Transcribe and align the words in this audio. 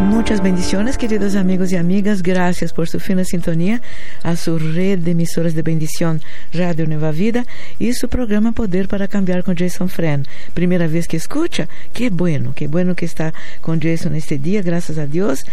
Muchas 0.00 0.42
bendiciones, 0.42 0.96
queridos 0.96 1.36
amigos 1.36 1.72
y 1.72 1.76
amigas. 1.76 2.22
Gracias 2.22 2.72
por 2.72 2.88
su 2.88 3.00
fina 3.00 3.24
sintonía 3.24 3.82
a 4.22 4.34
su 4.34 4.58
red 4.58 4.98
de 4.98 5.10
emisoras 5.10 5.54
de 5.54 5.62
bendición 5.62 6.22
Radio 6.54 6.86
Nueva 6.86 7.10
Vida 7.10 7.46
y 7.78 7.92
su 7.92 8.08
programa 8.08 8.52
Poder 8.52 8.88
para 8.88 9.08
Cambiar 9.08 9.44
con 9.44 9.56
Jason 9.56 9.88
Fren. 9.88 10.26
Primera 10.54 10.86
vez 10.86 11.06
que 11.06 11.18
escucha, 11.18 11.68
qué 11.92 12.08
bueno, 12.08 12.52
qué 12.54 12.66
bueno 12.66 12.94
que 12.96 13.04
está 13.04 13.34
con 13.60 13.80
Jason 13.80 14.14
este 14.16 14.38
día, 14.38 14.62
gracias 14.62 14.96
a 14.96 15.06
Dios, 15.06 15.44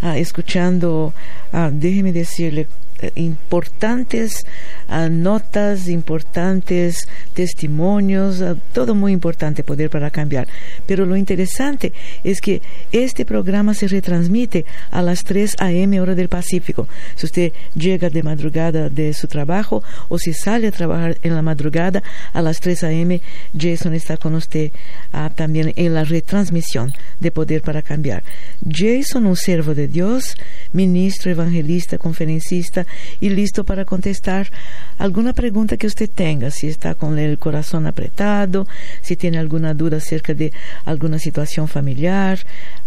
ah, 0.00 0.16
escuchando, 0.16 1.12
ah, 1.52 1.70
déjeme 1.72 2.12
decirle, 2.12 2.68
importantes 3.14 4.44
uh, 4.88 5.08
notas, 5.10 5.88
importantes 5.88 7.08
testimonios, 7.34 8.40
uh, 8.40 8.56
todo 8.72 8.94
muy 8.94 9.12
importante 9.12 9.62
poder 9.62 9.90
para 9.90 10.10
cambiar. 10.10 10.48
Pero 10.86 11.06
lo 11.06 11.16
interesante 11.16 11.92
es 12.24 12.40
que 12.40 12.62
este 12.92 13.24
programa 13.24 13.74
se 13.74 13.88
retransmite 13.88 14.64
a 14.90 15.02
las 15.02 15.24
3 15.24 15.56
a.m. 15.58 16.00
hora 16.00 16.14
del 16.14 16.28
Pacífico. 16.28 16.88
Si 17.14 17.26
usted 17.26 17.52
llega 17.74 18.10
de 18.10 18.22
madrugada 18.22 18.88
de 18.88 19.12
su 19.12 19.26
trabajo 19.26 19.82
o 20.08 20.18
si 20.18 20.32
sale 20.32 20.68
a 20.68 20.72
trabajar 20.72 21.18
en 21.22 21.34
la 21.34 21.42
madrugada 21.42 22.02
a 22.32 22.42
las 22.42 22.60
3 22.60 22.84
a.m., 22.84 23.20
Jason 23.58 23.94
está 23.94 24.16
con 24.16 24.34
usted 24.34 24.70
uh, 25.12 25.30
también 25.34 25.72
en 25.76 25.94
la 25.94 26.04
retransmisión 26.04 26.92
de 27.20 27.30
Poder 27.30 27.62
para 27.62 27.82
Cambiar. 27.82 28.22
Jason, 28.68 29.26
un 29.26 29.36
servo 29.36 29.74
de 29.74 29.88
Dios, 29.88 30.34
ministro, 30.72 31.30
evangelista, 31.30 31.98
conferencista, 31.98 32.85
y 33.20 33.30
listo 33.30 33.64
para 33.64 33.84
contestar 33.84 34.50
alguna 34.98 35.32
pregunta 35.32 35.76
que 35.76 35.86
usted 35.86 36.08
tenga, 36.08 36.50
si 36.50 36.68
está 36.68 36.94
con 36.94 37.18
el 37.18 37.38
corazón 37.38 37.86
apretado, 37.86 38.66
si 39.02 39.16
tiene 39.16 39.38
alguna 39.38 39.74
duda 39.74 39.98
acerca 39.98 40.34
de 40.34 40.52
alguna 40.84 41.18
situación 41.18 41.68
familiar, 41.68 42.38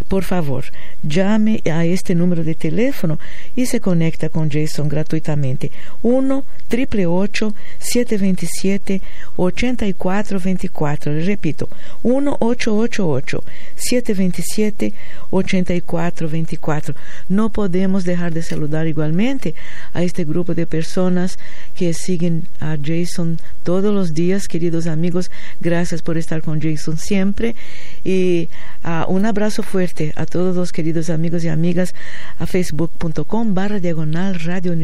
por 0.07 0.23
favor, 0.23 0.65
llame 1.03 1.61
a 1.71 1.85
este 1.85 2.15
número 2.15 2.43
de 2.43 2.55
teléfono 2.55 3.19
y 3.55 3.65
se 3.65 3.79
conecta 3.79 4.29
con 4.29 4.49
Jason 4.49 4.89
gratuitamente. 4.89 5.71
1 6.03 6.43
888 6.69 7.55
727 7.79 9.01
8424. 9.37 11.13
Le 11.13 11.23
repito, 11.25 11.69
1 12.03 12.37
888 12.39 13.43
727 13.75 14.93
8424. 15.31 16.95
No 17.29 17.49
podemos 17.49 18.05
dejar 18.05 18.33
de 18.33 18.43
saludar 18.43 18.87
igualmente 18.87 19.55
a 19.93 20.03
este 20.03 20.25
grupo 20.25 20.53
de 20.53 20.67
personas 20.67 21.39
que 21.75 21.93
siguen 21.99 22.47
a 22.59 22.77
Jason 22.81 23.39
todos 23.63 23.93
los 23.93 24.13
días, 24.13 24.47
queridos 24.47 24.87
amigos. 24.87 25.29
Gracias 25.61 26.01
por 26.01 26.17
estar 26.17 26.41
con 26.41 26.61
Jason 26.61 26.97
siempre. 26.97 27.55
Y 28.03 28.49
uh, 28.83 29.11
un 29.11 29.25
abrazo 29.25 29.63
fuerte 29.63 30.13
a 30.15 30.25
todos 30.25 30.55
los 30.55 30.71
queridos 30.71 31.09
amigos 31.09 31.43
y 31.43 31.49
amigas 31.49 31.93
a 32.39 32.45
facebook.com 32.45 33.53
barra 33.53 33.79
diagonal 33.79 34.39
Radio 34.39 34.75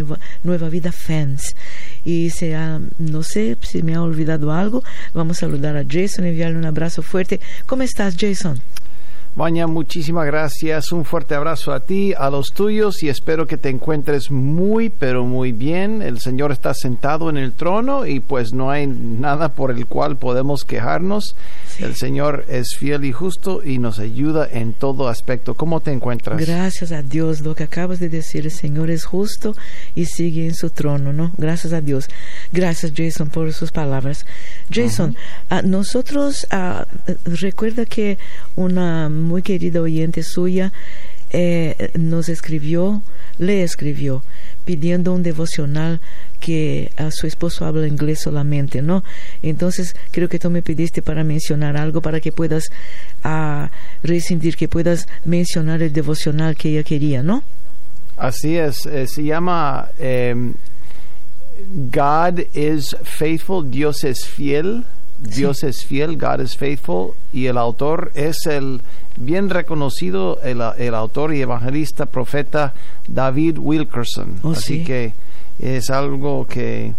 Nueva, 0.44 0.70
Vida 0.70 0.92
Fans. 0.92 1.56
Y 2.04 2.30
sea, 2.30 2.80
no 2.98 3.24
sé 3.24 3.58
si 3.62 3.82
me 3.84 3.96
ha 3.96 4.02
olvidado 4.02 4.52
algo, 4.52 4.84
vamos 5.14 5.38
a 5.38 5.40
saludar 5.42 5.78
a 5.78 5.86
Jason, 5.90 6.26
enviarle 6.26 6.58
un 6.58 6.66
abrazo 6.66 7.02
fuerte. 7.02 7.40
¿Cómo 7.66 7.84
estás, 7.84 8.16
Jason? 8.20 8.62
Vanya, 9.36 9.68
muchísimas 9.68 10.26
gracias. 10.26 10.94
Un 10.94 11.04
fuerte 11.04 11.36
abrazo 11.36 11.74
a 11.74 11.82
ti, 11.82 12.14
a 12.18 12.30
los 12.30 12.54
tuyos 12.54 13.04
y 13.04 13.10
espero 13.10 13.46
que 13.48 13.58
te 13.58 13.68
encuentres 13.68 14.32
muy, 14.32 14.90
pero 14.90 15.26
muy 15.26 15.52
bien. 15.52 16.02
El 16.02 16.22
Señor 16.22 16.54
está 16.54 16.74
sentado 16.74 17.30
en 17.30 17.36
el 17.36 17.52
trono 17.52 18.06
y 18.06 18.22
pues 18.22 18.54
no 18.54 18.72
hay 18.72 18.88
nada 18.88 19.50
por 19.50 19.72
el 19.72 19.88
cual 19.88 20.16
podemos 20.16 20.64
quejarnos. 20.64 21.36
El 21.80 21.96
Señor 21.96 22.46
es 22.48 22.78
fiel 22.80 23.04
y 23.04 23.12
justo 23.12 23.62
y 23.62 23.78
nos 23.78 24.00
ayuda 24.00 24.48
en 24.50 24.72
todo 24.72 25.10
aspecto. 25.10 25.56
¿Cómo 25.56 25.82
te 25.82 25.92
encuentras? 25.92 26.40
Gracias 26.40 26.94
a 26.94 27.02
Dios. 27.02 27.42
Lo 27.42 27.56
que 27.56 27.64
acabas 27.64 28.00
de 28.00 28.08
decir, 28.08 28.46
el 28.46 28.52
Señor 28.52 28.90
es 28.90 29.04
justo 29.04 29.54
y 29.96 30.06
sigue 30.06 30.46
en 30.46 30.56
su 30.56 30.70
trono, 30.70 31.12
¿no? 31.12 31.34
Gracias 31.38 31.74
a 31.74 31.82
Dios. 31.82 32.08
Gracias, 32.54 32.94
Jason, 32.96 33.30
por 33.30 33.52
sus 33.52 33.72
palabras. 33.72 34.26
Jason, 34.72 35.18
a 35.50 35.62
nosotros, 35.62 36.48
recuerda 37.26 37.86
que 37.86 38.18
una 38.56 39.10
muy 39.26 39.42
querida 39.42 39.82
oyente 39.82 40.24
suya 40.24 40.72
eh, 41.32 41.92
nos 41.96 42.30
escribió, 42.30 43.02
le 43.40 43.64
escribió, 43.64 44.24
pidiendo 44.64 45.12
un 45.12 45.22
devocional 45.22 46.00
que 46.40 46.92
a 46.98 47.12
su 47.12 47.28
esposo 47.28 47.66
habla 47.66 47.88
inglés 47.88 48.22
solamente, 48.22 48.82
¿no? 48.82 49.04
Entonces 49.42 49.96
creo 50.12 50.30
que 50.30 50.40
tú 50.40 50.50
me 50.50 50.62
pediste 50.62 51.02
para 51.02 51.24
mencionar 51.24 51.76
algo 51.76 52.02
para 52.02 52.20
que 52.20 52.32
puedas 52.32 52.70
uh, 53.26 53.68
rescindir, 54.04 54.56
que 54.56 54.68
puedas 54.68 55.08
mencionar 55.26 55.82
el 55.82 55.92
devocional 55.92 56.56
que 56.56 56.70
ella 56.70 56.84
quería, 56.84 57.24
¿no? 57.24 57.44
Así 58.16 58.56
es, 58.56 58.86
eh, 58.86 59.08
se 59.08 59.24
llama 59.24 59.90
em, 60.00 60.54
God 61.92 62.40
is 62.54 62.96
faithful, 63.04 63.70
Dios 63.70 64.04
es 64.04 64.26
fiel, 64.26 64.86
Dios 65.28 65.64
es 65.64 65.86
fiel, 65.86 66.18
God 66.18 66.42
is 66.42 66.56
faithful, 66.56 67.12
y 67.34 67.48
el 67.48 67.58
autor 67.58 68.12
es 68.16 68.38
el 68.46 68.82
bien 69.18 69.50
reconocido, 69.50 70.40
el, 70.42 70.62
autor 70.94 71.34
y 71.34 71.42
evangelista, 71.42 72.06
profeta 72.06 72.74
David 73.08 73.58
Wilkerson. 73.58 74.40
Oh, 74.44 74.52
Así 74.52 74.84
que 74.84 75.14
es 75.60 75.90
algo 75.90 76.46
que 76.48 76.94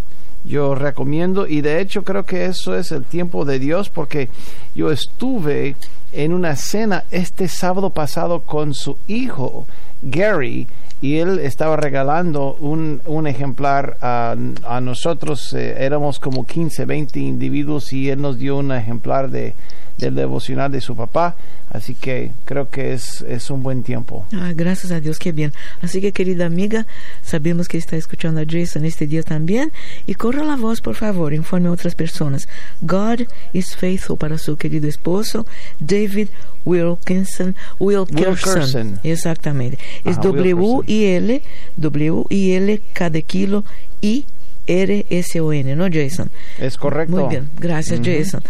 yo 0.44 0.74
recomiendo 0.74 1.46
y 1.46 1.60
de 1.60 1.80
hecho 1.80 2.02
creo 2.04 2.24
que 2.24 2.44
eso 2.44 2.76
es 2.76 2.92
el 2.92 3.04
tiempo 3.04 3.44
de 3.44 3.58
Dios 3.58 3.88
porque 3.88 4.28
yo 4.74 4.92
estuve 4.92 5.74
en 6.12 6.32
una 6.32 6.54
cena 6.54 7.04
este 7.10 7.48
sábado 7.48 7.90
pasado 7.90 8.40
con 8.40 8.72
su 8.72 8.96
hijo 9.08 9.66
Gary 10.02 10.68
y 11.00 11.18
él 11.18 11.38
estaba 11.38 11.76
regalando 11.76 12.56
un, 12.60 13.00
un 13.06 13.26
ejemplar 13.26 13.98
a, 14.00 14.34
a 14.66 14.80
nosotros, 14.80 15.52
eh, 15.52 15.76
éramos 15.84 16.18
como 16.18 16.46
15, 16.46 16.84
20 16.86 17.20
individuos 17.20 17.92
y 17.92 18.08
él 18.08 18.22
nos 18.22 18.38
dio 18.38 18.56
un 18.56 18.72
ejemplar 18.72 19.30
de, 19.30 19.54
del 19.98 20.14
devocional 20.14 20.70
de 20.70 20.80
su 20.80 20.94
papá 20.94 21.36
Así 21.70 21.94
que 21.94 22.30
creo 22.44 22.70
que 22.70 22.92
es, 22.92 23.22
es 23.22 23.50
un 23.50 23.62
buen 23.62 23.82
tiempo. 23.82 24.24
Ah, 24.32 24.52
gracias 24.54 24.92
a 24.92 25.00
Dios, 25.00 25.18
qué 25.18 25.32
bien. 25.32 25.52
Así 25.82 26.00
que, 26.00 26.12
querida 26.12 26.46
amiga, 26.46 26.86
sabemos 27.22 27.68
que 27.68 27.76
está 27.76 27.96
escuchando 27.96 28.40
a 28.40 28.44
Jason 28.48 28.84
este 28.84 29.06
día 29.06 29.22
también. 29.22 29.72
Y 30.06 30.14
corra 30.14 30.44
la 30.44 30.56
voz, 30.56 30.80
por 30.80 30.94
favor, 30.94 31.34
informe 31.34 31.68
a 31.68 31.72
otras 31.72 31.94
personas. 31.94 32.48
God 32.80 33.22
is 33.52 33.74
faithful 33.74 34.16
para 34.16 34.38
su 34.38 34.56
querido 34.56 34.88
esposo, 34.88 35.44
David 35.80 36.28
Wilkinson. 36.64 37.56
Wilkerson. 37.80 39.00
Exactamente. 39.02 39.78
Es 40.04 40.18
W-I-L, 40.20 41.42
W-I-L, 41.76 42.82
cada 42.92 43.20
kilo, 43.22 43.64
I. 44.00 44.24
R-S-O-N, 44.68 45.76
¿no, 45.76 45.86
Jason? 45.92 46.28
Es 46.58 46.76
correcto. 46.76 47.16
Muy 47.16 47.28
bien, 47.28 47.48
gracias, 47.60 48.00
Jason. 48.02 48.42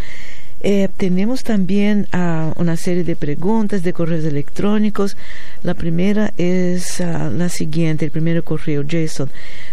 Eh, 0.68 0.88
tenemos 0.96 1.44
también 1.44 2.08
uh, 2.12 2.60
una 2.60 2.76
serie 2.76 3.04
de 3.04 3.14
preguntas 3.14 3.84
de 3.84 3.92
correos 3.92 4.24
electrónicos. 4.24 5.16
La 5.62 5.74
primera 5.74 6.32
es 6.38 6.98
uh, 6.98 7.30
la 7.30 7.48
siguiente, 7.50 8.04
el 8.04 8.10
primer 8.10 8.42
correo, 8.42 8.82
Jason. 8.84 9.30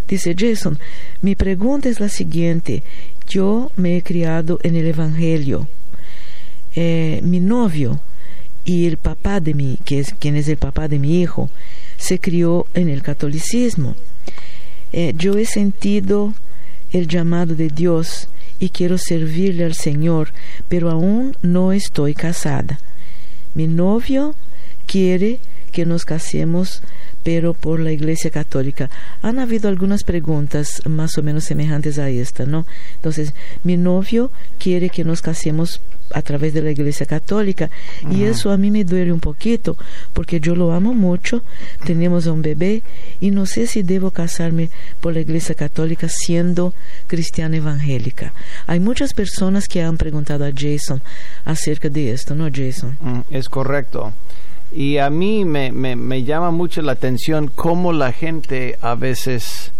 Dice 0.07 0.35
Jason, 0.37 0.77
mi 1.23 1.33
pregunta 1.33 1.89
es 1.89 1.99
la 1.99 2.09
siguiente. 2.09 2.83
Yo 3.27 3.71
me 3.75 3.97
he 3.97 4.03
criado 4.03 4.59
en 4.61 4.75
el 4.75 4.85
Evangelio. 4.85 5.67
Eh, 6.75 7.21
mi 7.23 7.39
novio 7.39 7.99
y 8.63 8.85
el 8.85 8.97
papá 8.97 9.39
de 9.39 9.55
mi, 9.55 9.79
que 9.83 9.99
es 9.99 10.13
quien 10.13 10.35
es 10.35 10.47
el 10.47 10.57
papá 10.57 10.87
de 10.87 10.99
mi 10.99 11.23
hijo, 11.23 11.49
se 11.97 12.19
crió 12.19 12.67
en 12.75 12.89
el 12.89 13.01
catolicismo. 13.01 13.95
Eh, 14.91 15.15
yo 15.17 15.39
he 15.39 15.45
sentido 15.45 16.35
el 16.91 17.07
llamado 17.07 17.55
de 17.55 17.69
Dios 17.69 18.29
y 18.63 18.69
quiero 18.69 18.97
servirle 18.97 19.65
al 19.65 19.73
Señor, 19.73 20.31
pero 20.69 20.89
aún 20.89 21.35
no 21.41 21.73
estoy 21.73 22.13
casada. 22.13 22.79
Mi 23.55 23.67
novio 23.67 24.35
quiere 24.85 25.39
que 25.73 25.85
nos 25.85 26.05
casemos, 26.05 26.81
pero 27.23 27.53
por 27.53 27.79
la 27.79 27.91
Iglesia 27.91 28.29
Católica. 28.29 28.89
Han 29.21 29.39
habido 29.39 29.69
algunas 29.69 30.03
preguntas 30.03 30.81
más 30.87 31.17
o 31.17 31.23
menos 31.23 31.45
semejantes 31.45 31.97
a 31.97 32.09
esta, 32.09 32.45
¿no? 32.45 32.65
Entonces, 32.95 33.33
mi 33.63 33.77
novio 33.77 34.31
quiere 34.59 34.89
que 34.89 35.03
nos 35.03 35.21
casemos 35.21 35.81
a 36.13 36.21
través 36.21 36.53
de 36.53 36.61
la 36.61 36.71
Iglesia 36.71 37.05
Católica 37.05 37.69
y 38.11 38.23
eso 38.23 38.51
a 38.51 38.57
mí 38.57 38.71
me 38.71 38.83
duele 38.83 39.11
un 39.11 39.19
poquito 39.19 39.77
porque 40.13 40.39
yo 40.39 40.55
lo 40.55 40.71
amo 40.71 40.93
mucho, 40.93 41.41
tenemos 41.85 42.27
un 42.27 42.41
bebé 42.41 42.83
y 43.19 43.31
no 43.31 43.45
sé 43.45 43.67
si 43.67 43.83
debo 43.83 44.11
casarme 44.11 44.69
por 45.01 45.13
la 45.13 45.21
Iglesia 45.21 45.55
Católica 45.55 46.07
siendo 46.09 46.73
cristiana 47.07 47.57
evangélica. 47.57 48.33
Hay 48.67 48.79
muchas 48.79 49.13
personas 49.13 49.67
que 49.67 49.81
han 49.81 49.97
preguntado 49.97 50.45
a 50.45 50.51
Jason 50.55 51.01
acerca 51.45 51.89
de 51.89 52.11
esto, 52.11 52.35
¿no, 52.35 52.49
Jason? 52.53 52.97
Mm, 53.01 53.21
es 53.31 53.49
correcto. 53.49 54.13
Y 54.73 54.97
a 54.97 55.09
mí 55.09 55.45
me, 55.45 55.71
me, 55.71 55.95
me 55.95 56.23
llama 56.23 56.51
mucho 56.51 56.81
la 56.81 56.93
atención 56.93 57.51
cómo 57.53 57.93
la 57.93 58.11
gente 58.11 58.77
a 58.81 58.95
veces 58.95 59.71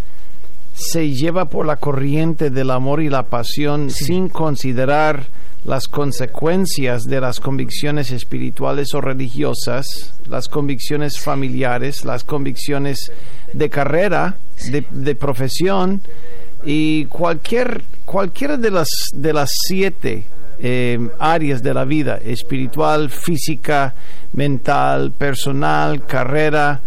se 0.74 1.12
lleva 1.12 1.46
por 1.46 1.66
la 1.66 1.78
corriente 1.78 2.50
del 2.50 2.72
amor 2.72 3.02
y 3.02 3.10
la 3.10 3.24
pasión 3.24 3.90
sin 3.90 4.30
considerar 4.30 5.26
las 5.66 5.88
consecuencias 5.88 7.04
de 7.04 7.22
las 7.22 7.40
convicciones 7.40 8.12
espirituales 8.12 8.94
o 8.94 9.02
religiosas, 9.02 9.86
las 10.28 10.50
convicciones 10.50 11.20
familiares, 11.20 12.04
las 12.04 12.24
convicciones 12.24 13.12
de 13.54 13.70
carrera, 13.70 14.36
de, 14.70 15.16
profesión. 15.16 16.02
Y 16.66 17.06
cualquier 17.06 17.84
cualquiera 18.06 18.58
de 18.58 18.72
las 18.72 18.88
de 19.14 19.34
las 19.34 19.50
siete 19.68 20.26
eh, 20.66 20.98
áreas 21.20 21.62
de 21.62 21.74
la 21.74 21.84
vida 21.84 22.22
espiritual, 22.24 23.10
física, 23.10 23.94
mental, 24.32 25.12
personal, 25.12 26.06
carrera, 26.06 26.80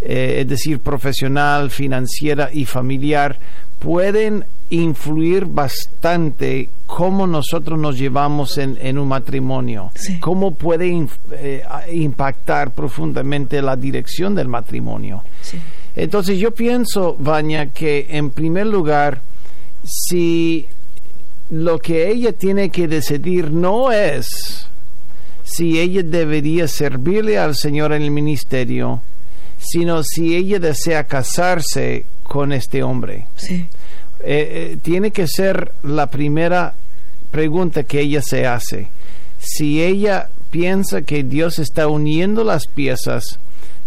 eh, 0.00 0.38
es 0.40 0.48
decir, 0.48 0.78
profesional, 0.78 1.70
financiera 1.70 2.48
y 2.50 2.64
familiar, 2.64 3.38
pueden 3.78 4.46
influir 4.70 5.44
bastante 5.44 6.70
cómo 6.86 7.26
nosotros 7.26 7.78
nos 7.78 7.98
llevamos 7.98 8.56
en, 8.56 8.96
un 8.96 9.08
matrimonio, 9.08 9.92
cómo 10.20 10.54
puede 10.54 11.06
eh, 11.32 11.64
impactar 11.92 12.70
profundamente 12.70 13.60
la 13.60 13.76
dirección 13.76 14.34
del 14.34 14.48
matrimonio. 14.48 15.22
Entonces 15.94 16.38
yo 16.38 16.54
pienso, 16.54 17.14
Vanya, 17.18 17.66
que 17.66 18.06
en 18.08 18.30
primer 18.30 18.68
lugar, 18.68 19.20
si 19.84 20.66
lo 21.50 21.78
que 21.78 22.10
ella 22.10 22.32
tiene 22.32 22.70
que 22.70 22.88
decidir 22.88 23.50
no 23.50 23.90
es 23.90 24.68
si 25.44 25.80
ella 25.80 26.02
debería 26.02 26.68
servirle 26.68 27.38
al 27.38 27.54
Señor 27.54 27.92
en 27.92 28.02
el 28.02 28.10
ministerio, 28.10 29.00
sino 29.58 30.02
si 30.02 30.36
ella 30.36 30.58
desea 30.58 31.04
casarse 31.04 32.04
con 32.22 32.52
este 32.52 32.82
hombre. 32.82 33.26
Sí. 33.36 33.66
Eh, 34.20 34.72
eh, 34.72 34.78
tiene 34.82 35.10
que 35.10 35.26
ser 35.26 35.72
la 35.82 36.08
primera 36.08 36.74
pregunta 37.30 37.82
que 37.84 38.00
ella 38.00 38.20
se 38.20 38.46
hace. 38.46 38.88
Si 39.38 39.82
ella 39.82 40.28
piensa 40.50 41.02
que 41.02 41.22
Dios 41.22 41.58
está 41.58 41.88
uniendo 41.88 42.44
las 42.44 42.66
piezas 42.66 43.38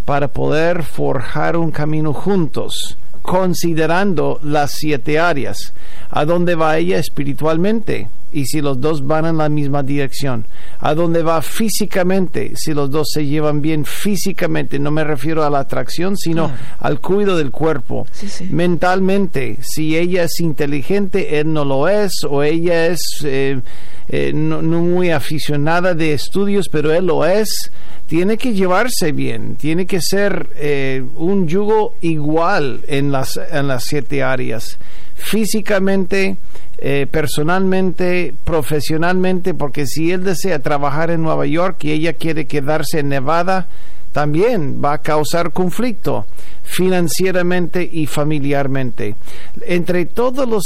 para 0.06 0.30
poder 0.30 0.84
forjar 0.84 1.58
un 1.58 1.72
camino 1.72 2.14
juntos, 2.14 2.98
considerando 3.22 4.40
las 4.44 4.72
siete 4.72 5.20
áreas, 5.20 5.74
a 6.10 6.26
dónde 6.26 6.56
va 6.56 6.78
ella 6.78 6.98
espiritualmente, 6.98 8.10
y 8.32 8.46
si 8.46 8.62
los 8.62 8.80
dos 8.80 9.06
van 9.06 9.26
en 9.26 9.38
la 9.38 9.50
misma 9.50 9.84
dirección. 9.84 10.46
¿A 10.80 10.94
dónde 10.94 11.24
va 11.24 11.42
físicamente? 11.42 12.54
Si 12.56 12.74
los 12.74 12.90
dos 12.90 13.10
se 13.14 13.26
llevan 13.26 13.62
bien 13.62 13.86
físicamente, 13.86 14.80
no 14.80 14.92
me 14.92 15.04
refiero 15.04 15.44
a 15.44 15.50
la 15.50 15.60
atracción, 15.60 16.18
sino 16.18 16.52
al 16.80 17.00
cuidado 17.00 17.38
del 17.38 17.52
cuerpo. 17.52 18.08
Mentalmente, 18.50 19.58
si 19.62 19.98
ella 19.98 20.24
es 20.24 20.40
inteligente, 20.40 21.40
él 21.40 21.52
no 21.52 21.66
lo 21.66 21.88
es, 21.88 22.12
o 22.28 22.44
ella 22.44 22.88
es 22.88 23.02
eh, 23.24 23.60
eh, 24.10 24.32
no, 24.34 24.62
muy 24.62 25.12
aficionada 25.12 25.94
de 25.94 26.14
estudios, 26.14 26.68
pero 26.70 26.94
él 26.94 27.06
lo 27.06 27.26
es. 27.26 27.72
Tiene 28.08 28.38
que 28.38 28.54
llevarse 28.54 29.14
bien, 29.14 29.56
tiene 29.56 29.86
que 29.86 30.02
ser 30.02 30.50
eh, 30.58 31.02
un 31.16 31.48
yugo 31.48 31.96
igual 32.02 32.82
en 32.88 33.12
las, 33.12 33.40
en 33.52 33.68
las 33.70 33.84
siete 33.86 34.22
áreas. 34.22 34.78
Físicamente, 35.24 36.36
eh, 36.80 37.08
personalmente, 37.10 38.34
profesionalmente, 38.44 39.54
porque 39.54 39.86
si 39.86 40.12
él 40.12 40.24
desea 40.24 40.60
trabajar 40.60 41.12
en 41.12 41.22
Nueva 41.22 41.46
York 41.46 41.84
y 41.84 41.92
ella 41.92 42.14
quiere 42.14 42.46
quedarse 42.46 43.00
en 43.00 43.10
Nevada, 43.10 43.68
también 44.12 44.82
va 44.84 44.94
a 44.94 44.98
causar 44.98 45.52
conflicto 45.52 46.26
financieramente 46.64 47.88
y 47.92 48.06
familiarmente. 48.06 49.16
Entre 49.62 50.06
todos 50.06 50.48
los 50.48 50.64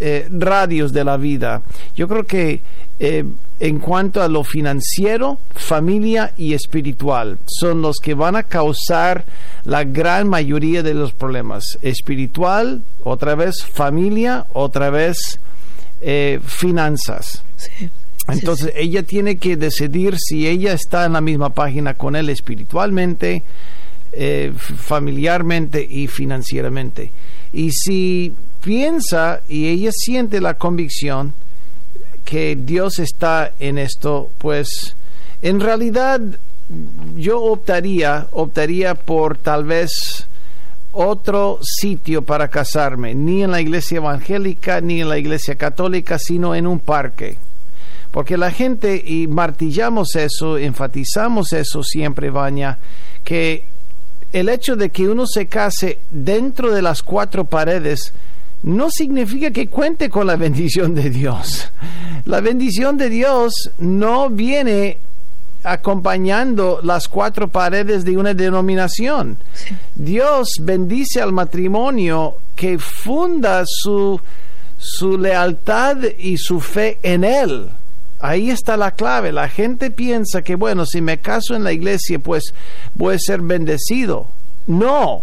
eh, 0.00 0.28
radios 0.30 0.92
de 0.92 1.04
la 1.04 1.16
vida, 1.16 1.62
yo 1.94 2.08
creo 2.08 2.24
que 2.24 2.60
eh, 2.98 3.24
en 3.60 3.78
cuanto 3.78 4.22
a 4.22 4.28
lo 4.28 4.44
financiero, 4.44 5.38
familia 5.54 6.32
y 6.36 6.54
espiritual 6.54 7.38
son 7.46 7.82
los 7.82 7.96
que 8.02 8.14
van 8.14 8.36
a 8.36 8.42
causar 8.42 9.24
la 9.64 9.84
gran 9.84 10.28
mayoría 10.28 10.82
de 10.82 10.94
los 10.94 11.12
problemas. 11.12 11.78
Espiritual, 11.82 12.82
otra 13.04 13.34
vez 13.34 13.64
familia, 13.64 14.46
otra 14.52 14.90
vez 14.90 15.38
eh, 16.00 16.40
finanzas. 16.44 17.44
Entonces 18.28 18.72
ella 18.76 19.02
tiene 19.02 19.36
que 19.36 19.56
decidir 19.56 20.16
si 20.18 20.46
ella 20.46 20.72
está 20.72 21.06
en 21.06 21.14
la 21.14 21.20
misma 21.20 21.50
página 21.50 21.94
con 21.94 22.14
él 22.14 22.28
espiritualmente, 22.28 23.42
eh, 24.12 24.52
familiarmente 24.56 25.86
y 25.88 26.06
financieramente. 26.06 27.10
Y 27.52 27.72
si 27.72 28.32
piensa 28.62 29.40
y 29.48 29.68
ella 29.68 29.90
siente 29.92 30.40
la 30.40 30.54
convicción 30.54 31.34
que 32.24 32.56
Dios 32.56 32.98
está 32.98 33.52
en 33.58 33.78
esto, 33.78 34.30
pues 34.38 34.94
en 35.42 35.60
realidad 35.60 36.20
yo 37.16 37.42
optaría, 37.42 38.28
optaría 38.30 38.94
por 38.94 39.36
tal 39.36 39.64
vez 39.64 40.26
otro 40.92 41.58
sitio 41.62 42.22
para 42.22 42.48
casarme, 42.48 43.14
ni 43.14 43.42
en 43.42 43.50
la 43.50 43.60
iglesia 43.60 43.96
evangélica, 43.96 44.80
ni 44.80 45.00
en 45.00 45.08
la 45.08 45.18
iglesia 45.18 45.56
católica, 45.56 46.18
sino 46.18 46.54
en 46.54 46.66
un 46.66 46.78
parque. 46.78 47.38
Porque 48.12 48.36
la 48.36 48.50
gente, 48.50 49.02
y 49.04 49.26
martillamos 49.26 50.14
eso, 50.16 50.58
enfatizamos 50.58 51.52
eso 51.54 51.82
siempre, 51.82 52.30
Baña, 52.30 52.78
que 53.24 53.64
el 54.32 54.48
hecho 54.48 54.76
de 54.76 54.90
que 54.90 55.08
uno 55.08 55.26
se 55.26 55.46
case 55.46 55.98
dentro 56.10 56.72
de 56.72 56.82
las 56.82 57.02
cuatro 57.02 57.44
paredes 57.46 58.12
no 58.62 58.90
significa 58.90 59.50
que 59.50 59.68
cuente 59.68 60.08
con 60.08 60.26
la 60.26 60.36
bendición 60.46 60.94
de 60.94 61.10
Dios. 61.10 61.70
La 62.26 62.40
bendición 62.40 62.96
de 62.98 63.08
Dios 63.08 63.70
no 63.78 64.30
viene 64.30 64.98
acompañando 65.64 66.80
las 66.82 67.08
cuatro 67.08 67.48
paredes 67.48 68.04
de 68.04 68.16
una 68.16 68.34
denominación. 68.34 69.38
Dios 69.94 70.48
bendice 70.60 71.20
al 71.20 71.32
matrimonio 71.32 72.36
que 72.54 72.78
funda 72.78 73.62
su, 73.66 74.20
su 74.76 75.16
lealtad 75.16 75.98
y 76.18 76.36
su 76.36 76.60
fe 76.60 76.98
en 77.02 77.24
Él. 77.24 77.70
Ahí 78.22 78.50
está 78.50 78.76
la 78.76 78.92
clave. 78.92 79.32
La 79.32 79.48
gente 79.48 79.90
piensa 79.90 80.42
que, 80.42 80.54
bueno, 80.54 80.86
si 80.86 81.00
me 81.00 81.18
caso 81.18 81.54
en 81.54 81.64
la 81.64 81.72
iglesia, 81.72 82.18
pues 82.18 82.54
voy 82.94 83.16
a 83.16 83.18
ser 83.18 83.40
bendecido. 83.40 84.28
No, 84.66 85.22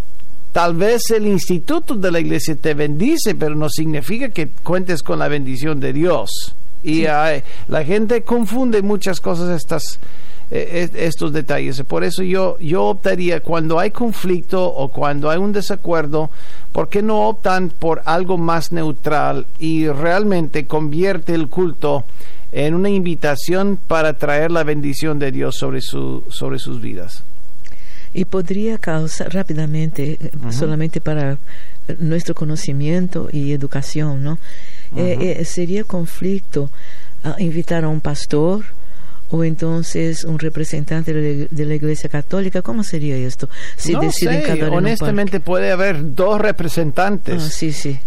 tal 0.51 0.75
vez 0.75 1.09
el 1.09 1.25
instituto 1.25 1.95
de 1.95 2.11
la 2.11 2.19
iglesia 2.19 2.55
te 2.55 2.73
bendice, 2.73 3.35
pero 3.35 3.55
no 3.55 3.69
significa 3.69 4.29
que 4.29 4.49
cuentes 4.49 5.01
con 5.01 5.17
la 5.19 5.29
bendición 5.29 5.79
de 5.79 5.93
Dios. 5.93 6.53
Y 6.83 7.03
la 7.03 7.83
gente 7.85 8.21
confunde 8.21 8.81
muchas 8.81 9.19
cosas 9.19 9.49
estas 9.49 9.99
eh, 10.51 10.89
estos 10.95 11.31
detalles. 11.31 11.83
Por 11.83 12.03
eso 12.03 12.23
yo, 12.23 12.57
yo 12.57 12.85
optaría 12.85 13.39
cuando 13.41 13.77
hay 13.77 13.91
conflicto 13.91 14.65
o 14.65 14.87
cuando 14.87 15.29
hay 15.29 15.37
un 15.37 15.53
desacuerdo, 15.53 16.31
¿por 16.71 16.89
qué 16.89 17.03
no 17.03 17.27
optan 17.27 17.69
por 17.69 18.01
algo 18.05 18.39
más 18.39 18.71
neutral 18.71 19.45
y 19.59 19.87
realmente 19.87 20.65
convierte 20.65 21.35
el 21.35 21.49
culto 21.49 22.03
en 22.51 22.73
una 22.73 22.89
invitación 22.89 23.79
para 23.87 24.13
traer 24.13 24.51
la 24.51 24.63
bendición 24.63 25.19
de 25.19 25.31
Dios 25.31 25.55
sobre, 25.55 25.81
su, 25.81 26.23
sobre 26.29 26.59
sus 26.59 26.81
vidas? 26.81 27.23
Y 28.13 28.25
podría 28.25 28.77
causar 28.77 29.33
rápidamente, 29.33 30.17
eh, 30.19 30.31
solamente 30.49 30.99
para 30.99 31.37
nuestro 31.99 32.33
conocimiento 32.33 33.29
y 33.31 33.51
educación, 33.51 34.23
¿no? 34.23 34.39
Eh, 34.95 35.45
sería 35.45 35.83
conflicto 35.83 36.71
ah, 37.23 37.35
invitar 37.37 37.83
a 37.83 37.89
un 37.89 38.01
pastor 38.01 38.65
o 39.31 39.43
entonces 39.43 40.23
un 40.23 40.39
representante 40.39 41.13
de 41.13 41.65
la 41.65 41.75
Iglesia 41.75 42.09
Católica, 42.09 42.61
¿cómo 42.61 42.83
sería 42.83 43.15
esto? 43.15 43.47
Si 43.77 43.93
no 43.93 44.01
deciden 44.01 44.43
sé, 44.43 44.63
honestamente 44.65 45.39
puede 45.39 45.71
haber 45.71 46.15
dos 46.15 46.41
representantes. 46.41 47.43
Ah, 47.43 47.49
sí, 47.49 47.71
sí. 47.71 47.99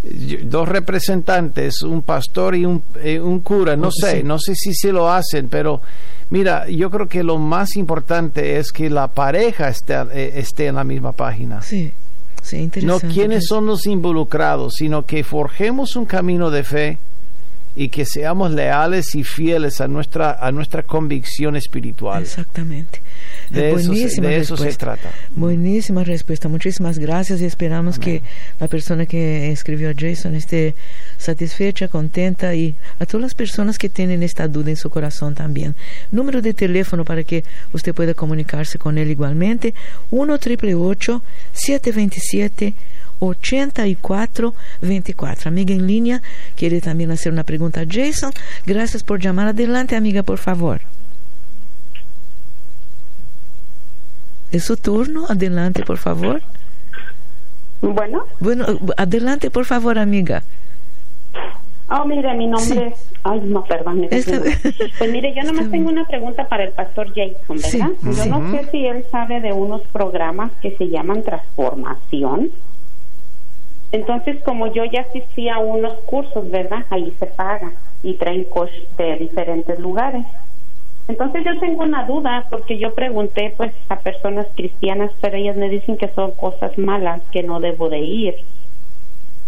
Dos 0.43 0.67
representantes, 0.67 1.81
un 1.81 2.01
pastor 2.01 2.55
y 2.55 2.65
un, 2.65 2.83
eh, 3.01 3.19
un 3.19 3.39
cura, 3.39 3.75
no 3.75 3.87
oh, 3.87 3.91
sé, 3.91 4.23
no 4.23 4.37
sé 4.39 4.55
si 4.55 4.73
se 4.73 4.91
lo 4.91 5.09
hacen, 5.11 5.47
pero 5.47 5.81
mira, 6.29 6.67
yo 6.69 6.89
creo 6.89 7.07
que 7.07 7.23
lo 7.23 7.37
más 7.37 7.75
importante 7.75 8.57
es 8.57 8.71
que 8.71 8.89
la 8.89 9.07
pareja 9.07 9.69
esté, 9.69 9.95
eh, 10.13 10.33
esté 10.35 10.67
en 10.67 10.75
la 10.75 10.83
misma 10.83 11.13
página. 11.13 11.61
Sí. 11.61 11.93
Sí, 12.41 12.69
no 12.81 12.99
quiénes 12.99 13.45
son 13.47 13.65
los 13.65 13.85
involucrados, 13.85 14.73
sino 14.75 15.05
que 15.05 15.23
forjemos 15.23 15.95
un 15.95 16.03
camino 16.03 16.51
de 16.51 16.65
fe 16.65 16.97
y 17.75 17.89
que 17.89 18.05
seamos 18.05 18.51
leales 18.51 19.15
y 19.15 19.23
fieles 19.23 19.81
a 19.81 19.87
nuestra, 19.87 20.37
a 20.39 20.51
nuestra 20.51 20.83
convicción 20.83 21.55
espiritual. 21.55 22.21
Exactamente. 22.21 23.01
De, 23.49 23.71
eso, 23.71 23.93
se, 23.95 24.21
de 24.21 24.37
eso 24.37 24.55
se 24.57 24.73
trata. 24.73 25.11
Buenísima 25.35 26.03
respuesta. 26.03 26.47
Muchísimas 26.49 26.99
gracias 26.99 27.41
y 27.41 27.45
esperamos 27.45 27.97
que 27.99 28.21
la 28.59 28.67
persona 28.67 29.05
que 29.05 29.51
escribió 29.51 29.89
a 29.89 29.93
Jason 29.97 30.35
esté 30.35 30.75
satisfecha, 31.17 31.87
contenta 31.87 32.53
y 32.53 32.75
a 32.99 33.05
todas 33.05 33.21
las 33.21 33.33
personas 33.33 33.77
que 33.77 33.89
tienen 33.89 34.23
esta 34.23 34.47
duda 34.47 34.69
en 34.69 34.77
su 34.77 34.89
corazón 34.89 35.33
también. 35.35 35.75
Número 36.11 36.41
de 36.41 36.53
teléfono 36.53 37.05
para 37.05 37.23
que 37.23 37.43
usted 37.73 37.93
pueda 37.93 38.13
comunicarse 38.13 38.77
con 38.77 38.97
él 38.97 39.09
igualmente, 39.09 39.73
1 40.11 40.37
727 41.53 42.73
8424. 43.27 44.53
Amiga 45.49 45.73
en 45.73 45.87
línea, 45.87 46.21
quiere 46.55 46.81
también 46.81 47.11
hacer 47.11 47.31
una 47.31 47.43
pregunta 47.43 47.81
a 47.81 47.85
Jason. 47.89 48.31
Gracias 48.65 49.03
por 49.03 49.19
llamar. 49.19 49.47
Adelante, 49.47 49.95
amiga, 49.95 50.23
por 50.23 50.37
favor. 50.37 50.81
Es 54.51 54.65
su 54.65 54.77
turno. 54.77 55.25
Adelante, 55.29 55.83
por 55.83 55.97
favor. 55.97 56.41
Bueno. 57.81 58.25
Bueno, 58.39 58.65
adelante, 58.97 59.49
por 59.51 59.65
favor, 59.65 59.97
amiga. 59.99 60.43
Oh, 61.89 62.05
mire, 62.05 62.33
mi 62.33 62.47
nombre 62.47 62.87
es... 62.87 62.93
Ay, 63.23 63.41
no, 63.43 63.63
perdón. 63.63 64.07
Pues 64.09 65.11
mire, 65.11 65.33
yo 65.35 65.43
nomás 65.43 65.69
tengo 65.69 65.89
una 65.89 66.05
pregunta 66.05 66.47
para 66.47 66.63
el 66.63 66.71
pastor 66.71 67.07
Jason, 67.09 67.57
¿verdad? 67.57 67.91
yo 68.01 68.25
no 68.25 68.51
sé 68.51 68.69
si 68.71 68.85
él 68.85 69.05
sabe 69.11 69.41
de 69.41 69.53
unos 69.53 69.81
programas 69.91 70.51
que 70.61 70.75
se 70.77 70.89
llaman 70.89 71.23
Transformación. 71.23 72.51
Entonces, 73.93 74.41
como 74.43 74.73
yo 74.73 74.83
ya 74.85 75.01
asistí 75.01 75.49
a 75.49 75.59
unos 75.59 75.93
cursos, 76.05 76.49
¿verdad? 76.49 76.83
Ahí 76.89 77.13
se 77.19 77.27
paga 77.27 77.71
y 78.01 78.15
traen 78.15 78.43
coach 78.45 78.71
de 78.97 79.17
diferentes 79.17 79.79
lugares. 79.79 80.25
Entonces 81.07 81.43
yo 81.45 81.59
tengo 81.59 81.83
una 81.83 82.05
duda 82.07 82.47
porque 82.49 82.79
yo 82.79 82.95
pregunté 82.95 83.53
pues 83.55 83.71
a 83.89 83.99
personas 83.99 84.47
cristianas, 84.55 85.11
pero 85.21 85.37
ellas 85.37 85.55
me 85.57 85.69
dicen 85.69 85.97
que 85.97 86.07
son 86.15 86.31
cosas 86.31 86.75
malas, 86.77 87.21
que 87.31 87.43
no 87.43 87.59
debo 87.59 87.87
de 87.89 87.99
ir. 87.99 88.35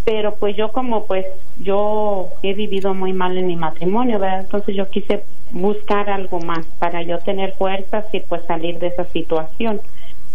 Pero 0.04 0.36
pues 0.36 0.56
yo 0.56 0.72
como 0.72 1.06
pues 1.06 1.26
yo 1.58 2.30
he 2.44 2.54
vivido 2.54 2.94
muy 2.94 3.14
mal 3.14 3.36
en 3.38 3.48
mi 3.48 3.56
matrimonio, 3.56 4.20
¿verdad? 4.20 4.42
Entonces 4.42 4.76
yo 4.76 4.88
quise 4.90 5.24
buscar 5.50 6.08
algo 6.12 6.40
más 6.40 6.66
para 6.78 7.02
yo 7.02 7.18
tener 7.20 7.54
fuerzas 7.54 8.06
y 8.14 8.20
pues 8.20 8.44
salir 8.46 8.78
de 8.78 8.88
esa 8.88 9.06
situación. 9.06 9.82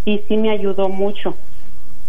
Y 0.04 0.18
sí 0.26 0.36
me 0.36 0.50
ayudó 0.50 0.88
mucho. 0.88 1.36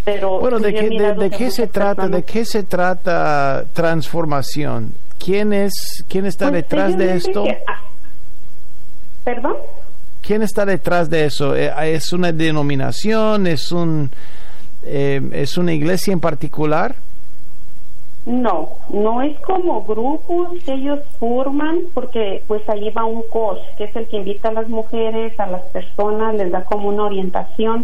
Pero 0.04 0.40
bueno, 0.40 0.60
¿de 0.60 0.74
qué, 0.74 1.52
se 1.52 1.68
trata? 1.68 2.08
¿De 2.08 2.24
qué 2.24 2.44
se 2.46 2.64
trata 2.64 3.66
transformación? 3.74 4.94
¿Quién 5.24 5.54
es 5.54 6.04
quién 6.08 6.26
está 6.26 6.50
pues, 6.50 6.64
detrás 6.64 6.98
de 6.98 7.16
esto? 7.16 7.46
Ah, 7.68 7.82
¿Perdón? 9.24 9.58
¿Quién 10.22 10.42
está 10.42 10.66
detrás 10.66 11.10
de 11.10 11.26
eso? 11.26 11.56
Eh, 11.56 11.72
¿Es 11.94 12.14
una 12.14 12.32
denominación? 12.32 13.46
¿Es 13.46 13.72
un 13.72 14.10
eh, 14.84 15.22
es 15.34 15.58
una 15.58 15.74
iglesia 15.74 16.14
en 16.14 16.20
particular? 16.20 16.96
No, 18.26 18.70
no 18.90 19.22
es 19.24 19.40
como 19.40 19.84
grupos 19.84 20.50
que 20.64 20.74
ellos 20.74 21.00
forman, 21.20 21.80
porque 21.94 22.44
pues 22.48 22.68
ahí 22.70 22.92
va 22.92 23.04
un 23.04 23.24
coach, 23.32 23.60
que 23.78 23.86
es 23.86 23.96
el 23.96 24.08
que 24.08 24.18
invita 24.18 24.50
a 24.50 24.54
las 24.54 24.70
mujeres, 24.70 25.40
a 25.40 25.48
las 25.48 25.64
personas, 25.64 26.36
les 26.36 26.52
da 26.52 26.64
como 26.64 26.90
una 26.90 27.04
orientación 27.04 27.84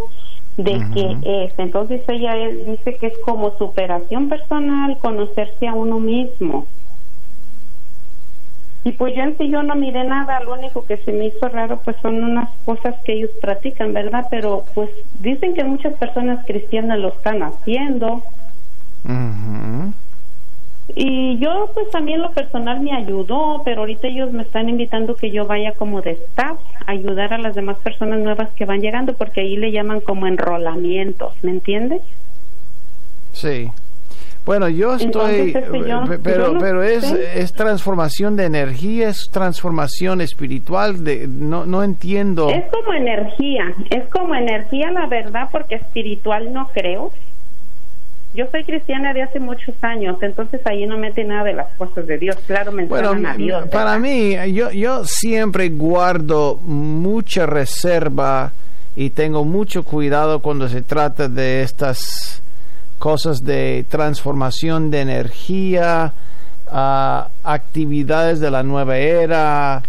de 0.58 0.82
qué 0.94 1.46
es. 1.46 1.54
Entonces 1.60 2.02
ella 2.08 2.36
dice 2.36 2.98
que 2.98 3.08
es 3.08 3.18
como 3.24 3.56
superación 3.58 4.28
personal, 4.28 4.98
conocerse 4.98 5.68
a 5.68 5.74
uno 5.74 6.00
mismo. 6.00 6.66
Y 8.84 8.94
pues 8.94 9.16
yo 9.16 9.24
en 9.24 9.38
sí 9.38 9.50
yo 9.50 9.64
no 9.64 9.76
miré 9.76 10.04
nada, 10.06 10.40
lo 10.40 10.54
único 10.54 10.86
que 10.86 10.98
se 10.98 11.12
me 11.12 11.28
hizo 11.28 11.50
raro 11.50 11.82
pues 11.84 11.98
son 12.02 12.24
unas 12.24 12.50
cosas 12.64 12.96
que 13.04 13.14
ellos 13.14 13.32
practican, 13.42 13.94
¿verdad? 13.94 14.28
Pero 14.30 14.66
pues 14.74 14.90
dicen 15.20 15.54
que 15.54 15.64
muchas 15.64 15.94
personas 15.96 16.46
cristianas 16.46 16.98
lo 17.00 17.10
están 17.10 17.44
haciendo. 17.44 18.24
Y 20.96 21.38
yo 21.40 21.70
pues 21.74 21.90
también 21.92 22.22
lo 22.22 22.32
personal 22.32 22.80
me 22.80 22.94
ayudó, 22.94 23.62
pero 23.66 23.82
ahorita 23.82 24.08
ellos 24.08 24.32
me 24.32 24.44
están 24.44 24.70
invitando 24.70 25.16
que 25.16 25.32
yo 25.32 25.46
vaya 25.46 25.74
como 25.74 26.02
de 26.02 26.12
staff 26.12 26.58
a 26.86 26.92
ayudar 26.92 27.34
a 27.34 27.38
las 27.38 27.56
demás 27.56 27.78
personas 27.80 28.20
nuevas 28.20 28.52
que 28.54 28.66
van 28.66 28.80
llegando, 28.80 29.14
porque 29.14 29.42
ahí 29.42 29.58
le 29.58 29.72
llaman 29.72 30.00
como 30.00 30.28
enrolamientos, 30.28 31.34
¿me 31.44 31.52
entiendes? 31.52 32.02
Sí. 33.34 33.70
Bueno, 34.48 34.70
yo 34.70 34.96
estoy, 34.96 35.54
este, 35.54 35.62
pero, 36.24 36.58
pero 36.58 36.82
es, 36.82 37.04
es 37.12 37.52
transformación 37.52 38.38
de 38.38 38.46
energía, 38.46 39.10
es 39.10 39.30
transformación 39.30 40.22
espiritual, 40.22 41.04
de, 41.04 41.28
no, 41.28 41.66
no 41.66 41.84
entiendo. 41.84 42.50
Es 42.50 42.64
como 42.72 42.94
energía, 42.94 43.74
es 43.90 44.08
como 44.08 44.34
energía 44.36 44.90
la 44.92 45.06
verdad, 45.08 45.50
porque 45.52 45.76
espiritual 45.76 46.54
no 46.54 46.70
creo, 46.70 47.12
yo 48.34 48.46
soy 48.52 48.64
cristiana 48.64 49.14
de 49.14 49.24
hace 49.24 49.40
muchos 49.40 49.76
años, 49.82 50.18
entonces 50.22 50.62
ahí 50.66 50.86
no 50.86 50.98
mete 50.98 51.24
nada 51.24 51.44
de 51.46 51.54
las 51.54 51.68
cosas 51.76 52.06
de 52.06 52.18
Dios. 52.18 52.36
Claro, 52.46 52.72
mencionan 52.72 53.14
bueno, 53.14 53.30
a 53.30 53.34
Dios. 53.34 53.70
Para 53.70 53.98
mí, 54.00 54.36
yo, 54.54 54.72
yo 54.72 55.04
siempre 55.06 55.70
guardo 55.70 56.60
mucha 56.64 57.46
reserva 57.46 58.52
y 58.96 59.12
tengo 59.12 59.44
mucho 59.46 59.84
cuidado 59.84 60.40
cuando 60.40 60.68
se 60.68 60.82
trata 60.82 61.28
de 61.28 61.62
estas 61.64 62.42
cosas 63.00 63.40
de 63.44 63.86
transformación 63.90 64.90
de 64.92 65.02
energía, 65.02 66.14
uh, 66.72 67.30
actividades 67.44 68.40
de 68.40 68.52
la 68.52 68.64
nueva 68.64 68.98
era, 68.98 69.84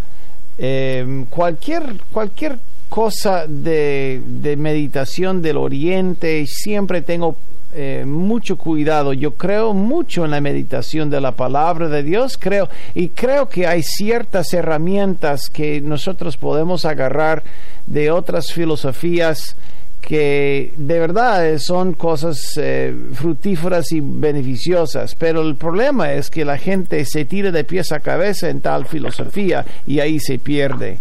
eh, 0.58 1.24
cualquier, 1.30 1.84
cualquier 2.12 2.58
cosa 2.88 3.46
de, 3.46 4.22
de 4.26 4.56
meditación 4.56 5.42
del 5.42 5.56
oriente, 5.56 6.44
siempre 6.46 7.02
tengo 7.02 7.36
eh, 7.74 8.04
mucho 8.06 8.56
cuidado. 8.56 9.12
Yo 9.12 9.34
creo 9.34 9.74
mucho 9.74 10.24
en 10.24 10.30
la 10.30 10.40
meditación 10.40 11.10
de 11.10 11.20
la 11.20 11.32
palabra 11.32 11.88
de 11.88 12.02
Dios, 12.02 12.38
creo, 12.38 12.68
y 12.94 13.08
creo 13.08 13.50
que 13.50 13.66
hay 13.66 13.82
ciertas 13.82 14.54
herramientas 14.54 15.50
que 15.52 15.82
nosotros 15.82 16.38
podemos 16.38 16.86
agarrar 16.86 17.42
de 17.86 18.10
otras 18.10 18.52
filosofías 18.52 19.54
que 20.00 20.72
de 20.78 20.98
verdad 20.98 21.58
son 21.58 21.92
cosas 21.92 22.38
eh, 22.56 22.94
fructíferas 23.12 23.92
y 23.92 24.00
beneficiosas, 24.00 25.14
pero 25.14 25.42
el 25.42 25.56
problema 25.56 26.14
es 26.14 26.30
que 26.30 26.46
la 26.46 26.56
gente 26.56 27.04
se 27.04 27.26
tira 27.26 27.50
de 27.50 27.64
pies 27.64 27.92
a 27.92 28.00
cabeza 28.00 28.48
en 28.48 28.62
tal 28.62 28.86
filosofía 28.86 29.66
y 29.86 30.00
ahí 30.00 30.18
se 30.20 30.38
pierde. 30.38 31.00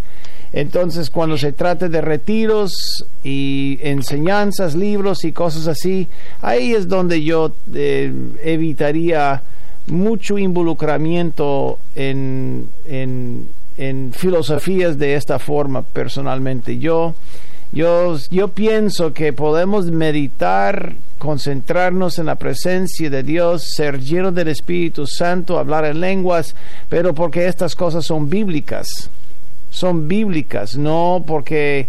Entonces, 0.53 1.09
cuando 1.09 1.37
se 1.37 1.51
trata 1.51 1.89
de 1.89 2.01
retiros 2.01 2.71
y 3.23 3.79
enseñanzas, 3.81 4.75
libros 4.75 5.23
y 5.25 5.31
cosas 5.31 5.67
así, 5.67 6.07
ahí 6.41 6.73
es 6.73 6.87
donde 6.87 7.21
yo 7.23 7.53
eh, 7.73 8.13
evitaría 8.43 9.41
mucho 9.87 10.37
involucramiento 10.37 11.79
en, 11.95 12.69
en, 12.85 13.47
en, 13.77 14.13
filosofías 14.13 14.97
de 14.97 15.15
esta 15.15 15.39
forma 15.39 15.81
personalmente. 15.81 16.77
Yo, 16.77 17.13
yo, 17.71 18.17
yo 18.31 18.47
pienso 18.49 19.13
que 19.13 19.33
podemos 19.33 19.91
meditar, 19.91 20.93
concentrarnos 21.17 22.19
en 22.19 22.25
la 22.25 22.35
presencia 22.35 23.09
de 23.09 23.23
Dios, 23.23 23.71
ser 23.75 23.99
llenos 23.99 24.33
del 24.33 24.49
Espíritu 24.49 25.07
Santo, 25.07 25.57
hablar 25.57 25.85
en 25.85 25.99
lenguas, 25.99 26.55
pero 26.89 27.13
porque 27.13 27.47
estas 27.47 27.75
cosas 27.75 28.05
son 28.05 28.29
bíblicas 28.29 29.09
son 29.69 30.07
bíblicas, 30.07 30.77
no 30.77 31.23
porque 31.25 31.87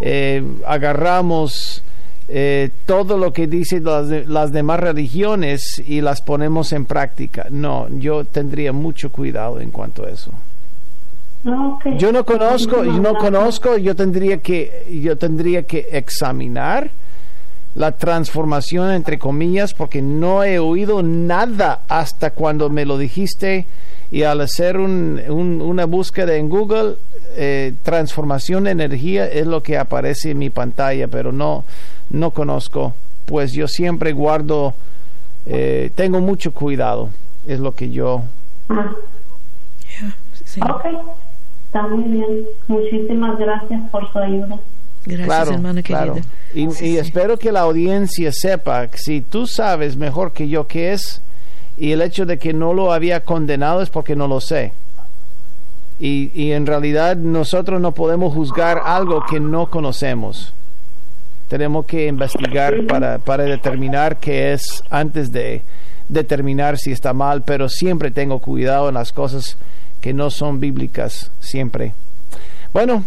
eh, 0.00 0.42
agarramos 0.66 1.82
eh, 2.28 2.70
todo 2.84 3.16
lo 3.16 3.32
que 3.32 3.46
dicen 3.46 3.84
las, 3.84 4.52
demás 4.52 4.80
religiones 4.80 5.82
y 5.86 6.00
las 6.00 6.20
ponemos 6.20 6.72
en 6.72 6.84
práctica. 6.84 7.46
No, 7.50 7.88
yo 7.88 8.24
tendría 8.24 8.72
mucho 8.72 9.10
cuidado 9.10 9.60
en 9.60 9.70
cuanto 9.70 10.04
a 10.04 10.10
eso. 10.10 10.30
Yo 11.96 12.12
no 12.12 12.24
conozco, 12.24 12.84
yo 12.84 12.98
no 12.98 13.14
conozco, 13.14 13.78
yo 13.78 13.94
tendría 13.94 14.38
que, 14.38 14.86
yo 15.02 15.16
tendría 15.16 15.62
que 15.62 15.88
examinar 15.92 16.90
la 17.78 17.92
transformación 17.92 18.90
entre 18.90 19.20
comillas 19.20 19.72
porque 19.72 20.02
no 20.02 20.42
he 20.42 20.58
oído 20.58 21.00
nada 21.04 21.82
hasta 21.86 22.32
cuando 22.32 22.68
me 22.70 22.84
lo 22.84 22.98
dijiste 22.98 23.66
y 24.10 24.24
al 24.24 24.40
hacer 24.40 24.78
un, 24.78 25.20
una 25.30 25.84
búsqueda 25.84 26.34
en 26.34 26.48
Google 26.48 26.96
eh, 27.36 27.74
transformación 27.84 28.64
de 28.64 28.72
energía 28.72 29.26
es 29.26 29.46
lo 29.46 29.62
que 29.62 29.78
aparece 29.78 30.32
en 30.32 30.38
mi 30.38 30.50
pantalla, 30.50 31.06
pero 31.06 31.30
no, 31.30 31.64
no 32.10 32.32
conozco, 32.32 32.94
pues 33.26 33.52
yo 33.52 33.68
siempre 33.68 34.12
guardo, 34.12 34.74
eh, 35.46 35.92
tengo 35.94 36.18
mucho 36.18 36.52
cuidado, 36.52 37.10
es 37.46 37.60
lo 37.60 37.76
que 37.76 37.92
yo... 37.92 38.24
Ah. 38.70 38.92
Ok, 40.68 40.84
está 41.66 41.86
muy 41.86 42.02
bien. 42.04 42.46
Muchísimas 42.66 43.38
gracias 43.38 43.88
por 43.90 44.10
su 44.10 44.18
ayuda. 44.18 44.58
Gracias, 45.16 45.50
hermana 45.50 45.82
querida. 45.82 46.14
Y, 46.54 46.68
y 46.84 46.96
espero 46.98 47.38
que 47.38 47.50
la 47.52 47.60
audiencia 47.60 48.30
sepa, 48.32 48.88
si 48.94 49.20
tú 49.20 49.46
sabes 49.46 49.96
mejor 49.96 50.32
que 50.32 50.48
yo 50.48 50.66
qué 50.66 50.92
es, 50.92 51.20
Y 51.76 51.92
el 51.92 52.02
hecho 52.02 52.26
de 52.26 52.38
que 52.38 52.52
no 52.52 52.74
lo 52.74 52.92
había 52.92 53.20
condenado 53.20 53.82
es 53.82 53.88
porque 53.88 54.16
no 54.16 54.26
lo 54.26 54.40
sé. 54.40 54.72
Y, 56.00 56.30
y 56.34 56.52
en 56.52 56.66
realidad 56.66 57.16
nosotros 57.16 57.80
no 57.80 57.92
podemos 57.92 58.34
juzgar 58.34 58.82
algo 58.84 59.24
que 59.28 59.38
no 59.40 59.70
conocemos. 59.70 60.52
Tenemos 61.48 61.86
que 61.86 62.06
investigar 62.08 62.84
para, 62.86 63.18
para 63.18 63.44
determinar 63.44 64.18
qué 64.18 64.52
es 64.52 64.82
antes 64.90 65.30
de 65.32 65.62
determinar 66.08 66.78
si 66.78 66.90
está 66.90 67.12
mal, 67.12 67.42
pero 67.42 67.68
siempre 67.68 68.10
tengo 68.10 68.40
cuidado 68.40 68.88
en 68.88 68.94
las 68.94 69.12
cosas 69.12 69.56
que 70.00 70.12
no 70.12 70.30
son 70.30 70.60
bíblicas, 70.60 71.30
siempre. 71.40 71.94
Bueno, 72.72 73.04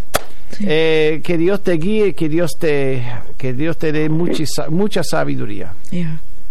eh, 0.60 1.22
que 1.24 1.38
Dios 1.38 1.62
te 1.62 1.74
guíe, 1.74 2.13
que 2.13 2.30
Dios 2.30 2.51
te, 2.60 3.03
que 3.38 3.53
Dios 3.53 3.77
te 3.77 3.91
dé 3.91 4.10
mucha, 4.10 4.44
mucha 4.70 5.03
sabiduría. 5.03 5.74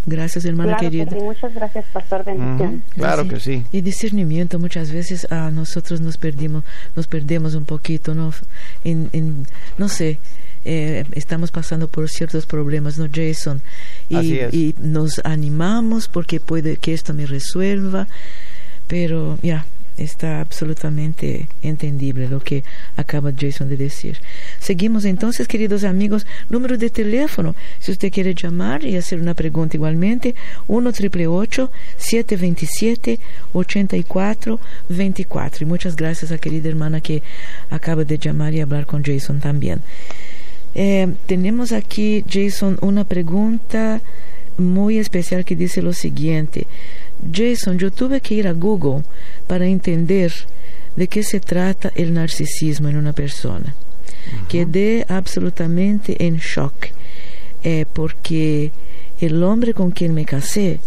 Gracias, 0.06 0.44
hermana 0.44 0.76
querida. 0.76 1.10
Muchas 1.12 1.54
gracias, 1.54 1.84
pastor. 1.92 2.24
Bendición. 2.24 2.82
Claro 2.94 3.28
que 3.28 3.38
sí. 3.38 3.64
Y 3.70 3.82
discernimiento, 3.82 4.58
muchas 4.58 4.92
veces 4.92 5.30
a 5.30 5.50
nosotros 5.50 6.00
nos 6.00 6.16
perdimos, 6.16 6.64
nos 6.96 7.06
perdemos 7.06 7.54
un 7.54 7.64
poquito, 7.64 8.14
¿no? 8.14 8.32
En, 8.82 9.46
no 9.76 9.88
sé, 9.88 10.18
eh, 10.64 11.04
estamos 11.12 11.50
pasando 11.50 11.88
por 11.88 12.08
ciertos 12.08 12.46
problemas, 12.46 12.96
¿no, 12.96 13.08
Jason? 13.12 13.60
Y, 14.08 14.40
y 14.52 14.74
nos 14.78 15.20
animamos 15.24 16.08
porque 16.08 16.40
puede 16.40 16.78
que 16.78 16.94
esto 16.94 17.12
me 17.12 17.26
resuelva, 17.26 18.08
pero 18.86 19.38
ya, 19.42 19.66
está 20.00 20.40
absolutamente 20.40 21.46
entendible 21.62 22.28
lo 22.28 22.40
que 22.40 22.64
acaba 22.96 23.30
Jason 23.38 23.68
de 23.68 23.76
decir. 23.76 24.18
Seguimos 24.58 25.04
entonces, 25.04 25.46
queridos 25.46 25.84
amigos, 25.84 26.26
número 26.48 26.76
de 26.78 26.90
teléfono, 26.90 27.54
si 27.78 27.92
usted 27.92 28.10
quiere 28.10 28.34
llamar 28.34 28.84
y 28.84 28.96
hacer 28.96 29.20
una 29.20 29.34
pregunta 29.34 29.76
igualmente, 29.76 30.34
1 30.66 30.92
727 30.92 33.20
8424 33.52 34.58
Y 35.60 35.64
muchas 35.66 35.94
gracias 35.96 36.32
a 36.32 36.38
querida 36.38 36.68
hermana 36.68 37.00
que 37.00 37.22
acaba 37.68 38.04
de 38.04 38.18
llamar 38.18 38.54
y 38.54 38.60
hablar 38.60 38.86
con 38.86 39.04
Jason 39.04 39.40
también. 39.40 39.82
Eh, 40.74 41.12
tenemos 41.26 41.72
aquí, 41.72 42.24
Jason, 42.28 42.78
una 42.80 43.04
pregunta 43.04 44.00
muy 44.56 44.98
especial 44.98 45.44
que 45.44 45.56
dice 45.56 45.82
lo 45.82 45.92
siguiente. 45.92 46.66
Jason, 47.32 47.78
yo 47.78 47.90
tuve 47.90 48.20
que 48.20 48.34
ir 48.34 48.48
a 48.48 48.52
Google 48.52 49.04
para 49.46 49.66
entender 49.66 50.32
de 50.96 51.08
qué 51.08 51.22
se 51.22 51.40
trata 51.40 51.92
el 51.94 52.12
narcisismo 52.12 52.88
en 52.88 52.96
una 52.96 53.12
persona. 53.12 53.74
Quedé 54.48 55.06
absolutamente 55.08 56.26
en 56.26 56.36
shock 56.36 56.88
eh, 57.62 57.84
porque 57.92 58.70
el 59.20 59.42
hombre 59.42 59.74
con 59.74 59.90
quien 59.90 60.14
me 60.14 60.24
casé 60.24 60.80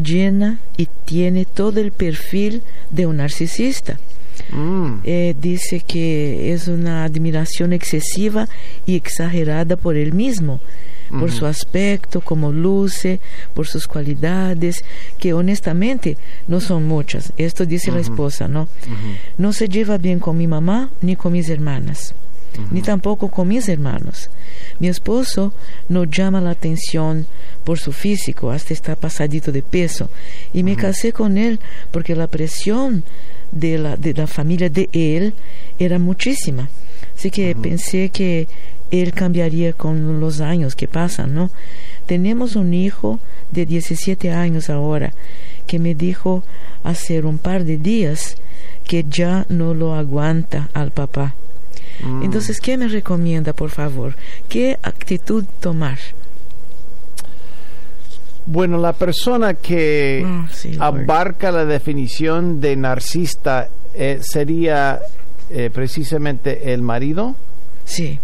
llena 0.00 0.58
y 0.76 0.88
tiene 1.04 1.44
todo 1.44 1.80
el 1.80 1.92
perfil 1.92 2.62
de 2.90 3.06
un 3.06 3.18
narcisista. 3.18 3.98
Mm. 4.50 5.00
Eh, 5.04 5.34
dice 5.40 5.80
que 5.80 6.52
es 6.52 6.68
una 6.68 7.04
admiración 7.04 7.72
excesiva 7.72 8.48
y 8.86 8.96
exagerada 8.96 9.76
por 9.76 9.96
él 9.96 10.12
mismo 10.12 10.60
por 11.18 11.30
su 11.30 11.46
aspecto, 11.46 12.20
como 12.20 12.52
luce, 12.52 13.20
por 13.54 13.66
sus 13.66 13.86
cualidades, 13.86 14.84
que 15.18 15.32
honestamente 15.32 16.16
no 16.48 16.60
son 16.60 16.86
muchas. 16.86 17.32
Esto 17.36 17.66
dice 17.66 17.92
la 17.92 18.00
esposa, 18.00 18.48
¿no? 18.48 18.68
No 19.38 19.52
se 19.52 19.68
lleva 19.68 19.98
bien 19.98 20.18
con 20.18 20.36
mi 20.36 20.46
mamá 20.46 20.90
ni 21.00 21.16
con 21.16 21.32
mis 21.32 21.48
hermanas, 21.48 22.14
ni 22.70 22.82
tampoco 22.82 23.28
con 23.28 23.48
mis 23.48 23.68
hermanos. 23.68 24.30
Mi 24.78 24.88
esposo 24.88 25.52
no 25.88 26.04
llama 26.04 26.40
la 26.40 26.50
atención 26.50 27.26
por 27.64 27.78
su 27.78 27.92
físico, 27.92 28.50
hasta 28.50 28.72
está 28.72 28.96
pasadito 28.96 29.52
de 29.52 29.62
peso. 29.62 30.10
Y 30.52 30.62
me 30.62 30.76
casé 30.76 31.12
con 31.12 31.38
él 31.38 31.60
porque 31.90 32.16
la 32.16 32.26
presión 32.26 33.04
de 33.52 33.78
la, 33.78 33.96
de 33.96 34.14
la 34.14 34.26
familia 34.26 34.70
de 34.70 34.88
él 34.92 35.34
era 35.78 35.98
muchísima. 35.98 36.68
Así 37.16 37.30
que 37.30 37.54
pensé 37.54 38.08
que 38.08 38.48
él 38.92 39.12
cambiaría 39.12 39.72
con 39.72 40.20
los 40.20 40.40
años 40.40 40.76
que 40.76 40.86
pasan, 40.86 41.34
¿no? 41.34 41.50
Tenemos 42.06 42.56
un 42.56 42.74
hijo 42.74 43.18
de 43.50 43.66
17 43.66 44.30
años 44.30 44.70
ahora 44.70 45.14
que 45.66 45.78
me 45.78 45.94
dijo 45.94 46.44
hace 46.84 47.20
un 47.22 47.38
par 47.38 47.64
de 47.64 47.78
días 47.78 48.36
que 48.86 49.04
ya 49.08 49.46
no 49.48 49.72
lo 49.72 49.94
aguanta 49.94 50.68
al 50.74 50.90
papá. 50.90 51.34
Mm. 52.04 52.24
Entonces, 52.24 52.60
¿qué 52.60 52.76
me 52.76 52.86
recomienda, 52.86 53.54
por 53.54 53.70
favor? 53.70 54.14
¿Qué 54.48 54.78
actitud 54.82 55.44
tomar? 55.60 55.98
Bueno, 58.44 58.76
la 58.76 58.92
persona 58.92 59.54
que 59.54 60.22
ah, 60.26 60.48
abarca 60.86 61.50
la 61.50 61.64
definición 61.64 62.60
de 62.60 62.76
narcisista 62.76 63.68
eh, 63.94 64.18
sería 64.20 65.00
eh, 65.48 65.70
precisamente 65.72 66.74
el 66.74 66.82
marido. 66.82 67.36
Sí. 67.84 68.18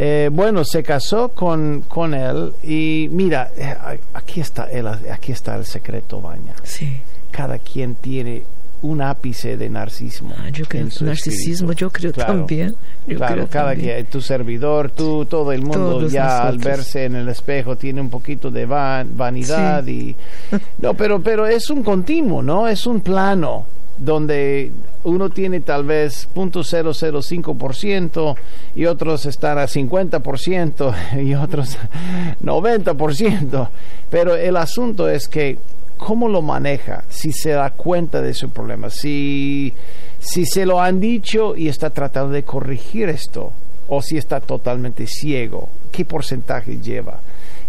Eh, 0.00 0.30
bueno, 0.32 0.62
se 0.64 0.84
casó 0.84 1.30
con, 1.30 1.82
con 1.88 2.14
él 2.14 2.52
y 2.62 3.08
mira, 3.10 3.50
eh, 3.56 3.98
aquí 4.14 4.40
está, 4.40 4.70
el, 4.70 4.86
aquí 4.86 5.32
está 5.32 5.56
el 5.56 5.64
secreto, 5.64 6.20
Baña. 6.20 6.54
Sí. 6.62 7.00
Cada 7.32 7.58
quien 7.58 7.96
tiene 7.96 8.44
un 8.82 9.02
ápice 9.02 9.56
de 9.56 9.68
narcisismo. 9.68 10.36
Ah, 10.38 10.50
yo 10.50 10.66
creo, 10.66 10.86
narcisismo, 11.00 11.72
yo 11.72 11.90
creo 11.90 12.12
también. 12.12 12.76
claro, 13.08 13.48
cada 13.50 13.74
quien, 13.74 14.06
tu 14.06 14.20
servidor, 14.20 14.92
tú, 14.92 15.24
todo 15.24 15.50
el 15.50 15.62
mundo 15.62 16.06
ya 16.06 16.46
al 16.46 16.58
verse 16.58 17.06
en 17.06 17.16
el 17.16 17.28
espejo 17.28 17.74
tiene 17.74 18.00
un 18.00 18.08
poquito 18.08 18.52
de 18.52 18.66
vanidad 18.66 19.84
y 19.84 20.14
no, 20.78 20.94
pero 20.94 21.20
pero 21.20 21.44
es 21.44 21.70
un 21.70 21.82
continuo, 21.82 22.40
¿no? 22.40 22.68
Es 22.68 22.86
un 22.86 23.00
plano 23.00 23.66
donde 23.98 24.70
uno 25.04 25.30
tiene 25.30 25.60
tal 25.60 25.84
vez 25.84 26.28
.005% 26.34 28.36
y 28.74 28.86
otros 28.86 29.26
están 29.26 29.58
a 29.58 29.64
50% 29.64 30.94
y 31.24 31.34
otros 31.34 31.76
90%. 32.42 33.68
Pero 34.10 34.36
el 34.36 34.56
asunto 34.56 35.08
es 35.08 35.28
que 35.28 35.58
cómo 35.96 36.28
lo 36.28 36.42
maneja, 36.42 37.04
si 37.08 37.32
se 37.32 37.50
da 37.50 37.70
cuenta 37.70 38.22
de 38.22 38.32
su 38.32 38.50
problema, 38.50 38.88
si, 38.88 39.74
si 40.20 40.46
se 40.46 40.64
lo 40.64 40.80
han 40.80 41.00
dicho 41.00 41.56
y 41.56 41.68
está 41.68 41.90
tratando 41.90 42.32
de 42.32 42.44
corregir 42.44 43.08
esto, 43.08 43.52
o 43.88 44.02
si 44.02 44.16
está 44.16 44.40
totalmente 44.40 45.06
ciego, 45.06 45.68
qué 45.90 46.04
porcentaje 46.04 46.78
lleva. 46.78 47.20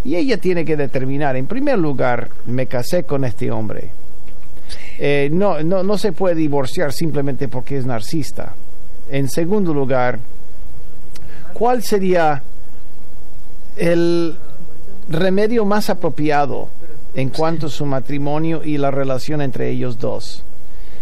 Y 0.04 0.16
ella 0.16 0.38
tiene 0.38 0.64
que 0.64 0.76
determinar, 0.76 1.36
en 1.36 1.46
primer 1.46 1.78
lugar, 1.78 2.30
me 2.46 2.66
casé 2.66 3.04
con 3.04 3.24
este 3.24 3.50
hombre, 3.50 3.90
eh, 5.02 5.30
no, 5.32 5.62
no, 5.62 5.82
no 5.82 5.96
se 5.96 6.12
puede 6.12 6.34
divorciar 6.34 6.92
simplemente 6.92 7.48
porque 7.48 7.78
es 7.78 7.86
narcisista. 7.86 8.52
En 9.10 9.30
segundo 9.30 9.72
lugar, 9.72 10.18
¿cuál 11.54 11.82
sería 11.82 12.42
el 13.78 14.36
remedio 15.08 15.64
más 15.64 15.88
apropiado 15.88 16.68
en 17.14 17.30
cuanto 17.30 17.68
a 17.68 17.70
su 17.70 17.86
matrimonio 17.86 18.62
y 18.62 18.76
la 18.76 18.90
relación 18.90 19.40
entre 19.40 19.70
ellos 19.70 19.98
dos? 19.98 20.44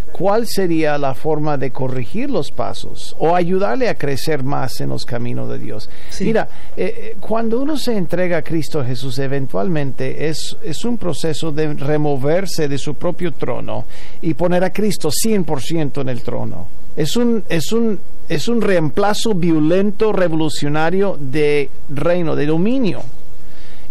¿Cuál 0.09 0.47
sería 0.47 0.99
la 0.99 1.15
forma 1.15 1.57
de 1.57 1.71
corregir 1.71 2.31
los 2.31 2.51
pasos 2.51 3.15
o 3.19 3.35
ayudarle 3.35 3.89
a 3.89 3.95
crecer 3.95 4.43
más 4.43 4.81
en 4.81 4.91
los 4.91 5.05
caminos 5.05 5.49
de 5.49 5.59
Dios? 5.59 5.89
Mira, 6.21 6.49
eh, 6.77 6.95
eh, 6.97 7.17
cuando 7.21 7.61
uno 7.61 7.77
se 7.77 7.97
entrega 7.97 8.39
a 8.39 8.43
Cristo 8.43 8.85
Jesús, 8.85 9.19
eventualmente 9.19 10.29
es, 10.29 10.57
es 10.63 10.85
un 10.85 10.99
proceso 10.99 11.53
de 11.53 11.75
removerse 11.75 12.69
de 12.69 12.79
su 12.79 12.95
propio 12.95 13.33
trono 13.33 13.85
y 14.23 14.35
poner 14.35 14.65
a 14.65 14.73
Cristo 14.73 15.11
100% 15.11 16.01
en 16.01 16.09
el 16.09 16.23
trono. 16.23 16.67
Es 16.97 17.17
un, 17.17 17.45
es 17.49 17.73
un, 17.73 18.01
es 18.29 18.49
un 18.49 18.61
reemplazo 18.61 19.35
violento, 19.35 20.13
revolucionario 20.13 21.17
de 21.19 21.71
reino, 21.89 22.35
de 22.35 22.47
dominio. 22.47 23.03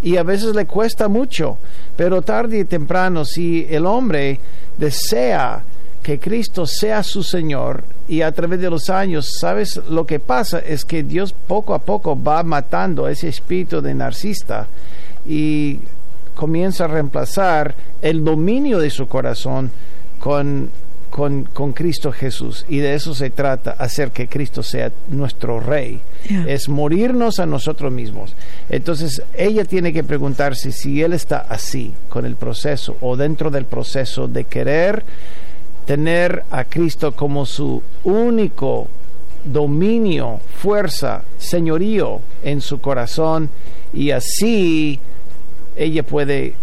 Y 0.04 0.18
a 0.18 0.24
veces 0.24 0.56
le 0.56 0.66
cuesta 0.66 1.08
mucho, 1.08 1.58
pero 1.96 2.22
tarde 2.22 2.60
y 2.60 2.66
temprano, 2.66 3.26
si 3.26 3.66
el 3.70 3.86
hombre 3.86 4.40
desea 4.78 5.64
que 6.04 6.20
Cristo 6.20 6.66
sea 6.66 7.04
su 7.04 7.24
Señor 7.24 7.84
y 8.08 8.22
a 8.22 8.32
través 8.32 8.62
de 8.62 8.70
los 8.70 8.90
años, 8.90 9.30
¿sabes? 9.40 9.82
Lo 9.90 10.06
que 10.06 10.20
pasa 10.20 10.60
es 10.60 10.86
que 10.86 11.04
Dios 11.04 11.34
poco 11.34 11.74
a 11.74 11.80
poco 11.80 12.22
va 12.22 12.44
matando 12.44 13.08
ese 13.08 13.28
espíritu 13.28 13.82
de 13.82 13.94
narcisista 13.94 14.68
y 15.26 15.80
comienza 16.36 16.86
a 16.86 16.88
reemplazar 16.88 17.76
el 18.02 18.24
dominio 18.24 18.80
de 18.80 18.90
su 18.90 19.08
corazón 19.08 19.72
con, 20.20 20.70
con, 21.10 21.74
Cristo 21.74 22.12
Jesús. 22.12 22.66
Y 22.70 22.78
de 22.78 22.94
eso 22.94 23.14
se 23.16 23.32
trata, 23.32 23.72
hacer 23.72 24.12
que 24.12 24.28
Cristo 24.28 24.62
sea 24.62 24.92
nuestro 25.10 25.60
rey. 25.60 26.00
Es 26.48 26.70
morirnos 26.70 27.40
a 27.40 27.46
nosotros 27.46 27.92
mismos. 27.92 28.36
Entonces, 28.70 29.24
ella 29.34 29.66
tiene 29.66 29.92
que 29.92 30.04
preguntarse 30.04 30.72
si 30.72 31.02
él 31.02 31.14
está 31.14 31.40
así 31.40 31.94
con 32.10 32.26
el 32.26 32.36
proceso 32.36 32.98
o 33.02 33.16
dentro 33.16 33.50
del 33.50 33.66
proceso 33.66 34.28
de 34.28 34.44
querer 34.44 35.04
tener 35.88 36.44
a 36.52 36.66
Cristo 36.66 37.14
como 37.14 37.46
su 37.46 37.82
único 38.04 38.88
dominio, 39.46 40.42
fuerza, 40.58 41.24
señorío 41.38 42.20
en 42.44 42.60
su 42.60 42.80
corazón 42.82 43.50
y 43.94 44.12
así 44.12 45.00
ella 45.78 46.04
puede 46.04 46.56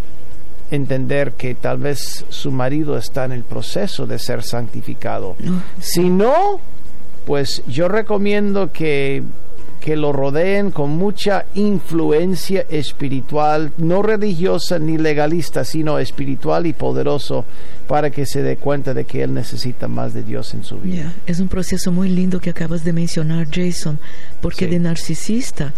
entender 0.70 1.32
que 1.32 1.54
tal 1.54 1.78
vez 1.78 2.26
su 2.28 2.50
marido 2.50 2.98
está 2.98 3.24
en 3.24 3.32
el 3.32 3.44
proceso 3.44 4.06
de 4.06 4.18
ser 4.18 4.42
santificado. 4.42 5.36
Si 5.80 6.10
no, 6.10 6.60
pues 7.24 7.62
yo 7.66 7.88
recomiendo 7.88 8.72
que 8.72 9.22
que 9.84 9.96
lo 9.96 10.14
rodeen 10.14 10.70
con 10.70 10.96
mucha 10.96 11.44
influencia 11.54 12.64
espiritual, 12.70 13.70
no 13.76 14.00
religiosa 14.00 14.78
ni 14.78 14.96
legalista, 14.96 15.62
sino 15.62 15.98
espiritual 15.98 16.64
y 16.64 16.72
poderoso, 16.72 17.44
para 17.86 18.08
que 18.08 18.24
se 18.24 18.42
dé 18.42 18.56
cuenta 18.56 18.94
de 18.94 19.04
que 19.04 19.22
él 19.22 19.34
necesita 19.34 19.86
más 19.86 20.14
de 20.14 20.22
Dios 20.22 20.54
en 20.54 20.64
su 20.64 20.78
vida. 20.78 21.12
Es 21.26 21.38
un 21.38 21.48
proceso 21.48 21.92
muy 21.92 22.08
lindo 22.08 22.40
que 22.40 22.48
acabas 22.48 22.82
de 22.82 22.94
mencionar, 22.94 23.46
Jason, 23.52 23.98
porque 24.40 24.66
de 24.68 24.78
narcisista 24.78 25.74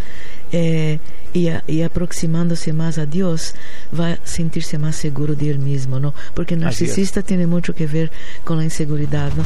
eh, 0.53 1.01
y, 1.33 1.49
y, 1.67 1.83
aproximándose 1.83 2.73
más 2.73 2.99
a 2.99 3.07
Dios 3.07 3.57
va 3.93 4.13
a 4.13 4.19
sentirse 4.23 4.79
más 4.79 4.95
seguro 4.95 5.35
de 5.35 5.51
él 5.51 5.59
mismo, 5.59 5.99
¿no? 5.99 6.15
Porque 6.33 6.55
el 6.55 6.61
narcisista 6.61 7.23
tiene 7.23 7.49
mucho 7.49 7.75
que 7.75 7.89
ver 7.89 8.13
con 8.45 8.59
la 8.59 8.63
inseguridad, 8.63 9.33
¿no? 9.37 9.43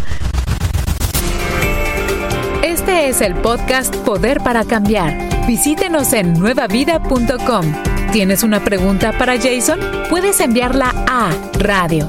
Es 3.11 3.21
el 3.23 3.35
podcast 3.35 3.93
Poder 3.97 4.39
para 4.39 4.65
Cambiar. 4.65 5.19
Visítenos 5.45 6.13
en 6.13 6.33
nuevavida.com. 6.35 7.65
¿Tienes 8.13 8.45
una 8.45 8.63
pregunta 8.63 9.11
para 9.19 9.37
Jason? 9.37 9.81
Puedes 10.09 10.39
enviarla 10.39 10.95
a 11.09 11.33
radio 11.59 12.09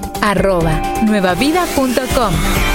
nuevavida.com. 1.03 2.70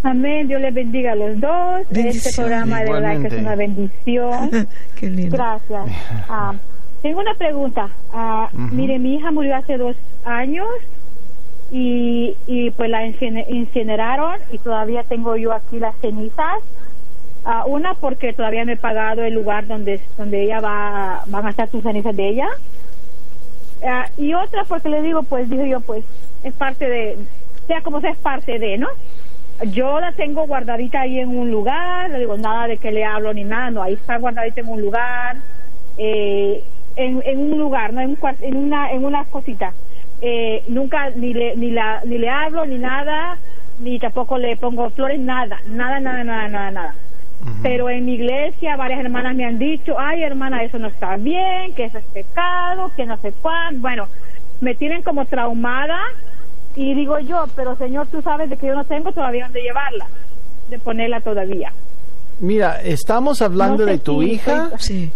Amén, 0.02 0.48
Dios 0.48 0.62
le 0.62 0.72
bendiga 0.72 1.12
a 1.12 1.16
los 1.16 1.38
dos. 1.42 1.82
Este 1.92 2.32
programa 2.34 2.82
de 2.82 2.92
verdad 2.92 3.22
que 3.22 3.28
es 3.28 3.34
una 3.34 3.56
bendición. 3.56 4.68
Qué 4.96 5.10
lindo. 5.10 5.36
Gracias. 5.36 5.84
Ah, 6.30 6.56
tengo 7.02 7.20
una 7.20 7.34
pregunta. 7.34 7.90
Ah, 8.14 8.50
mire, 8.54 8.98
mi 8.98 9.16
hija 9.16 9.30
murió 9.32 9.58
hace 9.58 9.78
dos 9.78 9.98
años 10.24 10.68
y, 11.72 12.36
y 12.48 12.72
pues 12.72 12.90
la 12.90 13.06
incineraron 13.06 14.40
y 14.52 14.58
todavía 14.58 15.04
tengo 15.04 15.36
yo 15.38 15.54
aquí 15.54 15.80
las 15.80 15.96
cenizas. 15.98 16.60
Uh, 17.46 17.70
una 17.70 17.94
porque 17.94 18.34
todavía 18.34 18.66
no 18.66 18.74
he 18.74 18.78
pagado 18.78 19.24
el 19.24 19.34
lugar 19.34 19.66
donde 19.66 20.02
donde 20.18 20.44
ella 20.44 20.60
va 20.60 21.24
van 21.28 21.48
a 21.48 21.52
estar 21.52 21.70
sus 21.70 21.82
cenizas 21.84 22.16
de 22.16 22.28
ella. 22.28 22.48
Uh, 23.82 24.22
y 24.22 24.34
otra 24.34 24.66
porque 24.66 24.90
le 24.90 25.02
digo 25.02 25.24
pues 25.24 25.50
digo 25.50 25.66
yo 25.66 25.80
pues 25.80 26.04
es 26.44 26.54
parte 26.54 26.90
de 26.90 27.18
sea 27.68 27.82
como 27.82 28.02
sea 28.02 28.12
es 28.12 28.18
parte 28.18 28.60
de 28.60 28.78
no 28.78 28.88
yo 29.68 30.00
la 30.02 30.12
tengo 30.14 30.48
guardadita 30.48 31.02
ahí 31.02 31.20
en 31.20 31.30
un 31.30 31.50
lugar 31.50 32.10
le 32.10 32.20
digo 32.20 32.38
nada 32.38 32.68
de 32.68 32.78
que 32.78 32.92
le 32.92 33.06
hablo 33.06 33.34
ni 33.34 33.46
nada 33.46 33.72
no 33.72 33.84
ahí 33.84 33.94
está 33.94 34.18
guardadita 34.18 34.60
en 34.60 34.68
un 34.68 34.82
lugar 34.82 35.38
eh, 35.98 36.62
en, 36.98 37.22
en 37.26 37.54
un 37.54 37.58
lugar 37.58 37.94
no 37.94 38.02
en, 38.02 38.10
un, 38.10 38.18
en 38.42 38.58
una 38.58 38.92
en 38.92 39.06
una 39.06 39.24
cosita 39.26 39.74
eh, 40.22 40.64
nunca 40.68 41.10
ni 41.12 41.34
le, 41.34 41.56
ni, 41.56 41.72
la, 41.72 42.02
ni 42.06 42.18
le 42.18 42.30
hablo, 42.30 42.66
ni 42.66 42.78
nada, 42.78 43.38
ni 43.80 44.00
tampoco 44.00 44.38
le 44.38 44.56
pongo 44.58 44.90
flores, 44.90 45.20
nada, 45.20 45.60
nada, 45.68 46.00
nada, 46.00 46.24
nada, 46.24 46.48
nada, 46.48 46.72
nada. 46.72 46.96
Pero 47.64 47.90
en 47.90 48.06
mi 48.06 48.16
iglesia 48.16 48.76
varias 48.76 49.00
hermanas 49.00 49.34
me 49.34 49.46
han 49.46 49.58
dicho, 49.58 49.98
ay 49.98 50.24
hermana, 50.24 50.62
eso 50.64 50.78
no 50.78 50.90
está 50.90 51.16
bien, 51.16 51.74
que 51.74 51.86
eso 51.86 51.98
es 51.98 52.04
pecado, 52.06 52.92
que 52.98 53.06
no 53.06 53.16
sé 53.18 53.32
cuán. 53.42 53.82
Bueno, 53.82 54.08
me 54.60 54.76
tienen 54.76 55.04
como 55.04 55.26
traumada 55.26 56.00
y 56.76 56.94
digo 56.94 57.18
yo, 57.20 57.46
pero 57.56 57.78
Señor, 57.78 58.08
tú 58.08 58.22
sabes 58.22 58.50
de 58.50 58.58
que 58.58 58.68
yo 58.68 58.76
no 58.76 58.84
tengo 58.84 59.14
todavía 59.14 59.46
dónde 59.46 59.62
llevarla, 59.62 60.08
de 60.70 60.80
ponerla 60.80 61.22
todavía. 61.22 61.72
Mira, 62.42 62.82
estamos 62.82 63.42
hablando 63.42 63.86
de 63.86 64.00
tu 64.00 64.22
hija. 64.22 64.72
Sí. 64.78 65.10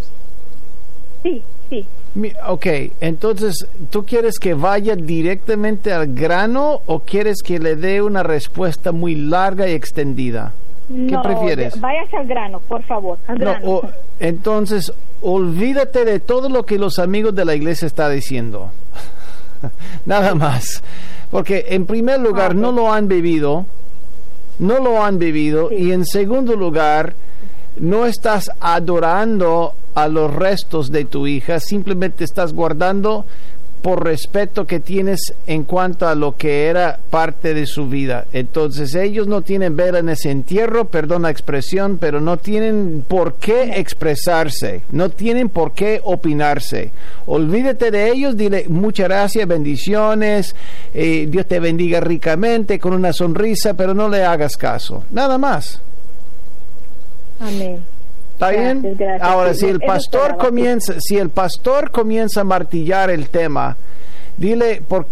Sí, 1.23 1.43
sí. 1.73 2.33
Ok, 2.47 2.67
entonces, 3.01 3.67
¿tú 3.89 4.05
quieres 4.05 4.37
que 4.39 4.53
vaya 4.53 4.95
directamente 4.95 5.91
al 5.91 6.13
grano 6.13 6.81
o 6.85 6.99
quieres 6.99 7.41
que 7.43 7.59
le 7.59 7.75
dé 7.75 8.01
una 8.01 8.21
respuesta 8.21 8.91
muy 8.91 9.15
larga 9.15 9.67
y 9.67 9.73
extendida? 9.73 10.53
¿Qué 10.87 11.17
prefieres? 11.23 11.79
Váyase 11.79 12.17
al 12.17 12.27
grano, 12.27 12.59
por 12.59 12.83
favor. 12.83 13.17
Al 13.27 13.37
grano. 13.39 13.81
entonces, 14.19 14.91
olvídate 15.21 16.05
de 16.05 16.19
todo 16.19 16.49
lo 16.49 16.63
que 16.65 16.77
los 16.77 16.99
amigos 16.99 17.33
de 17.33 17.45
la 17.45 17.55
iglesia 17.55 17.87
están 17.87 18.13
diciendo. 18.13 18.69
Nada 20.05 20.35
más. 20.35 20.83
Porque 21.31 21.65
en 21.69 21.85
primer 21.85 22.19
lugar, 22.19 22.51
ah, 22.51 22.53
no 22.53 22.71
lo 22.71 22.93
han 22.93 23.07
bebido, 23.07 23.65
no 24.59 24.79
lo 24.79 25.03
han 25.03 25.17
bebido, 25.17 25.71
y 25.71 25.91
en 25.91 26.05
segundo 26.05 26.55
lugar, 26.55 27.15
no 27.77 28.05
estás 28.05 28.49
adorando 28.59 29.73
a 29.95 30.07
los 30.07 30.33
restos 30.33 30.91
de 30.91 31.05
tu 31.05 31.27
hija, 31.27 31.59
simplemente 31.59 32.23
estás 32.23 32.53
guardando 32.53 33.25
por 33.83 34.05
respeto 34.05 34.65
que 34.65 34.79
tienes 34.79 35.33
en 35.45 35.65
cuanto 35.65 36.07
a 36.07 36.15
lo 36.15 36.37
que 36.37 36.67
era 36.67 36.97
parte 37.09 37.53
de 37.53 37.65
su 37.65 37.89
vida. 37.89 38.25
Entonces 38.31 38.95
ellos 38.95 39.27
no 39.27 39.41
tienen 39.41 39.75
ver 39.75 39.95
en 39.95 40.07
ese 40.07 40.31
entierro, 40.31 40.85
perdón 40.85 41.23
la 41.23 41.29
expresión, 41.29 41.97
pero 41.97 42.21
no 42.21 42.37
tienen 42.37 43.03
por 43.05 43.35
qué 43.35 43.77
expresarse, 43.81 44.83
no 44.91 45.09
tienen 45.09 45.49
por 45.49 45.73
qué 45.73 45.99
opinarse. 46.01 46.91
Olvídate 47.25 47.91
de 47.91 48.09
ellos, 48.09 48.37
dile 48.37 48.65
muchas 48.69 49.09
gracias, 49.09 49.45
bendiciones, 49.45 50.55
eh, 50.93 51.27
Dios 51.29 51.45
te 51.45 51.59
bendiga 51.59 51.99
ricamente 51.99 52.79
con 52.79 52.93
una 52.93 53.11
sonrisa, 53.11 53.73
pero 53.73 53.93
no 53.93 54.07
le 54.07 54.23
hagas 54.23 54.55
caso. 54.55 55.03
Nada 55.11 55.37
más. 55.37 55.81
Amén. 57.39 57.83
¿Está 58.33 58.49
bien? 58.49 58.97
Ahora, 59.21 59.53
si 59.53 59.67
el 59.67 59.79
pastor 59.79 60.37
comienza, 60.37 60.95
si 60.99 61.17
el 61.17 61.29
pastor 61.29 61.91
comienza 61.91 62.41
a 62.41 62.43
martillar 62.43 63.09
el 63.09 63.29
tema, 63.29 63.77
dile 64.37 64.81
por 64.87 65.07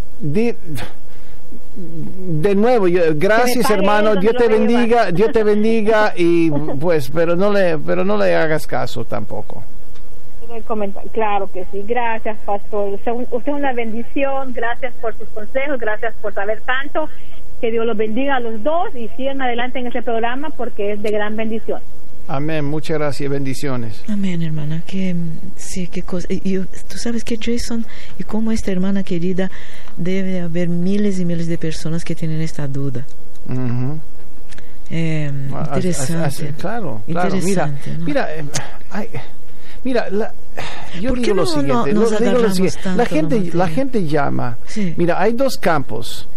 de 1.74 2.56
nuevo, 2.56 2.86
gracias 3.16 3.70
hermano, 3.70 4.16
Dios 4.16 4.36
te 4.36 4.48
bendiga, 4.48 5.12
Dios 5.12 5.32
te 5.32 5.44
bendiga 5.44 6.14
y 6.16 6.52
pues, 6.80 7.10
pero 7.10 7.36
no 7.36 7.52
le, 7.52 7.78
pero 7.78 8.04
no 8.04 8.18
le 8.18 8.36
hagas 8.36 8.68
caso 8.68 9.06
tampoco. 9.06 9.64
Claro 11.14 11.50
que 11.50 11.66
sí, 11.72 11.82
gracias 11.88 12.38
pastor, 12.46 12.94
usted, 12.96 13.12
es 13.12 13.48
una 13.48 13.72
bendición, 13.72 14.52
gracias 14.54 14.94
por 14.96 15.16
sus 15.18 15.30
consejos, 15.30 15.80
gracias 15.80 16.14
por 16.22 16.34
saber 16.34 16.60
tanto, 16.62 17.08
que 17.62 17.72
Dios 17.72 17.86
los 17.86 17.96
bendiga 17.96 18.36
a 18.36 18.40
los 18.42 18.62
dos 18.62 18.94
y 18.94 19.08
sigan 19.10 19.42
adelante 19.42 19.80
en 19.80 19.88
este 19.88 20.02
programa 20.02 20.50
porque 20.50 20.92
es 20.92 21.02
de 21.02 21.12
gran 21.12 21.38
bendición. 21.38 21.82
Amén, 22.34 22.64
muchas 22.64 22.98
gracias, 22.98 23.30
bendiciones. 23.30 24.02
Amén, 24.08 24.42
hermana. 24.42 24.84
Que, 24.88 25.14
sí, 25.58 25.88
qué 25.88 26.04
cosa. 26.04 26.28
Y, 26.30 26.60
tú 26.60 26.98
sabes 26.98 27.26
que 27.26 27.38
Jason, 27.38 27.86
y 28.18 28.24
como 28.24 28.54
esta 28.54 28.72
hermana 28.72 29.04
querida, 29.04 29.52
debe 29.98 30.40
haber 30.40 30.70
miles 30.70 31.20
y 31.20 31.26
miles 31.26 31.48
de 31.48 31.58
personas 31.58 32.06
que 32.06 32.16
tienen 32.16 32.40
esta 32.40 32.70
duda. 32.70 33.06
eh, 34.90 35.30
interesante. 35.76 36.54
claro, 36.58 37.02
claro. 37.06 37.36
Mira, 37.44 37.74
mira, 38.00 38.34
eh, 38.34 38.46
mira, 39.84 40.10
la, 40.10 40.34
yo 41.02 41.14
digo 41.14 41.34
lo 41.34 41.46
siguiente. 41.46 41.94
la 42.96 43.06
gente, 43.06 43.50
la 43.54 43.68
gente 43.68 44.08
llama. 44.08 44.58
Mira, 44.96 45.20
hay 45.20 45.34
dos 45.34 45.58
campos. 45.58 46.30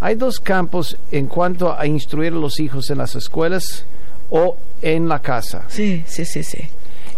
Hay 0.00 0.14
dos 0.14 0.40
campos 0.40 0.96
en 1.12 1.26
cuanto 1.26 1.78
a 1.78 1.86
instruir 1.86 2.32
a 2.32 2.36
los 2.36 2.60
hijos 2.60 2.88
en 2.88 2.96
las 2.96 3.14
escuelas 3.14 3.84
o 4.36 4.56
en 4.82 5.08
la 5.08 5.20
casa. 5.20 5.62
Sí, 5.68 6.02
sí, 6.06 6.24
sí, 6.24 6.42
sí. 6.42 6.68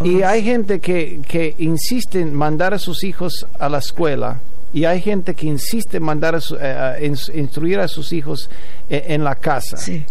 Y 0.05 0.20
hay 0.20 0.44
gente 0.44 0.81
que, 0.81 1.20
que 1.26 1.55
insiste 1.59 2.20
en 2.20 2.35
mandar 2.35 2.74
a 2.74 2.79
sus 2.79 3.02
hijos 3.05 3.46
a 3.59 3.70
la 3.70 3.79
escuela 3.79 4.38
y 4.74 4.85
hay 4.85 5.00
gente 5.00 5.35
que 5.35 5.46
insiste 5.46 5.96
en 5.96 6.02
mandar 6.02 6.35
a 6.35 6.98
eh, 6.98 7.14
instruir 7.35 7.81
a 7.81 7.88
sus 7.88 8.12
hijos 8.12 8.50
eh, 8.90 9.07
en, 9.09 9.24
la 9.24 9.37
casa. 9.37 9.79
Sí. 9.79 10.05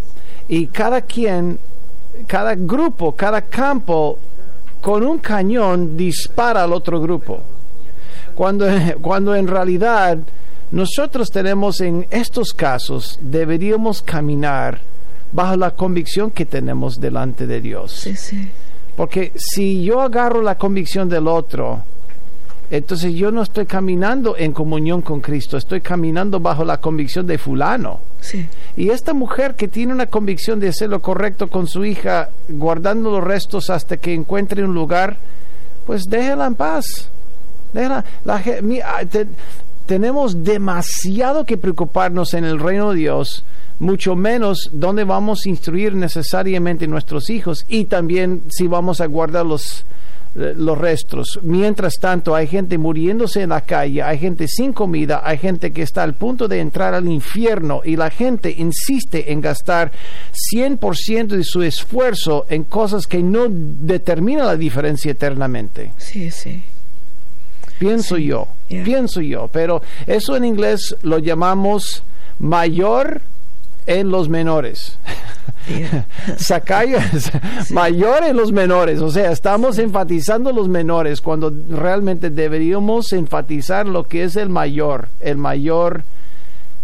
Y 0.49 0.65
cada 0.67 1.01
quien, 1.01 1.59
cada 2.25 2.55
grupo, 2.55 3.11
cada 3.11 3.41
campo 3.41 4.17
con 4.81 5.03
un 5.03 5.19
cañón 5.19 5.95
dispara 5.95 6.63
al 6.63 6.73
otro 6.73 6.99
grupo. 6.99 7.41
Cuando, 8.33 8.65
cuando 9.01 9.35
en 9.35 9.47
realidad 9.47 10.17
nosotros 10.71 11.29
tenemos 11.29 11.79
en 11.81 12.07
estos 12.09 12.51
casos, 12.51 13.19
deberíamos 13.21 14.01
caminar 14.01 14.81
bajo 15.31 15.55
la 15.55 15.71
convicción 15.71 16.31
que 16.31 16.45
tenemos 16.45 16.99
delante 16.99 17.47
de 17.47 17.61
Dios. 17.61 17.91
Sí, 17.91 18.15
sí. 18.15 18.49
Porque 18.95 19.33
si 19.35 19.83
yo 19.83 20.01
agarro 20.01 20.41
la 20.41 20.57
convicción 20.57 21.09
del 21.09 21.27
otro, 21.27 21.83
entonces 22.71 23.13
yo 23.13 23.31
no 23.31 23.43
estoy 23.43 23.65
caminando 23.65 24.35
en 24.37 24.51
comunión 24.51 25.01
con 25.01 25.21
Cristo, 25.21 25.57
estoy 25.57 25.81
caminando 25.81 26.39
bajo 26.39 26.65
la 26.65 26.77
convicción 26.77 27.27
de 27.27 27.37
fulano. 27.37 27.99
Y 28.75 28.89
esta 28.89 29.13
mujer 29.13 29.55
que 29.55 29.67
tiene 29.67 29.93
una 29.93 30.07
convicción 30.07 30.59
de 30.59 30.69
hacer 30.69 30.89
lo 30.89 30.99
correcto 30.99 31.47
con 31.47 31.67
su 31.67 31.85
hija, 31.85 32.29
guardando 32.49 33.11
los 33.11 33.23
restos 33.23 33.69
hasta 33.69 33.97
que 33.97 34.13
encuentre 34.13 34.63
un 34.63 34.73
lugar, 34.73 35.17
pues 35.85 36.05
déjela 36.05 36.47
en 36.47 36.55
paz. 36.55 37.09
Déjela, 37.71 38.03
la, 38.23 38.41
ah, 38.83 39.01
tenemos 39.85 40.43
demasiado 40.43 41.45
que 41.45 41.57
preocuparnos 41.57 42.33
en 42.33 42.45
el 42.45 42.59
reino 42.59 42.91
de 42.91 42.97
Dios, 42.97 43.43
mucho 43.79 44.15
menos 44.15 44.69
dónde 44.71 45.03
vamos 45.03 45.45
a 45.45 45.49
instruir 45.49 45.95
necesariamente 45.95 46.87
nuestros 46.87 47.29
hijos 47.29 47.65
y 47.67 47.85
también 47.85 48.43
si 48.49 48.67
vamos 48.67 49.01
a 49.01 49.05
guardar 49.05 49.45
los, 49.45 49.85
eh, 50.35 50.53
los 50.57 50.77
restos. 50.77 51.39
Mientras 51.43 51.95
tanto, 51.95 52.35
hay 52.35 52.47
gente 52.47 52.77
muriéndose 52.77 53.41
en 53.41 53.49
la 53.49 53.61
calle, 53.61 54.01
hay 54.03 54.17
gente 54.17 54.47
sin 54.47 54.73
comida, 54.73 55.21
hay 55.23 55.37
gente 55.37 55.71
que 55.71 55.81
está 55.81 56.03
al 56.03 56.15
punto 56.15 56.47
de 56.47 56.59
entrar 56.59 56.93
al 56.93 57.07
infierno 57.07 57.81
y 57.83 57.95
la 57.95 58.09
gente 58.09 58.53
insiste 58.57 59.31
en 59.31 59.41
gastar 59.41 59.91
100% 60.53 61.27
de 61.27 61.43
su 61.43 61.61
esfuerzo 61.61 62.45
en 62.49 62.65
cosas 62.65 63.07
que 63.07 63.23
no 63.23 63.47
determinan 63.49 64.47
la 64.47 64.57
diferencia 64.57 65.11
eternamente. 65.11 65.91
Sí, 65.97 66.31
sí. 66.31 66.63
Pienso 67.79 68.17
yo, 68.17 68.47
pienso 68.67 69.19
yo, 69.19 69.49
pero 69.51 69.81
eso 70.07 70.35
en 70.37 70.45
inglés 70.45 70.95
lo 71.01 71.19
llamamos 71.19 72.03
mayor 72.39 73.21
en 73.85 74.09
los 74.09 74.29
menores. 74.29 74.97
mayor 77.71 78.23
en 78.23 78.37
los 78.37 78.51
menores, 78.51 79.01
o 79.01 79.09
sea, 79.09 79.31
estamos 79.31 79.77
enfatizando 79.79 80.51
los 80.51 80.67
menores 80.67 81.21
cuando 81.21 81.51
realmente 81.69 82.29
deberíamos 82.29 83.11
enfatizar 83.13 83.87
lo 83.87 84.03
que 84.03 84.23
es 84.23 84.35
el 84.35 84.49
mayor, 84.49 85.09
el 85.19 85.37
mayor, 85.37 86.03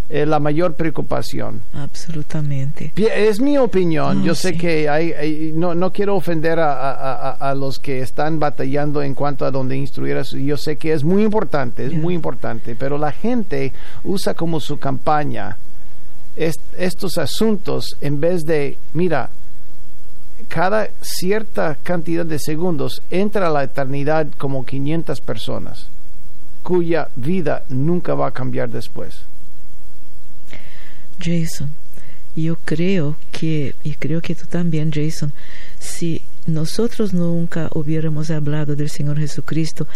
eh, 0.10 0.26
la 0.26 0.40
mayor 0.40 0.74
preocupación. 0.74 1.62
Absolutamente. 1.74 2.92
Es 2.96 3.40
mi 3.40 3.58
opinión. 3.58 4.24
Yo 4.24 4.36
sé 4.36 4.54
que 4.54 4.90
hay, 4.90 5.54
no, 5.56 5.76
no, 5.76 5.92
quiero 5.92 6.16
ofender 6.16 6.60
a, 6.60 7.32
a, 7.32 7.56
los 7.56 7.80
que 7.80 8.02
están 8.02 8.40
batallando 8.40 9.04
en 9.04 9.14
cuanto 9.14 9.46
a 9.46 9.52
donde 9.52 9.78
instruir. 9.78 10.22
Yo 10.24 10.58
sé 10.58 10.78
que 10.78 10.94
es 10.94 11.04
muy 11.04 11.24
importante, 11.24 11.86
es 11.86 11.94
muy 11.94 12.14
importante, 12.14 12.76
pero 12.78 12.98
la 12.98 13.12
gente 13.12 13.72
usa 14.04 14.34
como 14.34 14.60
su 14.60 14.80
campaña 14.80 15.58
estos 16.78 17.18
asuntos 17.18 17.96
en 18.02 18.20
vez 18.20 18.44
de, 18.46 18.78
mira, 18.94 19.30
cada 20.48 20.90
cierta 21.02 21.78
cantidad 21.84 22.26
de 22.26 22.40
segundos 22.40 23.02
entra 23.12 23.48
a 23.48 23.52
la 23.52 23.64
eternidad 23.64 24.28
como 24.38 24.66
500 24.66 25.22
personas, 25.22 25.88
cuya 26.64 27.10
vida 27.16 27.64
nunca 27.70 28.16
va 28.16 28.28
a 28.28 28.32
cambiar 28.32 28.70
después. 28.70 29.22
Jason, 31.20 31.70
yo 32.36 32.56
creo 32.66 33.16
que, 33.32 33.76
y 33.84 33.94
creo 33.96 34.22
que 34.22 34.36
tú 34.36 34.48
también, 34.48 34.92
Jason, 34.92 35.34
si 35.80 36.22
nosotros 36.48 37.14
nunca 37.14 37.70
hubiéramos 37.74 38.32
hablado 38.32 38.76
del 38.76 38.90
Señor 38.90 39.20
Jesucristo 39.20 39.88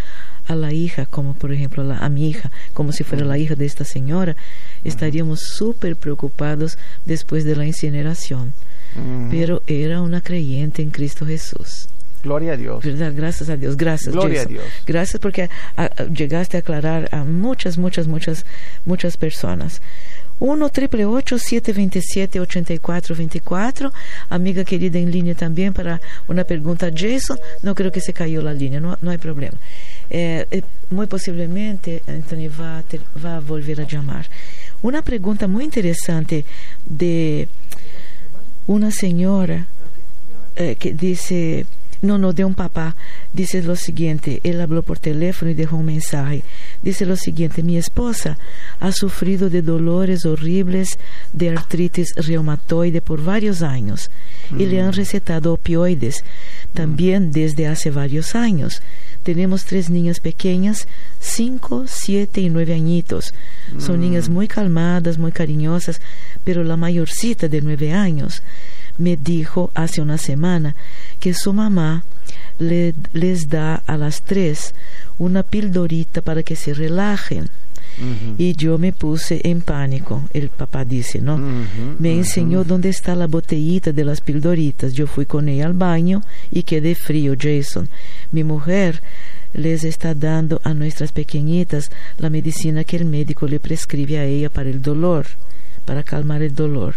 a 0.47 0.55
la 0.55 0.73
hija, 0.73 1.05
como 1.05 1.33
por 1.33 1.51
ejemplo 1.51 1.83
a, 1.83 1.85
la, 1.85 1.97
a 1.99 2.09
mi 2.09 2.29
hija, 2.29 2.51
como 2.73 2.91
si 2.91 3.03
fuera 3.03 3.25
la 3.25 3.37
hija 3.37 3.55
de 3.55 3.65
esta 3.65 3.85
señora, 3.85 4.35
estaríamos 4.83 5.41
súper 5.41 5.95
preocupados 5.95 6.77
después 7.05 7.43
de 7.43 7.55
la 7.55 7.65
incineración. 7.65 8.53
Pero 9.29 9.61
era 9.67 10.01
una 10.01 10.21
creyente 10.21 10.81
en 10.81 10.89
Cristo 10.89 11.25
Jesús. 11.25 11.89
Gloria 12.23 12.53
a 12.53 12.57
Dios. 12.57 12.83
¿Verdad? 12.83 13.13
Gracias 13.15 13.49
a 13.49 13.57
Dios. 13.57 13.77
Gracias. 13.77 14.13
Gloria 14.13 14.41
a 14.41 14.45
Dios. 14.45 14.63
Gracias 14.87 15.19
porque 15.19 15.49
llegaste 16.11 16.57
a 16.57 16.61
aclarar 16.61 17.09
a 17.11 17.23
muchas, 17.23 17.77
muchas, 17.77 18.07
muchas, 18.07 18.45
muchas 18.85 19.17
personas. 19.17 19.81
1 20.39 20.69
triple 20.69 21.05
727 21.05 22.39
8424 22.41 23.93
amiga 24.29 24.65
querida 24.65 24.99
en 24.99 25.09
línea 25.09 25.33
también 25.33 25.73
para 25.73 26.01
una 26.27 26.43
pregunta 26.43 26.91
Jason 26.93 27.39
no 27.61 27.73
creo 27.73 27.89
que 27.89 28.01
se 28.01 28.11
cayó 28.11 28.41
la 28.41 28.53
línea 28.53 28.81
no, 28.81 28.97
no 29.01 29.11
hay 29.11 29.17
problema 29.17 29.57
eh, 30.09 30.45
eh, 30.51 30.61
muy 30.89 31.07
posiblemente 31.07 32.03
Anthony 32.07 32.49
va, 32.49 32.83
va 33.23 33.37
a 33.37 33.39
volver 33.39 33.81
a 33.81 33.87
llamar 33.87 34.27
una 34.85 35.01
pregunta 35.01 35.47
muy 35.47 35.63
interesante 35.63 36.45
de 36.85 37.47
una 38.67 38.91
señora 38.91 39.65
eh, 40.55 40.75
que 40.75 40.93
dice, 40.93 41.65
no, 42.01 42.17
no, 42.17 42.33
de 42.33 42.45
un 42.45 42.53
papá, 42.53 42.95
dice 43.33 43.63
lo 43.63 43.75
siguiente, 43.75 44.41
él 44.43 44.61
habló 44.61 44.83
por 44.83 44.99
teléfono 44.99 45.49
y 45.49 45.55
dejó 45.55 45.77
un 45.77 45.87
mensaje. 45.87 46.43
Dice 46.83 47.05
lo 47.07 47.15
siguiente, 47.15 47.63
mi 47.63 47.77
esposa 47.77 48.37
ha 48.79 48.91
sufrido 48.91 49.49
de 49.49 49.63
dolores 49.63 50.25
horribles 50.25 50.99
de 51.33 51.49
artritis 51.49 52.13
reumatoide 52.15 53.01
por 53.01 53.23
varios 53.23 53.63
años 53.63 54.11
y 54.57 54.67
le 54.67 54.81
han 54.81 54.89
mm. 54.89 54.97
recetado 54.97 55.53
opioides 55.53 56.23
también 56.73 57.31
desde 57.31 57.67
hace 57.67 57.89
varios 57.89 58.35
años. 58.35 58.83
Tenemos 59.25 59.65
tres 59.65 59.89
niñas 59.89 60.19
pequeñas, 60.19 60.87
cinco, 61.19 61.85
siete 61.87 62.41
y 62.41 62.49
nueve 62.51 62.75
añitos. 62.75 63.33
Son 63.79 63.99
niñas 63.99 64.29
mm. 64.29 64.31
muy 64.31 64.47
calmadas, 64.47 65.17
muy 65.17 65.31
cariñosas, 65.31 65.99
pero 66.43 66.63
la 66.63 66.77
mayorcita 66.77 67.47
de 67.47 67.59
nueve 67.63 67.91
años 67.91 68.43
me 68.99 69.17
dijo 69.17 69.71
hace 69.73 69.99
una 69.99 70.19
semana 70.19 70.75
que 71.19 71.33
su 71.33 71.53
mamá 71.53 72.03
le, 72.59 72.93
les 73.13 73.49
da 73.49 73.81
a 73.87 73.97
las 73.97 74.21
tres 74.21 74.75
una 75.17 75.41
pildorita 75.41 76.21
para 76.21 76.43
que 76.43 76.55
se 76.55 76.75
relajen. 76.75 77.49
Y 78.37 78.53
yo 78.55 78.77
me 78.77 78.91
puse 78.91 79.41
en 79.43 79.61
pánico, 79.61 80.23
el 80.33 80.49
papá 80.49 80.83
dice, 80.85 81.21
¿no? 81.21 81.37
me 81.99 82.13
enseñó 82.13 82.63
dónde 82.63 82.89
está 82.89 83.15
la 83.15 83.27
botellita 83.27 83.91
de 83.91 84.05
las 84.05 84.21
pildoritas. 84.21 84.93
Yo 84.93 85.07
fui 85.07 85.25
con 85.25 85.47
ella 85.49 85.65
al 85.65 85.73
baño 85.73 86.21
y 86.51 86.63
quedé 86.63 86.95
frío, 86.95 87.35
Jason. 87.39 87.89
Mi 88.31 88.43
mujer 88.43 89.01
les 89.53 89.83
está 89.83 90.13
dando 90.13 90.59
a 90.63 90.73
nuestras 90.73 91.11
pequeñitas 91.11 91.89
la 92.17 92.29
medicina 92.29 92.83
que 92.83 92.97
el 92.97 93.05
médico 93.05 93.47
le 93.47 93.59
prescribe 93.59 94.19
a 94.19 94.25
ella 94.25 94.49
para 94.49 94.69
el 94.69 94.81
dolor, 94.81 95.27
para 95.85 96.03
calmar 96.03 96.41
el 96.41 96.53
dolor. 96.53 96.95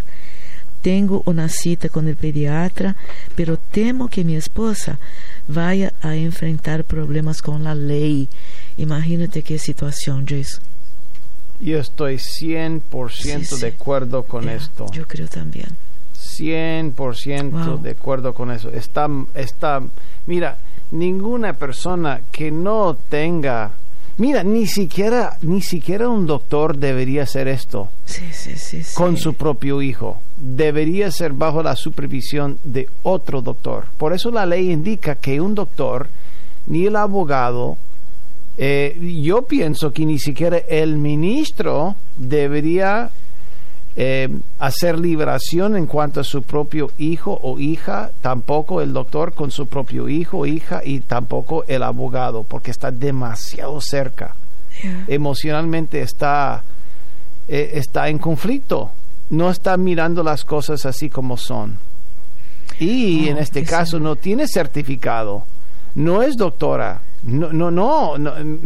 Tengo 0.83 1.23
una 1.27 1.49
cita 1.49 1.89
con 1.89 2.07
el 2.09 2.17
pediatra, 2.17 2.97
pero 3.35 3.57
temo 3.57 4.09
que 4.09 4.25
mi 4.25 4.37
esposa 4.37 4.99
vaya 5.49 5.93
a 6.01 6.15
enfrentar 6.15 6.85
problemas 6.85 7.43
con 7.43 7.65
la 7.65 7.75
ley. 7.75 8.29
Imagínate 8.77 9.43
qué 9.43 9.59
situación, 9.59 10.25
Jason. 10.27 10.63
Yo 11.61 11.79
estoy 11.79 12.17
100% 12.17 13.59
de 13.59 13.69
acuerdo 13.69 14.23
con 14.25 14.49
esto. 14.49 14.87
Yo 14.93 15.07
creo 15.07 15.29
también. 15.29 15.69
100% 16.17 17.81
de 17.81 17.91
acuerdo 17.91 18.35
con 18.35 18.51
eso. 18.51 18.71
Está, 18.71 19.09
está, 19.35 19.83
mira, 20.27 20.59
ninguna 20.91 21.53
persona 21.55 22.21
que 22.31 22.51
no 22.51 22.97
tenga 23.09 23.73
Mira, 24.19 24.43
ni 24.43 24.67
siquiera, 24.67 25.39
ni 25.43 25.63
siquiera 25.63 26.09
un 26.09 26.27
doctor 26.27 26.77
debería 26.77 27.23
hacer 27.23 27.47
esto 27.47 27.89
con 28.95 29.17
su 29.17 29.35
propio 29.35 29.81
hijo. 29.81 30.21
Debería 30.37 31.13
ser 31.13 31.33
bajo 31.33 31.63
la 31.63 31.77
supervisión 31.77 32.59
de 32.65 32.89
otro 33.05 33.43
doctor. 33.43 33.85
Por 33.97 34.13
eso 34.13 34.33
la 34.33 34.45
ley 34.45 34.73
indica 34.73 35.15
que 35.15 35.41
un 35.41 35.55
doctor, 35.55 36.09
ni 36.67 36.87
el 36.87 36.97
abogado, 36.97 37.79
eh, 38.61 38.99
yo 39.23 39.43
pienso 39.43 39.93
que 39.93 40.05
ni 40.05 40.19
siquiera 40.19 40.59
el 40.59 40.97
ministro 40.97 41.95
debería 42.17 43.11
eh, 43.95 44.29
hacer 44.59 44.99
liberación 44.99 45.77
en 45.77 45.87
cuanto 45.87 46.19
a 46.21 46.25
su 46.25 46.43
propio 46.43 46.91
hijo 46.99 47.39
o 47.41 47.61
hija, 47.61 48.11
tampoco 48.21 48.81
el 48.81 48.93
doctor 48.93 49.33
con 49.33 49.53
su 49.53 49.69
propio 49.69 50.09
hijo 50.09 50.39
o 50.39 50.47
hija 50.47 50.83
y 50.85 51.01
tampoco 51.01 51.65
el 51.69 51.85
abogado, 51.85 52.43
porque 52.43 52.73
está 52.73 52.91
demasiado 52.91 53.81
cerca. 53.81 54.35
Emocionalmente 55.07 56.01
está, 56.01 56.65
eh, 57.47 57.71
está 57.75 58.09
en 58.09 58.19
conflicto, 58.19 58.91
no 59.31 59.51
está 59.51 59.77
mirando 59.77 60.25
las 60.25 60.45
cosas 60.45 60.85
así 60.85 61.09
como 61.09 61.37
son. 61.37 61.79
Y 62.81 63.29
en 63.29 63.39
este 63.39 63.63
caso 63.63 64.01
no 64.01 64.17
tiene 64.17 64.47
certificado, 64.49 65.45
no 65.95 66.23
es 66.23 66.37
doctora, 66.37 67.01
no, 67.23 67.53
no, 67.53 67.71
no, 67.71 68.19
no 68.19 68.59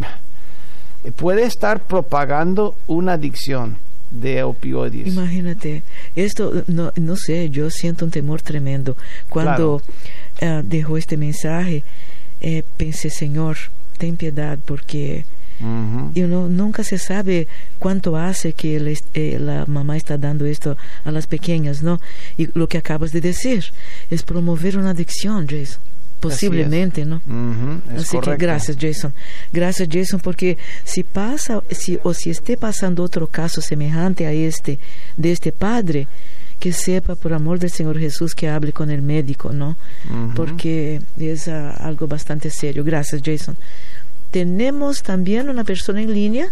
puede 1.11 1.43
estar 1.43 1.81
propagando 1.81 2.75
una 2.87 3.13
adicción 3.13 3.77
de 4.09 4.43
opioides. 4.43 5.07
Imagínate, 5.07 5.83
esto, 6.15 6.63
no, 6.67 6.93
no 6.95 7.15
sé, 7.15 7.49
yo 7.49 7.69
siento 7.69 8.05
un 8.05 8.11
temor 8.11 8.41
tremendo. 8.41 8.95
Cuando 9.27 9.81
eh, 10.39 10.61
dejó 10.63 10.97
este 10.97 11.17
mensaje, 11.17 11.83
eh, 12.41 12.63
pensé, 12.77 13.09
Señor, 13.09 13.57
ten 13.97 14.15
piedad, 14.15 14.57
porque 14.65 15.25
uno 15.61 16.49
nunca 16.49 16.83
se 16.83 16.97
sabe 16.97 17.47
cuánto 17.79 18.17
hace 18.17 18.51
que 18.51 18.97
eh, 19.13 19.37
la 19.39 19.65
mamá 19.65 19.95
está 19.95 20.17
dando 20.17 20.45
esto 20.45 20.75
a 21.05 21.11
las 21.11 21.25
pequeñas, 21.25 21.81
¿no? 21.81 22.01
Y 22.37 22.49
lo 22.57 22.67
que 22.67 22.77
acabas 22.77 23.11
de 23.11 23.21
decir 23.21 23.63
es 24.09 24.23
promover 24.23 24.77
una 24.77 24.89
adicción, 24.89 25.47
Jason. 25.47 25.79
Posiblemente, 26.23 27.05
¿no? 27.05 27.21
Así 27.97 28.17
que 28.19 28.35
gracias, 28.37 28.77
Jason. 28.79 29.13
Gracias, 29.51 29.89
Jason, 29.91 30.19
porque 30.19 30.57
si 30.83 31.03
pasa, 31.03 31.61
si, 31.69 31.99
o 32.03 32.13
si 32.13 32.29
esté 32.29 32.57
pasando 32.57 33.03
otro 33.03 33.27
caso 33.27 33.61
semejante 33.61 34.25
a 34.25 34.31
este, 34.31 34.79
de 35.17 35.31
este 35.31 35.51
padre, 35.51 36.07
que 36.59 36.71
sepa, 36.71 37.15
por 37.15 37.33
amor 37.33 37.59
del 37.59 37.69
Señor 37.69 37.99
Jesús, 37.99 38.33
que 38.33 38.47
hable 38.47 38.71
con 38.71 38.89
el 38.89 39.01
médico, 39.01 39.51
¿no? 39.51 39.75
Porque 40.33 41.01
es 41.17 41.49
ah, 41.49 41.71
algo 41.71 42.07
bastante 42.07 42.49
serio. 42.49 42.85
Gracias, 42.85 43.21
Jason. 43.23 43.57
Tenemos 44.31 45.03
también 45.03 45.49
una 45.49 45.65
persona 45.65 46.01
en 46.01 46.13
línea. 46.13 46.47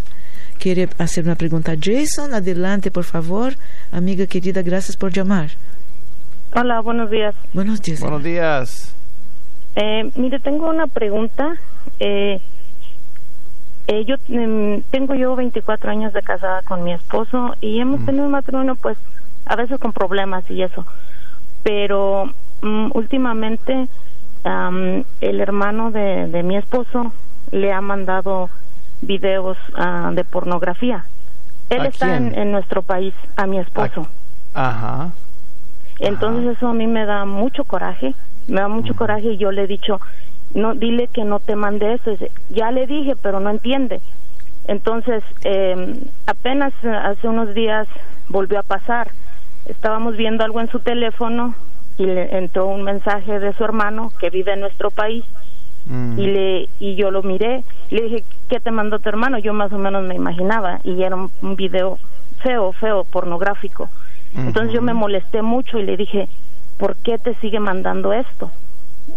Quiere 0.58 0.88
hacer 0.98 1.24
una 1.24 1.34
pregunta. 1.34 1.74
Jason, 1.80 2.34
adelante, 2.34 2.90
por 2.90 3.04
favor. 3.04 3.54
Amiga 3.90 4.26
querida, 4.26 4.60
gracias 4.60 4.96
por 4.96 5.12
llamar. 5.12 5.50
Hola, 6.54 6.80
buenos 6.80 7.10
días. 7.10 7.34
Buenos 7.54 7.80
días. 7.80 8.00
Buenos 8.00 8.22
días. 8.22 8.94
Eh, 9.76 10.10
mire, 10.16 10.38
tengo 10.40 10.68
una 10.68 10.86
pregunta. 10.86 11.56
Eh, 11.98 12.40
eh, 13.88 14.04
yo 14.04 14.16
em, 14.28 14.82
tengo 14.90 15.14
yo 15.14 15.34
24 15.34 15.90
años 15.90 16.12
de 16.12 16.22
casada 16.22 16.62
con 16.62 16.84
mi 16.84 16.92
esposo 16.92 17.54
y 17.60 17.80
hemos 17.80 18.00
mm. 18.00 18.04
tenido 18.06 18.24
un 18.26 18.30
matrimonio, 18.30 18.76
pues, 18.76 18.98
a 19.46 19.56
veces 19.56 19.78
con 19.80 19.92
problemas 19.92 20.48
y 20.50 20.62
eso. 20.62 20.86
Pero 21.62 22.30
mm, 22.62 22.90
últimamente 22.94 23.88
el 25.20 25.40
hermano 25.40 25.92
de, 25.92 26.26
de, 26.26 26.42
mi 26.42 26.56
esposo 26.56 27.12
le 27.52 27.72
ha 27.72 27.80
mandado 27.80 28.50
videos 29.00 29.56
ah, 29.76 30.10
de 30.12 30.24
pornografía. 30.24 31.04
Él 31.70 31.86
está 31.86 32.16
en, 32.16 32.50
nuestro 32.50 32.82
país, 32.82 33.14
a 33.36 33.46
mi 33.46 33.58
esposo. 33.58 34.06
Ajá. 34.52 35.10
Entonces 36.02 36.56
eso 36.56 36.68
a 36.68 36.74
mí 36.74 36.86
me 36.86 37.06
da 37.06 37.24
mucho 37.24 37.64
coraje 37.64 38.14
me 38.48 38.60
da 38.60 38.68
mucho 38.68 38.94
coraje 38.94 39.32
y 39.32 39.36
yo 39.36 39.52
le 39.52 39.64
he 39.64 39.66
dicho, 39.66 40.00
no, 40.54 40.74
dile 40.74 41.08
que 41.08 41.24
no 41.24 41.40
te 41.40 41.56
mande 41.56 41.94
eso. 41.94 42.12
ya 42.50 42.70
le 42.70 42.86
dije, 42.86 43.14
pero 43.20 43.40
no 43.40 43.50
entiende. 43.50 44.00
Entonces, 44.68 45.22
eh, 45.44 45.98
apenas 46.26 46.72
hace 46.84 47.28
unos 47.28 47.54
días 47.54 47.88
volvió 48.28 48.60
a 48.60 48.62
pasar. 48.62 49.10
Estábamos 49.66 50.16
viendo 50.16 50.44
algo 50.44 50.60
en 50.60 50.70
su 50.70 50.80
teléfono 50.80 51.54
y 51.98 52.06
le 52.06 52.36
entró 52.36 52.66
un 52.66 52.82
mensaje 52.82 53.38
de 53.38 53.52
su 53.52 53.64
hermano 53.64 54.12
que 54.18 54.30
vive 54.30 54.52
en 54.52 54.60
nuestro 54.60 54.90
país 54.90 55.24
mm. 55.86 56.18
y 56.18 56.26
le 56.26 56.68
y 56.80 56.94
yo 56.94 57.10
lo 57.10 57.22
miré 57.22 57.64
le 57.90 58.02
dije 58.04 58.24
qué 58.48 58.60
te 58.60 58.70
mandó 58.70 58.98
tu 58.98 59.10
hermano 59.10 59.36
yo 59.38 59.52
más 59.52 59.70
o 59.74 59.78
menos 59.78 60.02
me 60.02 60.14
imaginaba 60.14 60.80
y 60.84 61.02
era 61.02 61.16
un, 61.16 61.30
video 61.54 61.98
feo 62.42 62.72
feo 62.72 63.04
pornográfico 63.04 63.90
entonces 64.36 64.72
yo 64.72 64.82
me 64.82 64.94
molesté 64.94 65.42
mucho 65.42 65.78
y 65.78 65.84
le 65.84 65.96
dije 65.96 66.28
¿por 66.82 66.96
qué 66.96 67.16
te 67.16 67.36
sigue 67.36 67.60
mandando 67.60 68.12
esto? 68.12 68.50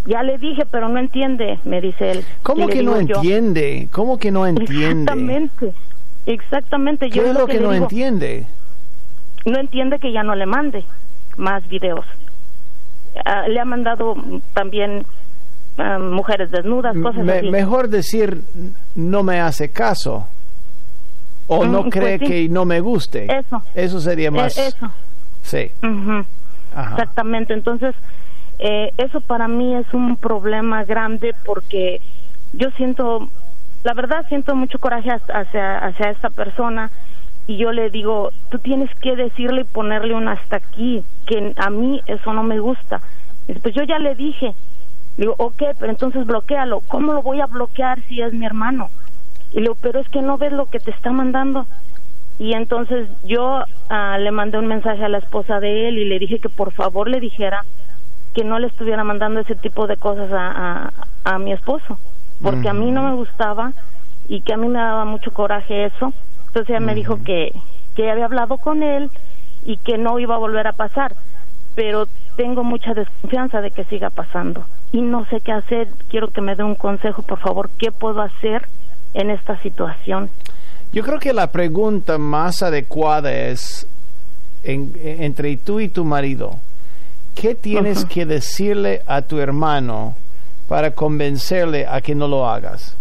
Ya 0.04 0.22
le 0.22 0.38
dije, 0.38 0.66
pero 0.70 0.88
no 0.88 1.00
entiende, 1.00 1.58
me 1.64 1.80
dice 1.80 2.12
él. 2.12 2.24
¿Cómo 2.44 2.68
que 2.68 2.82
no 2.82 2.96
entiende? 2.96 3.88
¿Cómo 3.90 4.18
que 4.18 4.30
no 4.30 4.46
entiende? 4.46 5.02
Exactamente, 5.02 5.72
exactamente. 6.26 7.10
¿Qué 7.10 7.26
es 7.26 7.34
lo 7.34 7.46
que, 7.46 7.58
no 7.58 7.72
entiende? 7.72 8.46
No 9.44 9.58
entiende 9.58 9.98
que 9.98 10.12
ya 10.12 10.22
no 10.22 10.36
le 10.36 10.46
mande 10.46 10.84
más 11.36 11.66
videos. 11.68 12.06
Ah, 13.24 13.48
le 13.48 13.58
ha 13.58 13.64
mandado 13.64 14.14
también 14.54 15.04
ah, 15.78 15.98
mujeres 15.98 16.52
desnudas, 16.52 16.96
cosas 16.98 17.28
así. 17.28 17.50
Mejor 17.50 17.88
decir, 17.88 18.42
no 18.94 19.24
me 19.24 19.40
hace 19.40 19.70
caso. 19.70 20.28
O 21.48 21.64
no 21.64 21.84
mm, 21.84 21.90
cree 21.90 22.18
pues 22.18 22.30
que 22.30 22.48
no 22.48 22.64
me 22.64 22.80
guste. 22.80 23.26
Eso. 23.32 23.62
Eso 23.74 24.00
sería 24.00 24.30
más. 24.30 24.56
eso. 24.58 24.90
Sí. 25.42 25.70
Exactamente, 26.90 27.54
entonces 27.54 27.94
eh, 28.58 28.92
eso 28.98 29.20
para 29.20 29.48
mí 29.48 29.74
es 29.74 29.92
un 29.94 30.16
problema 30.16 30.84
grande 30.84 31.34
porque 31.44 32.00
yo 32.52 32.70
siento, 32.72 33.28
la 33.84 33.94
verdad 33.94 34.26
siento 34.28 34.54
mucho 34.54 34.78
coraje 34.78 35.10
hacia, 35.10 35.78
hacia 35.78 36.10
esta 36.10 36.30
persona 36.30 36.90
y 37.46 37.58
yo 37.58 37.72
le 37.72 37.90
digo, 37.90 38.30
tú 38.50 38.58
tienes 38.58 38.92
que 38.96 39.14
decirle 39.14 39.62
y 39.62 39.64
ponerle 39.64 40.14
un 40.14 40.28
hasta 40.28 40.56
aquí, 40.56 41.04
que 41.26 41.54
a 41.56 41.70
mí 41.70 42.00
eso 42.06 42.32
no 42.32 42.42
me 42.42 42.58
gusta. 42.58 43.00
Y 43.46 43.54
pues 43.54 43.74
yo 43.74 43.84
ya 43.84 43.98
le 43.98 44.16
dije, 44.16 44.52
digo, 45.16 45.34
ok, 45.38 45.62
pero 45.78 45.92
entonces 45.92 46.26
bloquealo. 46.26 46.80
¿Cómo 46.88 47.12
lo 47.12 47.22
voy 47.22 47.40
a 47.40 47.46
bloquear 47.46 48.00
si 48.08 48.20
es 48.20 48.32
mi 48.32 48.44
hermano? 48.44 48.90
Y 49.52 49.56
le 49.56 49.62
digo, 49.62 49.76
pero 49.80 50.00
es 50.00 50.08
que 50.08 50.22
no 50.22 50.38
ves 50.38 50.52
lo 50.52 50.66
que 50.66 50.80
te 50.80 50.90
está 50.90 51.10
mandando. 51.10 51.66
Y 52.38 52.52
entonces 52.52 53.08
yo 53.24 53.64
ah, 53.88 54.18
le 54.18 54.30
mandé 54.30 54.58
un 54.58 54.66
mensaje 54.66 55.04
a 55.04 55.08
la 55.08 55.18
esposa 55.18 55.60
de 55.60 55.88
él 55.88 55.98
y 55.98 56.04
le 56.04 56.18
dije 56.18 56.38
que 56.38 56.48
por 56.48 56.72
favor 56.72 57.08
le 57.08 57.20
dijera 57.20 57.64
que 58.34 58.44
no 58.44 58.58
le 58.58 58.66
estuviera 58.66 59.02
mandando 59.02 59.40
ese 59.40 59.54
tipo 59.54 59.86
de 59.86 59.96
cosas 59.96 60.30
a, 60.30 60.92
a, 61.24 61.38
mi 61.38 61.52
esposo, 61.52 61.98
porque 62.42 62.68
a 62.68 62.74
mí 62.74 62.90
no 62.90 63.02
me 63.02 63.14
gustaba 63.14 63.72
y 64.28 64.42
que 64.42 64.52
a 64.52 64.58
mí 64.58 64.68
me 64.68 64.78
daba 64.78 65.06
mucho 65.06 65.30
coraje 65.30 65.86
eso. 65.86 66.12
Entonces 66.48 66.68
ella 66.68 66.80
me 66.80 66.94
dijo 66.94 67.22
que, 67.24 67.52
que 67.94 68.10
había 68.10 68.26
hablado 68.26 68.58
con 68.58 68.82
él 68.82 69.10
y 69.64 69.78
que 69.78 69.96
no 69.96 70.18
iba 70.18 70.34
a 70.34 70.38
volver 70.38 70.66
a 70.66 70.74
pasar, 70.74 71.16
pero 71.74 72.06
tengo 72.36 72.62
mucha 72.62 72.92
desconfianza 72.92 73.62
de 73.62 73.70
que 73.70 73.84
siga 73.84 74.10
pasando 74.10 74.66
y 74.92 75.00
no 75.00 75.24
sé 75.26 75.40
qué 75.40 75.52
hacer. 75.52 75.88
Quiero 76.10 76.28
que 76.28 76.42
me 76.42 76.56
dé 76.56 76.62
un 76.62 76.74
consejo, 76.74 77.22
por 77.22 77.38
favor, 77.38 77.70
¿qué 77.78 77.90
puedo 77.90 78.20
hacer 78.20 78.68
en 79.16 79.30
esta 79.30 79.60
situación? 79.60 80.30
Yo 80.92 81.02
creo 81.02 81.18
que 81.18 81.32
la 81.32 81.48
pregunta 81.48 82.18
más 82.18 82.62
adecuada 82.62 83.32
es 83.32 83.86
entre 84.62 85.56
tú 85.58 85.80
y 85.80 85.88
tu 85.88 86.04
marido, 86.04 86.58
¿qué 87.34 87.54
tienes 87.54 88.04
que 88.04 88.26
decirle 88.26 89.02
a 89.06 89.22
tu 89.22 89.38
hermano 89.38 90.16
para 90.68 90.90
convencerle 90.90 91.86
a 91.86 92.00
que 92.00 92.14
no 92.14 92.28
lo 92.28 92.48
hagas? 92.48 92.96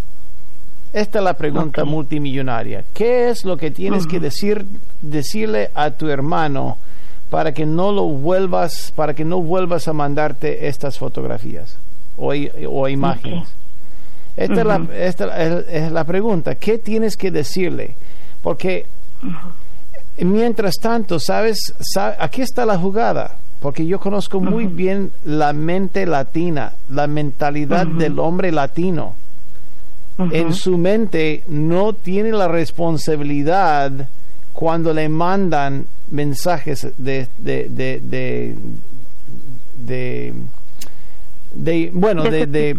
Esta 0.94 1.20
es 1.20 1.26
la 1.26 1.34
pregunta 1.34 1.84
multimillonaria. 1.84 2.84
¿Qué 2.94 3.30
es 3.30 3.44
lo 3.44 3.58
que 3.58 3.72
tienes 3.72 4.08
que 4.08 4.20
decir, 4.20 4.66
decirle 5.02 5.70
a 5.74 5.92
tu 5.92 6.08
hermano 6.10 6.78
para 7.30 7.54
que 7.54 7.66
no 7.66 7.92
lo 7.92 8.04
vuelvas, 8.04 8.94
para 8.96 9.14
que 9.14 9.26
no 9.26 9.42
vuelvas 9.42 9.88
a 9.88 9.94
mandarte 9.94 10.68
estas 10.68 10.98
fotografías 10.98 11.78
o, 12.18 12.34
o 12.70 12.88
imágenes? 12.88 13.50
Esta, 14.38 14.62
es, 14.62 14.66
la, 14.66 14.88
esta 14.98 15.44
es, 15.68 15.92
la, 15.92 16.04
pregunta. 16.04 16.56
¿Qué 16.56 16.78
tienes 16.78 17.16
que 17.16 17.32
decirle? 17.32 17.96
Porque 18.42 18.86
mientras 20.20 20.76
tanto, 20.76 21.20
¿sabes? 21.20 21.74
Aquí 22.20 22.42
está 22.42 22.66
la 22.66 22.78
jugada. 22.78 23.38
Porque 23.62 23.86
yo 23.86 24.00
conozco 24.00 24.42
muy 24.42 24.68
bien 24.68 25.12
la 25.24 25.54
mente 25.54 26.06
latina, 26.06 26.74
la 26.90 27.08
mentalidad 27.08 27.88
del 27.88 28.20
hombre 28.20 28.52
latino. 28.52 29.16
En 30.18 30.54
su 30.54 30.78
mente 30.78 31.44
no 31.48 31.94
tiene 31.94 32.32
la 32.32 32.48
responsabilidad 32.48 34.08
cuando 34.54 34.94
le 34.94 35.10
mandan 35.10 35.88
mensajes 36.12 36.88
de, 36.98 37.28
de, 37.38 37.70
de, 37.70 38.56
de 39.78 40.34
de 41.56 41.90
bueno 41.94 42.24
de, 42.24 42.46
de, 42.46 42.78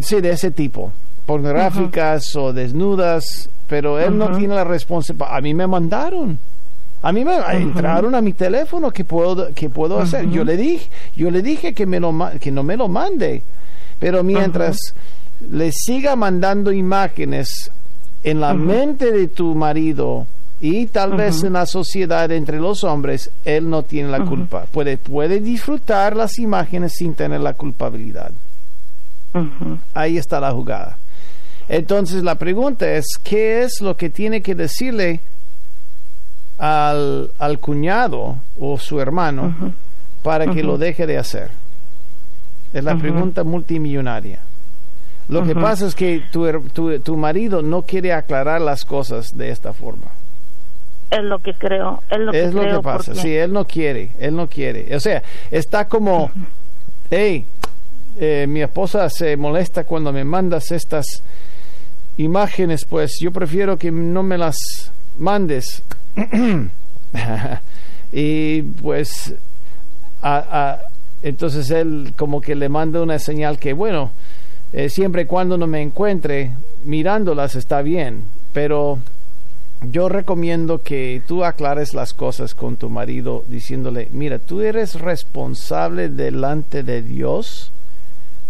sí 0.00 0.20
de 0.20 0.30
ese 0.30 0.50
tipo. 0.50 0.92
Pornográficas 1.24 2.36
o 2.36 2.52
desnudas 2.52 3.48
pero 3.68 3.98
él 3.98 4.16
no 4.16 4.36
tiene 4.36 4.54
la 4.54 4.64
responsabilidad 4.64 5.28
a 5.34 5.40
mí 5.40 5.54
me 5.54 5.66
mandaron. 5.66 6.38
A 7.02 7.12
mí 7.12 7.24
me 7.24 7.36
entraron 7.52 8.14
a 8.14 8.20
mi 8.20 8.32
teléfono 8.32 8.90
que 8.90 9.04
puedo 9.04 9.52
que 9.54 9.68
puedo 9.68 10.00
hacer 10.00 10.28
yo 10.30 10.44
le 10.44 10.56
dije 10.56 10.88
yo 11.14 11.30
le 11.30 11.42
dije 11.42 11.74
que 11.74 11.86
me 11.86 12.00
lo 12.00 12.12
que 12.40 12.50
no 12.50 12.62
me 12.62 12.76
lo 12.76 12.88
mande. 12.88 13.42
Pero 13.98 14.22
mientras 14.22 14.76
le 15.50 15.72
siga 15.72 16.16
mandando 16.16 16.72
imágenes 16.72 17.70
en 18.22 18.40
la 18.40 18.54
mente 18.54 19.12
de 19.12 19.28
tu 19.28 19.54
marido 19.54 20.26
y 20.60 20.86
tal 20.86 21.16
vez 21.16 21.42
en 21.42 21.52
la 21.52 21.66
sociedad 21.66 22.30
entre 22.32 22.58
los 22.58 22.82
hombres, 22.82 23.30
él 23.44 23.68
no 23.68 23.82
tiene 23.82 24.08
la 24.08 24.24
culpa. 24.24 24.64
Puede, 24.72 24.96
puede 24.96 25.40
disfrutar 25.40 26.16
las 26.16 26.38
imágenes 26.38 26.94
sin 26.96 27.14
tener 27.14 27.40
la 27.40 27.52
culpabilidad. 27.52 28.32
Ahí 29.92 30.16
está 30.16 30.40
la 30.40 30.52
jugada. 30.52 30.96
Entonces 31.68 32.22
la 32.22 32.36
pregunta 32.36 32.90
es, 32.90 33.04
¿qué 33.22 33.64
es 33.64 33.80
lo 33.82 33.96
que 33.96 34.08
tiene 34.08 34.40
que 34.40 34.54
decirle 34.54 35.20
al, 36.58 37.30
al 37.38 37.58
cuñado 37.58 38.36
o 38.58 38.78
su 38.78 38.98
hermano 38.98 39.54
para 40.22 40.46
que 40.46 40.62
lo 40.62 40.78
deje 40.78 41.06
de 41.06 41.18
hacer? 41.18 41.50
Es 42.72 42.82
la 42.82 42.96
pregunta 42.96 43.44
multimillonaria. 43.44 44.40
Lo 45.28 45.44
que 45.44 45.54
pasa 45.54 45.86
es 45.86 45.94
que 45.94 46.22
tu, 46.32 46.46
tu, 46.72 46.98
tu 47.00 47.16
marido 47.16 47.60
no 47.60 47.82
quiere 47.82 48.12
aclarar 48.14 48.60
las 48.60 48.84
cosas 48.84 49.36
de 49.36 49.50
esta 49.50 49.72
forma. 49.74 50.06
Es 51.10 51.22
lo 51.22 51.38
que 51.38 51.54
creo. 51.54 52.02
Es 52.10 52.18
lo, 52.18 52.32
es 52.32 52.54
que, 52.54 52.62
lo 52.62 52.76
que 52.78 52.82
pasa. 52.82 53.14
Sí, 53.14 53.34
él 53.34 53.52
no 53.52 53.64
quiere. 53.64 54.10
Él 54.18 54.34
no 54.34 54.48
quiere. 54.48 54.94
O 54.94 55.00
sea, 55.00 55.22
está 55.50 55.86
como, 55.86 56.30
hey, 57.10 57.46
eh, 58.18 58.46
mi 58.48 58.62
esposa 58.62 59.08
se 59.10 59.36
molesta 59.36 59.84
cuando 59.84 60.12
me 60.12 60.24
mandas 60.24 60.70
estas 60.72 61.06
imágenes, 62.16 62.84
pues 62.88 63.18
yo 63.20 63.30
prefiero 63.30 63.76
que 63.76 63.90
no 63.90 64.22
me 64.22 64.38
las 64.38 64.56
mandes. 65.18 65.82
y 68.12 68.62
pues 68.62 69.34
entonces 71.22 71.70
él 71.70 72.14
como 72.16 72.40
que 72.40 72.54
le 72.54 72.68
manda 72.68 73.02
una 73.02 73.18
señal 73.18 73.58
que, 73.58 73.72
bueno, 73.72 74.12
eh, 74.72 74.88
siempre 74.88 75.22
y 75.22 75.26
cuando 75.26 75.56
no 75.56 75.66
me 75.66 75.82
encuentre 75.82 76.52
mirándolas 76.84 77.54
está 77.54 77.82
bien, 77.82 78.24
pero 78.52 78.98
yo 79.82 80.08
recomiendo 80.08 80.82
que 80.82 81.22
tú 81.26 81.44
aclares 81.44 81.94
las 81.94 82.14
cosas 82.14 82.54
con 82.54 82.76
tu 82.76 82.88
marido 82.88 83.44
diciéndole, 83.48 84.08
mira, 84.12 84.38
tú 84.38 84.60
eres 84.60 84.94
responsable 84.94 86.08
delante 86.08 86.82
de 86.82 87.02
Dios 87.02 87.70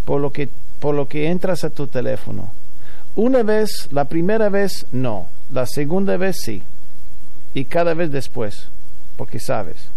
por 0.05 0.21
lo 0.21 0.33
que, 0.33 0.49
por 0.79 0.95
lo 0.95 1.09
que 1.09 1.29
entras 1.29 1.65
a 1.65 1.71
tu 1.71 1.89
teléfono. 1.89 2.51
Una 3.17 3.43
vez, 3.43 3.89
la 3.91 4.05
primera 4.05 4.49
vez 4.49 4.87
no, 4.93 5.29
la 5.51 5.67
segunda 5.67 6.17
vez 6.17 6.37
sí, 6.43 6.63
y 7.55 7.65
cada 7.65 7.95
vez 7.95 8.13
después, 8.13 8.69
porque 9.17 9.41
sabes. 9.41 9.89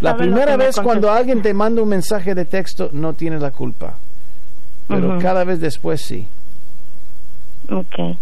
La 0.00 0.16
primera 0.16 0.56
vez 0.56 0.78
cuando 0.78 1.10
alguien 1.10 1.42
te 1.42 1.52
manda 1.52 1.82
un 1.82 1.88
mensaje 1.88 2.34
de 2.34 2.44
texto 2.44 2.90
no 2.92 3.14
tiene 3.14 3.40
la 3.40 3.50
culpa, 3.50 3.96
pero 4.86 5.18
cada 5.18 5.42
vez 5.42 5.60
después 5.60 6.02
sí. 6.02 6.28
Ok. 7.68 8.16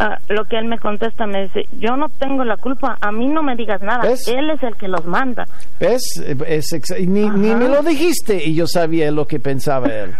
Ah, 0.00 0.16
lo 0.28 0.44
que 0.44 0.56
él 0.56 0.66
me 0.66 0.78
contesta 0.78 1.26
me 1.26 1.42
dice, 1.42 1.66
yo 1.72 1.96
no 1.96 2.08
tengo 2.08 2.44
la 2.44 2.56
culpa, 2.56 2.96
a 3.00 3.10
mí 3.10 3.26
no 3.26 3.42
me 3.42 3.56
digas 3.56 3.82
nada, 3.82 4.08
él 4.08 4.50
es 4.50 4.62
el 4.62 4.76
que 4.76 4.86
los 4.86 5.04
manda. 5.04 5.44
¿Ves? 5.80 6.02
ni, 7.00 7.28
ni, 7.28 7.54
me 7.56 7.68
lo 7.68 7.82
dijiste 7.82 8.44
y 8.44 8.54
yo 8.54 8.68
sabía 8.68 9.10
lo 9.10 9.26
que 9.26 9.40
pensaba 9.40 9.88
él. 9.88 10.14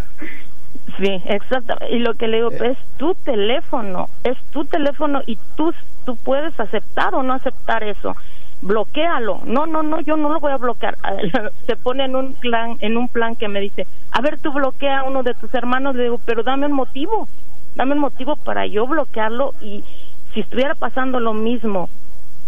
sí, 0.99 1.22
exacto. 1.26 1.76
Y 1.93 2.01
lo 2.01 2.14
que 2.14 2.26
le 2.26 2.39
digo, 2.39 2.51
eh. 2.51 2.72
es 2.72 2.79
tu 2.97 3.14
teléfono, 3.14 4.09
es 4.24 4.37
tu 4.51 4.64
teléfono 4.64 5.20
y 5.26 5.39
tú, 5.57 5.72
tú 6.05 6.16
puedes 6.16 6.59
aceptar 6.59 7.14
o 7.14 7.22
no 7.22 7.35
aceptar 7.35 7.85
eso. 7.85 8.16
Bloquéalo. 8.61 9.43
No, 9.45 9.66
no, 9.66 9.85
no, 9.85 10.01
yo 10.01 10.16
no 10.16 10.29
lo 10.33 10.41
voy 10.41 10.51
a 10.51 10.57
bloquear. 10.57 10.97
Se 11.68 11.76
pone 11.76 12.05
en 12.05 12.16
un 12.16 12.35
plan, 12.35 12.76
en 12.81 12.97
un 12.97 13.07
plan 13.07 13.37
que 13.37 13.47
me 13.47 13.61
dice, 13.61 13.87
a 14.11 14.20
ver, 14.22 14.41
tú 14.41 14.53
bloquea 14.53 14.99
a 14.99 15.05
uno 15.05 15.22
de 15.22 15.35
tus 15.35 15.55
hermanos. 15.55 15.95
Le 15.95 16.03
digo, 16.03 16.20
pero 16.26 16.43
dame 16.43 16.66
un 16.66 16.72
motivo 16.72 17.29
dame 17.74 17.94
un 17.94 18.00
motivo 18.00 18.36
para 18.36 18.66
yo 18.66 18.86
bloquearlo 18.86 19.54
y 19.60 19.84
si 20.34 20.40
estuviera 20.40 20.74
pasando 20.74 21.20
lo 21.20 21.34
mismo 21.34 21.88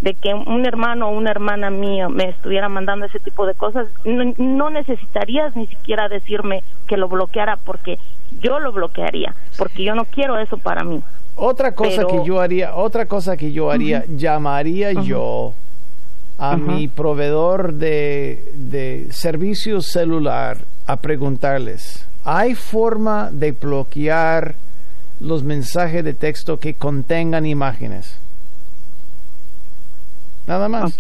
de 0.00 0.14
que 0.14 0.32
un 0.32 0.64
hermano 0.64 1.08
o 1.08 1.12
una 1.12 1.30
hermana 1.30 1.70
mía 1.70 2.08
me 2.08 2.30
estuviera 2.30 2.68
mandando 2.68 3.06
ese 3.06 3.18
tipo 3.18 3.46
de 3.46 3.54
cosas, 3.54 3.86
no, 4.04 4.70
necesitarías 4.70 5.54
ni 5.56 5.66
siquiera 5.66 6.08
decirme 6.08 6.62
que 6.86 6.96
lo 6.96 7.08
bloqueara 7.08 7.56
porque 7.56 7.98
yo 8.40 8.60
lo 8.60 8.72
bloquearía, 8.72 9.34
porque 9.58 9.84
yo 9.84 9.94
no 9.94 10.06
quiero 10.06 10.38
eso 10.38 10.56
para 10.56 10.84
mí. 10.84 11.02
Otra 11.36 11.72
cosa 11.72 12.04
que 12.06 12.24
yo 12.24 12.40
haría, 12.40 12.74
otra 12.74 13.06
cosa 13.06 13.36
que 13.36 13.52
yo 13.52 13.70
haría, 13.70 14.04
llamaría 14.08 14.92
yo 14.92 15.52
a 16.38 16.56
mi 16.56 16.88
proveedor 16.88 17.74
de, 17.74 18.52
de 18.54 19.08
servicio 19.10 19.82
celular 19.82 20.58
a 20.86 20.96
preguntarles, 20.96 22.06
¿hay 22.24 22.54
forma 22.54 23.30
de 23.30 23.52
bloquear 23.52 24.54
los 25.20 25.42
mensajes 25.42 26.04
de 26.04 26.14
texto 26.14 26.58
que 26.58 26.74
contengan 26.74 27.46
imágenes. 27.46 28.16
Nada 30.46 30.68
más. 30.68 30.94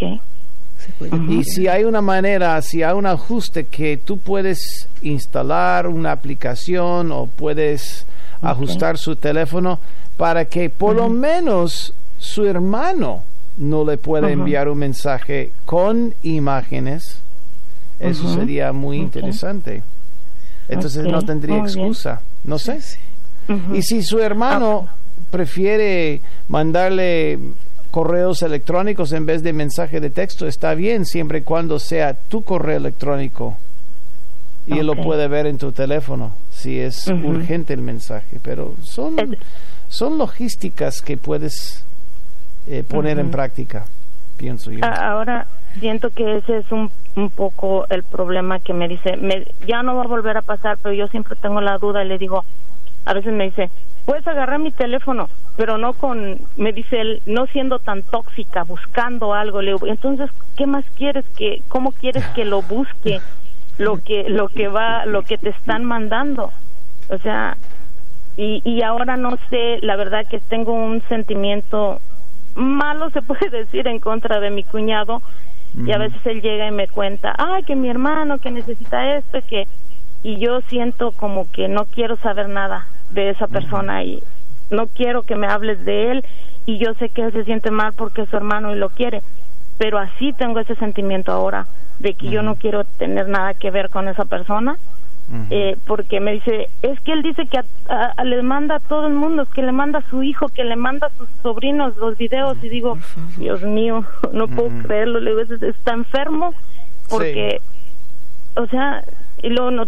Y 1.28 1.44
si 1.44 1.68
hay 1.68 1.84
una 1.84 2.00
manera, 2.00 2.60
si 2.62 2.82
hay 2.82 2.94
un 2.94 3.06
ajuste 3.06 3.66
que 3.66 3.96
tú 3.96 4.18
puedes 4.18 4.88
instalar 5.02 5.86
una 5.86 6.12
aplicación 6.12 7.12
o 7.12 7.26
puedes 7.26 8.06
ajustar 8.42 8.96
su 8.96 9.16
teléfono 9.16 9.78
para 10.16 10.46
que 10.46 10.70
por 10.70 10.96
lo 10.96 11.08
menos 11.08 11.92
su 12.18 12.44
hermano 12.44 13.24
no 13.56 13.84
le 13.84 13.98
pueda 13.98 14.30
enviar 14.30 14.68
un 14.68 14.78
mensaje 14.78 15.52
con 15.66 16.14
imágenes, 16.22 17.20
eso 17.98 18.34
sería 18.34 18.72
muy 18.72 18.98
interesante. 18.98 19.82
Entonces 20.68 21.04
no 21.04 21.22
tendría 21.22 21.58
excusa. 21.58 22.20
No 22.44 22.58
sé. 22.58 22.78
Y 23.72 23.82
si 23.82 24.02
su 24.02 24.18
hermano 24.20 24.88
ah. 24.88 24.94
prefiere 25.30 26.20
mandarle 26.48 27.38
correos 27.90 28.42
electrónicos 28.42 29.12
en 29.12 29.26
vez 29.26 29.42
de 29.42 29.52
mensaje 29.52 30.00
de 30.00 30.10
texto, 30.10 30.46
está 30.46 30.74
bien 30.74 31.04
siempre 31.04 31.38
y 31.38 31.42
cuando 31.42 31.78
sea 31.78 32.14
tu 32.14 32.42
correo 32.42 32.76
electrónico 32.76 33.56
y 34.66 34.78
él 34.78 34.86
lo 34.86 34.94
puede 34.94 35.26
ver 35.26 35.46
en 35.46 35.58
tu 35.58 35.72
teléfono 35.72 36.32
si 36.50 36.78
es 36.78 37.06
urgente 37.08 37.72
el 37.72 37.82
mensaje. 37.82 38.38
Pero 38.42 38.74
son, 38.82 39.16
son 39.88 40.18
logísticas 40.18 41.00
que 41.00 41.16
puedes 41.16 41.84
eh, 42.66 42.84
poner 42.86 43.18
en 43.18 43.30
práctica, 43.30 43.84
pienso 44.36 44.70
yo. 44.70 44.84
Ahora 44.84 45.46
siento 45.78 46.10
que 46.10 46.36
ese 46.36 46.58
es 46.58 46.70
un, 46.70 46.90
un 47.16 47.30
poco 47.30 47.86
el 47.88 48.04
problema 48.04 48.60
que 48.60 48.72
me 48.72 48.86
dice, 48.86 49.16
me, 49.16 49.44
ya 49.66 49.82
no 49.82 49.96
va 49.96 50.04
a 50.04 50.08
volver 50.08 50.36
a 50.36 50.42
pasar, 50.42 50.78
pero 50.82 50.94
yo 50.94 51.08
siempre 51.08 51.36
tengo 51.36 51.60
la 51.60 51.78
duda 51.78 52.04
y 52.04 52.08
le 52.08 52.18
digo, 52.18 52.44
a 53.04 53.14
veces 53.14 53.32
me 53.32 53.44
dice, 53.44 53.70
puedes 54.04 54.26
agarrar 54.26 54.58
mi 54.58 54.70
teléfono, 54.70 55.28
pero 55.56 55.78
no 55.78 55.92
con, 55.92 56.38
me 56.56 56.72
dice 56.72 57.00
él, 57.00 57.22
no 57.26 57.46
siendo 57.46 57.78
tan 57.78 58.02
tóxica, 58.02 58.64
buscando 58.64 59.34
algo. 59.34 59.62
Le 59.62 59.72
digo, 59.72 59.86
entonces, 59.86 60.30
¿qué 60.56 60.66
más 60.66 60.84
quieres 60.96 61.24
que, 61.36 61.62
cómo 61.68 61.92
quieres 61.92 62.24
que 62.34 62.44
lo 62.44 62.62
busque 62.62 63.20
lo 63.78 63.98
que, 63.98 64.28
lo 64.28 64.48
que 64.48 64.68
va, 64.68 65.06
lo 65.06 65.22
que 65.22 65.38
te 65.38 65.50
están 65.50 65.84
mandando? 65.84 66.50
O 67.08 67.18
sea, 67.18 67.56
y, 68.36 68.62
y 68.64 68.82
ahora 68.82 69.16
no 69.16 69.36
sé, 69.48 69.78
la 69.82 69.96
verdad 69.96 70.26
que 70.28 70.40
tengo 70.40 70.72
un 70.72 71.02
sentimiento 71.08 72.00
malo, 72.54 73.10
se 73.10 73.22
puede 73.22 73.50
decir, 73.50 73.86
en 73.88 73.98
contra 73.98 74.40
de 74.40 74.50
mi 74.50 74.64
cuñado. 74.64 75.22
Y 75.86 75.92
a 75.92 75.98
veces 75.98 76.20
él 76.26 76.42
llega 76.42 76.66
y 76.66 76.72
me 76.72 76.88
cuenta, 76.88 77.32
ay, 77.38 77.62
que 77.62 77.76
mi 77.76 77.88
hermano, 77.88 78.38
que 78.38 78.50
necesita 78.50 79.16
esto, 79.16 79.38
que 79.48 79.68
y 80.22 80.38
yo 80.38 80.60
siento 80.62 81.12
como 81.12 81.50
que 81.50 81.68
no 81.68 81.84
quiero 81.86 82.16
saber 82.16 82.48
nada 82.48 82.86
de 83.10 83.30
esa 83.30 83.46
persona 83.48 84.04
y 84.04 84.22
no 84.70 84.86
quiero 84.86 85.22
que 85.22 85.36
me 85.36 85.46
hables 85.46 85.84
de 85.84 86.12
él 86.12 86.24
y 86.66 86.78
yo 86.78 86.94
sé 86.94 87.08
que 87.08 87.22
él 87.22 87.32
se 87.32 87.44
siente 87.44 87.70
mal 87.70 87.92
porque 87.92 88.22
es 88.22 88.28
su 88.28 88.36
hermano 88.36 88.74
y 88.74 88.78
lo 88.78 88.90
quiere, 88.90 89.22
pero 89.78 89.98
así 89.98 90.32
tengo 90.32 90.60
ese 90.60 90.74
sentimiento 90.76 91.32
ahora 91.32 91.66
de 91.98 92.14
que 92.14 92.28
yo 92.30 92.42
no 92.42 92.56
quiero 92.56 92.84
tener 92.84 93.28
nada 93.28 93.54
que 93.54 93.70
ver 93.70 93.90
con 93.90 94.08
esa 94.08 94.24
persona. 94.24 94.76
Eh, 95.50 95.76
porque 95.86 96.18
me 96.18 96.32
dice, 96.32 96.68
es 96.82 96.98
que 97.02 97.12
él 97.12 97.22
dice 97.22 97.46
que 97.46 97.60
le 98.24 98.42
manda 98.42 98.76
a 98.76 98.80
todo 98.80 99.06
el 99.06 99.14
mundo, 99.14 99.46
que 99.46 99.62
le 99.62 99.70
manda 99.70 100.00
a 100.00 100.10
su 100.10 100.24
hijo, 100.24 100.48
que 100.48 100.64
le 100.64 100.74
manda 100.74 101.06
a 101.06 101.16
sus 101.16 101.28
sobrinos 101.40 101.96
los 101.98 102.18
videos 102.18 102.58
y 102.64 102.68
digo, 102.68 102.98
Dios 103.36 103.62
mío, 103.62 104.04
no 104.32 104.48
puedo 104.48 104.70
creerlo, 104.82 105.20
le 105.20 105.30
digo, 105.30 105.54
está 105.66 105.92
enfermo 105.92 106.52
porque, 107.08 107.60
o 108.56 108.66
sea, 108.66 109.04
y 109.42 109.48
luego 109.48 109.70
no, 109.70 109.86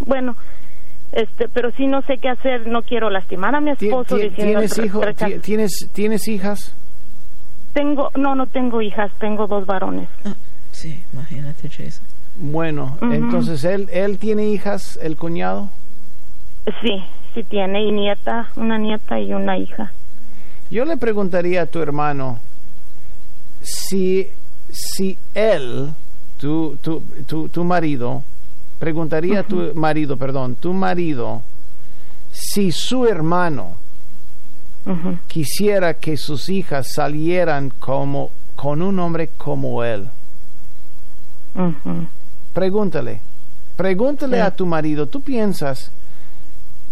bueno 0.00 0.36
este 1.12 1.48
pero 1.48 1.70
sí 1.72 1.86
no 1.86 2.02
sé 2.02 2.18
qué 2.18 2.28
hacer 2.28 2.66
no 2.66 2.82
quiero 2.82 3.10
lastimar 3.10 3.54
a 3.54 3.60
mi 3.60 3.70
esposo 3.70 4.16
tienes 4.34 4.78
hijos 4.78 5.06
tienes 5.42 5.88
tienes 5.92 6.28
hijas 6.28 6.74
tengo 7.72 8.10
no 8.16 8.34
no 8.34 8.46
tengo 8.46 8.82
hijas 8.82 9.12
tengo 9.18 9.46
dos 9.46 9.66
varones. 9.66 10.08
Ah, 10.24 10.34
sí 10.72 11.02
imagínate 11.12 11.68
Jason 11.68 12.04
bueno 12.36 12.98
entonces 13.00 13.64
él 13.64 13.88
él 13.92 14.18
tiene 14.18 14.48
hijas 14.48 14.98
el 15.02 15.16
cuñado 15.16 15.70
sí 16.80 17.04
sí 17.34 17.42
tiene 17.42 17.82
y 17.82 17.92
nieta 17.92 18.48
una 18.56 18.78
nieta 18.78 19.20
y 19.20 19.34
una 19.34 19.58
hija. 19.58 19.92
Yo 20.70 20.84
le 20.84 20.96
preguntaría 20.96 21.62
a 21.62 21.66
tu 21.66 21.80
hermano 21.80 22.38
si 23.60 24.28
si 24.70 25.18
él 25.34 25.90
tu, 26.38 26.76
tu, 26.82 27.02
tu, 27.26 27.48
tu 27.48 27.64
marido, 27.64 28.22
preguntaría 28.78 29.40
a 29.40 29.42
tu 29.44 29.72
marido, 29.74 30.16
perdón, 30.16 30.56
tu 30.56 30.72
marido, 30.72 31.42
si 32.32 32.72
su 32.72 33.06
hermano 33.06 33.76
quisiera 35.28 35.94
que 35.94 36.16
sus 36.16 36.48
hijas 36.48 36.92
salieran 36.92 37.70
como 37.78 38.30
con 38.56 38.82
un 38.82 38.98
hombre 38.98 39.30
como 39.36 39.82
él. 39.82 40.08
Pregúntale, 42.52 43.20
pregúntale 43.76 44.40
a 44.40 44.50
tu 44.50 44.66
marido, 44.66 45.06
¿tú 45.06 45.20
piensas 45.20 45.90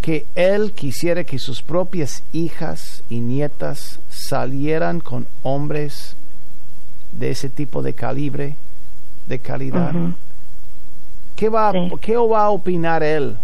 que 0.00 0.26
él 0.34 0.72
quisiera 0.72 1.24
que 1.24 1.38
sus 1.38 1.62
propias 1.62 2.22
hijas 2.32 3.02
y 3.08 3.20
nietas 3.20 4.00
salieran 4.08 5.00
con 5.00 5.26
hombres 5.42 6.16
de 7.12 7.30
ese 7.30 7.48
tipo 7.48 7.82
de 7.82 7.92
calibre? 7.92 8.56
De 9.26 9.38
calidad. 9.38 9.92
¿Qué, 11.36 11.48
va, 11.48 11.72
¿Qué 12.00 12.16
va 12.16 12.44
a 12.44 12.50
opinar 12.50 13.02
él 13.02 13.36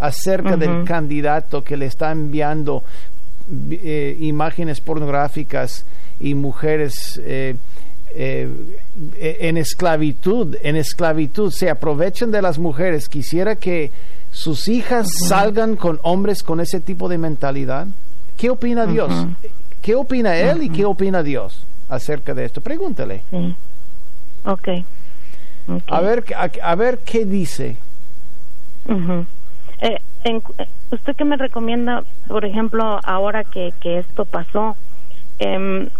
acerca 0.00 0.56
del 0.56 0.84
candidato 0.84 1.62
que 1.62 1.76
le 1.76 1.86
está 1.86 2.12
enviando 2.12 2.84
eh, 3.70 4.16
imágenes 4.20 4.80
pornográficas 4.80 5.84
y 6.20 6.34
mujeres 6.34 7.20
eh, 7.24 7.56
eh, 8.14 8.48
en 9.40 9.56
esclavitud, 9.56 10.56
en 10.62 10.76
esclavitud, 10.76 11.52
se 11.52 11.70
aprovechan 11.70 12.30
de 12.30 12.42
las 12.42 12.58
mujeres? 12.58 13.08
¿Quisiera 13.08 13.56
que 13.56 13.90
sus 14.30 14.68
hijas 14.68 15.08
salgan 15.28 15.76
con 15.76 15.98
hombres 16.02 16.42
con 16.42 16.60
ese 16.60 16.80
tipo 16.80 17.08
de 17.08 17.18
mentalidad? 17.18 17.86
¿Qué 18.36 18.50
opina 18.50 18.86
Dios? 18.86 19.12
¿Qué 19.82 19.94
opina 19.94 20.36
él 20.36 20.62
y 20.62 20.70
qué 20.70 20.84
opina 20.84 21.22
Dios 21.22 21.64
acerca 21.88 22.34
de 22.34 22.44
esto? 22.44 22.60
Pregúntale. 22.60 23.22
Ok. 24.48 24.68
A 25.88 26.00
ver, 26.00 26.24
a, 26.62 26.74
ver 26.74 26.98
qué 27.04 27.26
dice. 27.26 27.76
Eh, 29.82 30.00
¿Usted 30.90 31.14
qué 31.14 31.24
me 31.26 31.36
recomienda, 31.36 32.02
por 32.26 32.46
ejemplo, 32.46 32.98
ahora 33.04 33.44
que, 33.44 33.74
que 33.80 33.98
esto 33.98 34.24
pasó? 34.24 34.74
Em, 35.38 35.90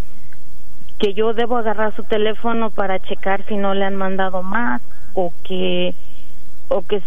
que 0.98 1.12
yo 1.12 1.34
debo 1.34 1.58
agarrar 1.58 1.94
su 1.94 2.02
teléfono 2.04 2.70
para 2.70 2.98
checar 2.98 3.44
si 3.46 3.56
no 3.56 3.74
le 3.74 3.84
han 3.84 3.96
mandado 3.96 4.42
más 4.42 4.80
o 5.14 5.32
que 5.44 5.94
o 6.68 6.82
que 6.82 7.02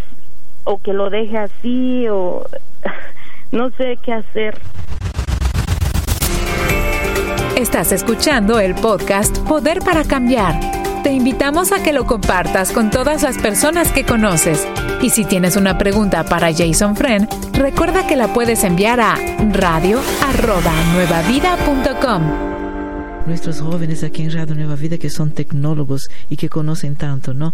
o 0.63 0.77
que 0.77 0.93
lo 0.93 1.09
deje 1.09 1.37
así 1.37 2.07
o 2.07 2.45
no 3.51 3.71
sé 3.71 3.97
qué 4.03 4.13
hacer. 4.13 4.61
Estás 7.57 7.91
escuchando 7.91 8.59
el 8.59 8.75
podcast 8.75 9.37
Poder 9.39 9.79
para 9.79 10.03
Cambiar. 10.03 10.80
Te 11.03 11.11
invitamos 11.11 11.71
a 11.71 11.81
que 11.81 11.93
lo 11.93 12.05
compartas 12.05 12.71
con 12.71 12.91
todas 12.91 13.23
las 13.23 13.39
personas 13.39 13.91
que 13.91 14.05
conoces. 14.05 14.67
Y 15.01 15.09
si 15.09 15.25
tienes 15.25 15.55
una 15.55 15.79
pregunta 15.79 16.23
para 16.23 16.53
Jason 16.53 16.95
Friend, 16.95 17.27
recuerda 17.53 18.05
que 18.05 18.15
la 18.15 18.31
puedes 18.31 18.63
enviar 18.63 18.99
a 18.99 19.15
radio@nuevavida.com 19.51 22.51
nuestros 23.25 23.61
jóvenes 23.61 24.03
aquí 24.03 24.23
en 24.23 24.31
Radio 24.31 24.55
Nueva 24.55 24.75
Vida 24.75 24.97
que 24.97 25.09
son 25.09 25.31
tecnólogos 25.31 26.09
y 26.29 26.37
que 26.37 26.49
conocen 26.49 26.95
tanto, 26.95 27.33
¿no? 27.33 27.53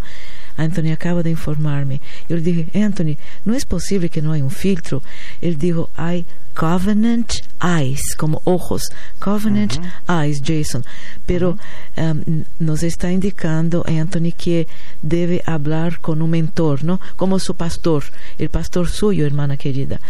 Anthony 0.58 0.92
acaba 0.92 1.24
de 1.24 1.30
informarme. 1.30 2.02
Yo 2.28 2.36
le 2.36 2.42
dije, 2.42 2.84
Anthony, 2.84 3.18
no 3.46 3.54
es 3.54 3.66
posible 3.66 4.10
que 4.10 4.22
no 4.22 4.34
hay 4.34 4.42
un 4.42 4.52
filtro. 4.52 5.02
Él 5.42 5.58
dijo, 5.58 5.90
hay 5.96 6.26
Covenant 6.54 7.32
Eyes, 7.62 8.16
como 8.18 8.42
ojos. 8.44 8.82
Covenant 9.20 9.80
Eyes, 10.10 10.42
Jason. 10.44 10.84
Pero 11.26 11.58
um, 11.96 12.44
nos 12.60 12.82
está 12.82 13.12
indicando 13.12 13.84
Anthony 13.88 14.34
que 14.36 14.68
debe 15.02 15.44
hablar 15.46 16.00
con 16.00 16.22
un 16.22 16.32
mentor, 16.32 16.84
¿no? 16.84 17.00
Como 17.16 17.38
su 17.40 17.56
pastor, 17.56 18.04
el 18.40 18.50
pastor 18.50 18.90
suyo, 18.90 19.26
hermana 19.26 19.56
querida. 19.56 20.02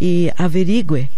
Y 0.00 0.30
averigüe. 0.36 1.10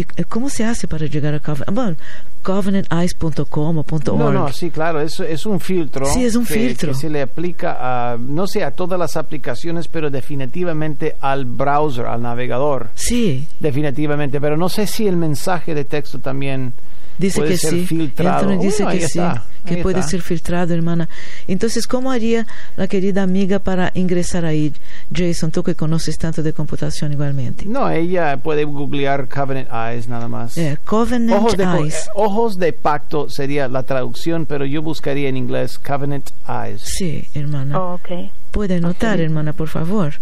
¿Y 0.00 0.24
cómo 0.24 0.48
se 0.48 0.64
hace 0.64 0.88
para 0.88 1.06
llegar 1.06 1.34
a 1.34 1.40
Covenant? 1.40 1.70
Bueno, 1.72 1.96
covenanteyes.com 2.42 3.78
o 3.78 3.84
.org. 3.88 4.18
No, 4.18 4.32
no, 4.32 4.52
sí, 4.52 4.70
claro, 4.70 5.00
es, 5.00 5.20
es 5.20 5.44
un 5.46 5.60
filtro. 5.60 6.06
Sí, 6.06 6.24
es 6.24 6.34
un 6.34 6.46
filtro. 6.46 6.92
Que 6.92 6.98
se 6.98 7.10
le 7.10 7.22
aplica 7.22 7.76
a, 8.12 8.16
no 8.16 8.46
sé, 8.46 8.64
a 8.64 8.70
todas 8.70 8.98
las 8.98 9.16
aplicaciones, 9.16 9.88
pero 9.88 10.10
definitivamente 10.10 11.16
al 11.20 11.44
browser, 11.44 12.06
al 12.06 12.22
navegador. 12.22 12.88
Sí. 12.94 13.46
Definitivamente, 13.58 14.40
pero 14.40 14.56
no 14.56 14.68
sé 14.68 14.86
si 14.86 15.06
el 15.06 15.16
mensaje 15.16 15.74
de 15.74 15.84
texto 15.84 16.18
también 16.18 16.72
dice 17.18 17.40
puede 17.40 17.52
que 17.52 17.58
ser 17.58 17.72
sí. 17.72 17.86
filtrado. 17.86 18.48
Anthony 18.48 18.62
dice 18.62 18.86
que 18.86 19.06
sí, 19.06 19.20
que 19.64 19.78
puede 19.82 20.02
ser 20.02 20.22
filtrado, 20.22 20.74
hermana. 20.74 21.08
Entonces, 21.48 21.86
¿cómo 21.86 22.10
haría 22.10 22.46
la 22.76 22.88
querida 22.88 23.22
amiga 23.22 23.58
para 23.58 23.90
ingresar 23.94 24.44
ahí? 24.44 24.72
Jason, 25.14 25.50
tú 25.50 25.62
que 25.62 25.74
conoces 25.74 26.16
tanto 26.18 26.42
de 26.42 26.52
computación 26.52 27.12
igualmente. 27.12 27.64
No, 27.66 27.90
ella 27.90 28.36
puede 28.38 28.64
googlear 28.64 29.28
Covenant 29.28 29.68
Eyes 29.72 30.08
nada 30.08 30.28
más. 30.28 30.56
Eh, 30.56 30.78
Covenant 30.84 31.40
ojos 31.40 31.56
de, 31.56 31.64
Eyes. 31.64 32.06
eh, 32.06 32.10
ojos 32.14 32.58
de 32.58 32.72
pacto 32.72 33.28
sería 33.30 33.68
la 33.68 33.82
traducción, 33.82 34.46
pero 34.46 34.64
yo 34.64 34.82
buscaría 34.82 35.28
en 35.28 35.36
inglés 35.36 35.78
Covenant 35.78 36.30
Eyes. 36.48 36.82
Sí, 36.82 37.24
hermana. 37.34 37.78
Oh, 37.80 37.94
ok. 37.94 38.30
Puede 38.50 38.76
anotar, 38.76 39.20
hermana, 39.20 39.52
por 39.52 39.68
favor. 39.68 40.14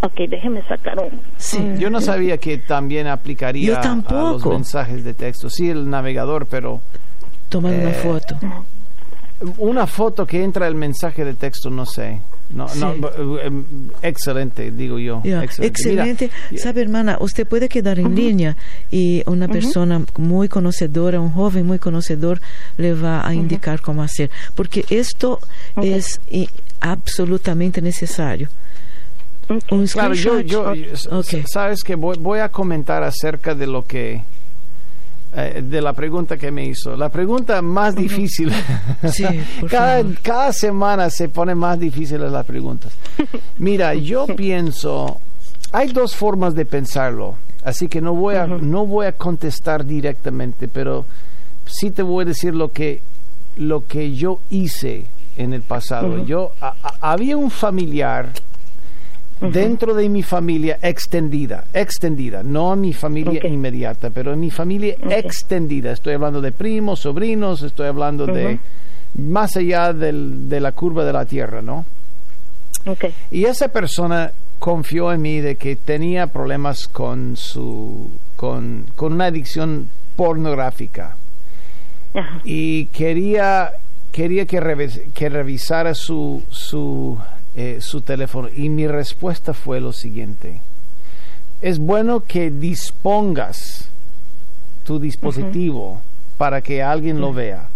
Ok, 0.00 0.16
déjeme 0.28 0.62
sacar 0.68 0.98
un... 0.98 1.18
Sí. 1.38 1.58
Yo 1.78 1.88
no 1.88 2.00
sabía 2.02 2.36
que 2.36 2.58
también 2.58 3.06
aplicaría 3.06 3.66
Yo 3.68 3.72
a 3.74 3.76
los 3.76 3.84
tampoco. 3.84 4.50
mensajes 4.50 5.02
de 5.02 5.14
texto. 5.14 5.48
Sí, 5.48 5.70
el 5.70 5.88
navegador, 5.88 6.46
pero 6.46 6.82
Tomar 7.48 7.72
una 7.74 7.90
Eh, 7.90 7.94
foto. 7.94 8.36
una 9.58 9.86
foto 9.86 10.26
que 10.26 10.42
entra 10.42 10.66
el 10.66 10.74
mensaje 10.74 11.24
de 11.24 11.34
texto, 11.34 11.70
no 11.70 11.84
sé. 11.86 12.20
No, 12.50 12.68
Sí. 12.68 12.78
no, 12.78 12.94
eh, 13.38 13.50
excelente, 14.02 14.70
digo 14.70 14.98
yo. 14.98 15.22
Excelente. 15.24 16.30
Mira, 16.50 16.62
Sabe, 16.62 16.82
hermana, 16.82 17.16
usted 17.20 17.46
puede 17.46 17.68
quedar 17.68 17.98
en 17.98 18.14
línea 18.14 18.56
y 18.90 19.22
una 19.26 19.48
persona 19.48 20.02
muy 20.18 20.48
conocedora, 20.48 21.20
un 21.20 21.32
joven 21.32 21.66
muy 21.66 21.78
conocedor, 21.78 22.40
le 22.76 22.92
va 22.94 23.26
a 23.26 23.34
indicar 23.34 23.80
cómo 23.80 24.02
hacer. 24.02 24.30
Porque 24.54 24.84
esto 24.90 25.40
es 25.82 26.20
absolutamente 26.80 27.80
necesario. 27.80 28.48
Un 29.70 29.86
Claro, 29.88 30.14
yo, 30.14 30.40
yo, 30.40 30.72
sabes 31.46 31.82
que 31.82 31.94
voy, 31.96 32.16
voy 32.18 32.38
a 32.40 32.48
comentar 32.50 33.02
acerca 33.02 33.54
de 33.54 33.66
lo 33.66 33.84
que, 33.86 34.22
eh, 35.36 35.62
de 35.64 35.80
la 35.82 35.92
pregunta 35.92 36.36
que 36.36 36.50
me 36.50 36.66
hizo. 36.66 36.96
La 36.96 37.08
pregunta 37.08 37.60
más 37.62 37.94
difícil. 37.94 38.52
Sí, 39.12 39.24
cada, 39.68 40.02
cada 40.22 40.52
semana 40.52 41.10
se 41.10 41.28
pone 41.28 41.54
más 41.54 41.78
difíciles 41.78 42.30
las 42.32 42.46
preguntas. 42.46 42.92
Mira, 43.58 43.94
yo 43.94 44.26
pienso, 44.26 45.20
hay 45.72 45.88
dos 45.92 46.16
formas 46.16 46.54
de 46.54 46.64
pensarlo, 46.64 47.36
así 47.64 47.88
que 47.88 48.00
no 48.00 48.14
voy 48.14 48.36
a, 48.36 48.46
no 48.46 48.86
voy 48.86 49.06
a 49.06 49.12
contestar 49.12 49.84
directamente, 49.84 50.68
pero 50.68 51.04
sí 51.66 51.90
te 51.90 52.02
voy 52.02 52.22
a 52.22 52.28
decir 52.28 52.54
lo 52.54 52.72
que, 52.72 53.00
lo 53.56 53.86
que 53.86 54.14
yo 54.14 54.40
hice 54.50 55.04
en 55.36 55.52
el 55.52 55.62
pasado. 55.62 56.24
Yo 56.24 56.52
a- 56.60 56.74
a- 56.82 57.12
había 57.12 57.36
un 57.36 57.50
familiar 57.50 58.30
dentro 59.40 59.94
de 59.94 60.08
mi 60.08 60.22
familia 60.22 60.78
extendida, 60.82 61.64
extendida, 61.72 62.42
no 62.42 62.74
mi 62.76 62.92
familia 62.92 63.46
inmediata, 63.46 64.10
pero 64.10 64.32
en 64.32 64.40
mi 64.40 64.50
familia 64.50 64.96
extendida. 65.10 65.92
Estoy 65.92 66.14
hablando 66.14 66.40
de 66.40 66.52
primos, 66.52 67.00
sobrinos, 67.00 67.62
estoy 67.62 67.88
hablando 67.88 68.26
de 68.26 68.58
más 69.16 69.56
allá 69.56 69.92
del- 69.92 70.48
de 70.48 70.60
la 70.60 70.72
curva 70.72 71.04
de 71.04 71.12
la 71.12 71.24
tierra, 71.24 71.62
¿no? 71.62 71.84
Ok. 72.86 73.06
Y 73.30 73.44
esa 73.44 73.68
persona 73.68 74.32
confió 74.58 75.12
en 75.12 75.22
mí 75.22 75.40
de 75.40 75.56
que 75.56 75.76
tenía 75.76 76.26
problemas 76.28 76.88
con 76.88 77.36
su 77.36 78.10
con, 78.36 78.86
con 78.96 79.12
una 79.14 79.26
adicción 79.26 79.88
pornográfica 80.16 81.16
Ajá. 82.14 82.40
y 82.44 82.86
quería 82.86 83.70
quería 84.12 84.46
que, 84.46 84.60
revis- 84.60 85.12
que 85.12 85.28
revisara 85.28 85.94
su 85.94 86.42
su 86.50 87.18
eh, 87.56 87.78
su 87.80 88.00
teléfono. 88.00 88.48
Y 88.54 88.68
mi 88.68 88.86
respuesta 88.86 89.54
fue 89.54 89.80
lo 89.80 89.92
siguiente. 89.92 90.60
Es 91.60 91.78
bueno 91.78 92.20
que 92.20 92.50
dispongas 92.50 93.88
tu 94.84 94.98
dispositivo 94.98 96.02
para 96.36 96.60
que 96.60 96.82
alguien 96.82 97.20
lo 97.20 97.32
vea. 97.32 97.68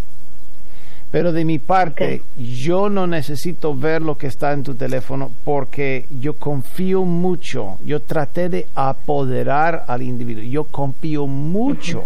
Pero 1.10 1.32
de 1.32 1.44
mi 1.44 1.58
parte, 1.58 2.22
yo 2.36 2.90
no 2.90 3.06
necesito 3.06 3.74
ver 3.74 4.02
lo 4.02 4.18
que 4.18 4.26
está 4.26 4.52
en 4.52 4.62
tu 4.62 4.74
teléfono 4.74 5.30
porque 5.44 6.06
yo 6.10 6.34
confío 6.34 7.04
mucho. 7.04 7.78
Yo 7.84 8.00
traté 8.00 8.48
de 8.48 8.66
apoderar 8.74 9.84
al 9.86 10.02
individuo. 10.02 10.42
Yo 10.42 10.64
confío 10.64 11.26
mucho 11.26 12.02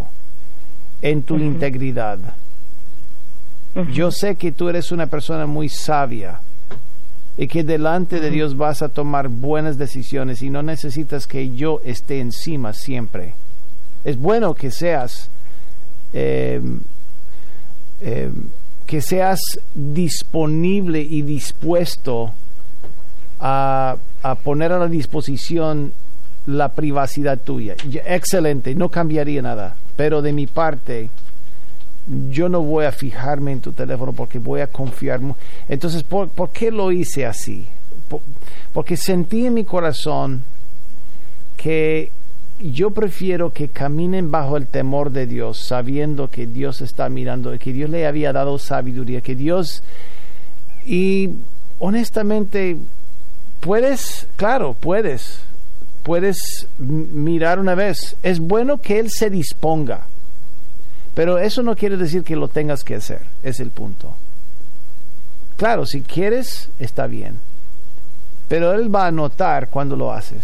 en 1.00 1.22
tu 1.22 1.36
integridad. 1.36 2.18
Yo 3.92 4.12
sé 4.12 4.36
que 4.36 4.52
tú 4.52 4.68
eres 4.68 4.92
una 4.92 5.06
persona 5.06 5.46
muy 5.46 5.68
sabia 5.68 6.38
y 7.36 7.48
que 7.48 7.64
delante 7.64 8.20
de 8.20 8.30
Dios 8.30 8.56
vas 8.56 8.82
a 8.82 8.88
tomar 8.88 9.28
buenas 9.28 9.78
decisiones 9.78 10.42
y 10.42 10.50
no 10.50 10.62
necesitas 10.62 11.26
que 11.26 11.54
yo 11.54 11.80
esté 11.84 12.20
encima 12.20 12.72
siempre. 12.72 13.34
Es 14.04 14.18
bueno 14.18 14.54
que 14.54 14.70
seas 14.70 15.30
eh, 16.12 16.60
eh, 18.00 18.30
que 18.86 19.00
seas 19.00 19.40
disponible 19.74 21.00
y 21.00 21.22
dispuesto 21.22 22.32
a, 23.40 23.96
a 24.22 24.34
poner 24.34 24.72
a 24.72 24.78
la 24.78 24.88
disposición 24.88 25.92
la 26.46 26.70
privacidad 26.70 27.38
tuya. 27.38 27.76
Excelente, 28.04 28.74
no 28.74 28.88
cambiaría 28.90 29.40
nada, 29.40 29.76
pero 29.96 30.20
de 30.20 30.32
mi 30.32 30.46
parte 30.46 31.08
yo 32.30 32.48
no 32.48 32.62
voy 32.62 32.84
a 32.84 32.92
fijarme 32.92 33.52
en 33.52 33.60
tu 33.60 33.72
teléfono 33.72 34.12
porque 34.12 34.38
voy 34.38 34.60
a 34.60 34.66
confiar. 34.66 35.20
Entonces, 35.68 36.02
¿por, 36.02 36.30
qué 36.50 36.70
lo 36.70 36.90
hice 36.92 37.26
así? 37.26 37.66
Por- 38.08 38.22
porque 38.72 38.96
sentí 38.96 39.46
en 39.46 39.54
mi 39.54 39.64
corazón 39.64 40.42
que 41.56 42.10
yo 42.60 42.90
prefiero 42.90 43.52
que 43.52 43.68
caminen 43.68 44.30
bajo 44.30 44.56
el 44.56 44.66
temor 44.66 45.10
de 45.10 45.26
Dios, 45.26 45.58
sabiendo 45.58 46.28
que 46.28 46.46
Dios 46.46 46.80
está 46.80 47.08
mirando, 47.08 47.56
que 47.58 47.72
Dios 47.72 47.90
le 47.90 48.06
había 48.06 48.32
dado 48.32 48.58
sabiduría, 48.58 49.20
que 49.20 49.34
Dios... 49.34 49.82
Y 50.84 51.30
honestamente, 51.78 52.76
puedes, 53.60 54.26
claro, 54.36 54.74
puedes, 54.78 55.40
puedes 56.02 56.66
mirar 56.78 57.58
una 57.60 57.74
vez. 57.76 58.16
Es 58.22 58.40
bueno 58.40 58.78
que 58.78 58.98
Él 58.98 59.08
se 59.10 59.30
disponga, 59.30 60.06
pero 61.14 61.38
eso 61.38 61.62
no 61.62 61.76
quiere 61.76 61.96
decir 61.96 62.22
que 62.22 62.36
lo 62.36 62.48
tengas 62.48 62.84
que 62.84 62.94
hacer, 62.94 63.22
es 63.42 63.60
el 63.60 63.70
punto. 63.70 64.14
Claro, 65.56 65.86
si 65.86 66.02
quieres, 66.02 66.70
está 66.78 67.06
bien, 67.06 67.36
pero 68.48 68.72
Él 68.72 68.94
va 68.94 69.06
a 69.06 69.12
notar 69.12 69.68
cuando 69.68 69.96
lo 69.96 70.12
haces. 70.12 70.42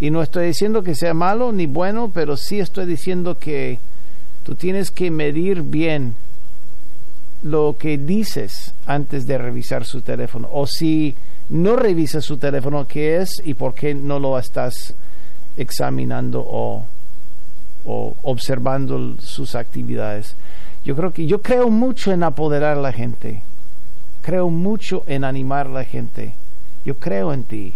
Y 0.00 0.10
no 0.10 0.22
estoy 0.22 0.46
diciendo 0.46 0.82
que 0.82 0.94
sea 0.94 1.14
malo 1.14 1.52
ni 1.52 1.66
bueno, 1.66 2.10
pero 2.12 2.36
sí 2.36 2.58
estoy 2.58 2.86
diciendo 2.86 3.38
que 3.38 3.78
tú 4.42 4.54
tienes 4.54 4.90
que 4.90 5.10
medir 5.10 5.62
bien 5.62 6.14
lo 7.42 7.76
que 7.78 7.98
dices 7.98 8.74
antes 8.86 9.26
de 9.26 9.38
revisar 9.38 9.84
su 9.84 10.00
teléfono 10.00 10.48
o 10.52 10.66
si 10.66 11.14
no 11.48 11.76
revisas 11.76 12.24
su 12.24 12.36
teléfono, 12.38 12.86
¿qué 12.86 13.18
es 13.18 13.42
y 13.44 13.54
por 13.54 13.74
qué 13.74 13.94
no 13.94 14.18
lo 14.18 14.38
estás 14.38 14.94
examinando 15.56 16.40
o, 16.44 16.86
o 17.84 18.14
observando 18.22 19.16
sus 19.20 19.54
actividades? 19.54 20.34
Yo 20.84 20.96
creo 20.96 21.12
que 21.12 21.26
yo 21.26 21.42
creo 21.42 21.70
mucho 21.70 22.12
en 22.12 22.22
apoderar 22.22 22.78
a 22.78 22.82
la 22.82 22.92
gente. 22.92 23.42
Creo 24.22 24.50
mucho 24.50 25.04
en 25.06 25.24
animar 25.24 25.66
a 25.66 25.70
la 25.70 25.84
gente. 25.84 26.34
Yo 26.84 26.96
creo 26.96 27.32
en 27.32 27.44
ti. 27.44 27.74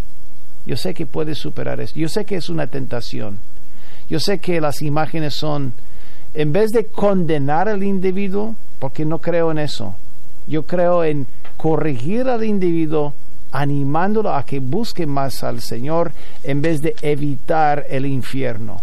Yo 0.66 0.76
sé 0.76 0.94
que 0.94 1.07
puedes 1.07 1.38
superar 1.38 1.80
eso. 1.80 1.94
Yo 1.94 2.09
sé 2.09 2.24
que 2.24 2.36
es 2.36 2.48
una 2.48 2.66
tentación. 2.66 3.38
Yo 4.09 4.20
sé 4.20 4.38
que 4.38 4.61
las 4.61 4.82
imágenes 4.82 5.34
son, 5.34 5.72
en 6.34 6.52
vez 6.52 6.70
de 6.70 6.86
condenar 6.86 7.68
al 7.68 7.82
individuo, 7.82 8.54
porque 8.78 9.04
no 9.04 9.18
creo 9.18 9.50
en 9.50 9.59
eso, 9.59 9.94
yo 10.46 10.64
creo 10.64 11.02
en 11.02 11.26
corregir 11.57 12.28
al 12.28 12.44
individuo 12.44 13.14
animándolo 13.52 14.34
a 14.34 14.44
que 14.44 14.61
busque 14.61 15.07
más 15.07 15.42
al 15.42 15.61
Señor 15.61 16.12
en 16.44 16.62
vez 16.62 16.82
de 16.82 16.94
evitar 17.02 17.86
el 17.88 18.07
infierno. 18.07 18.82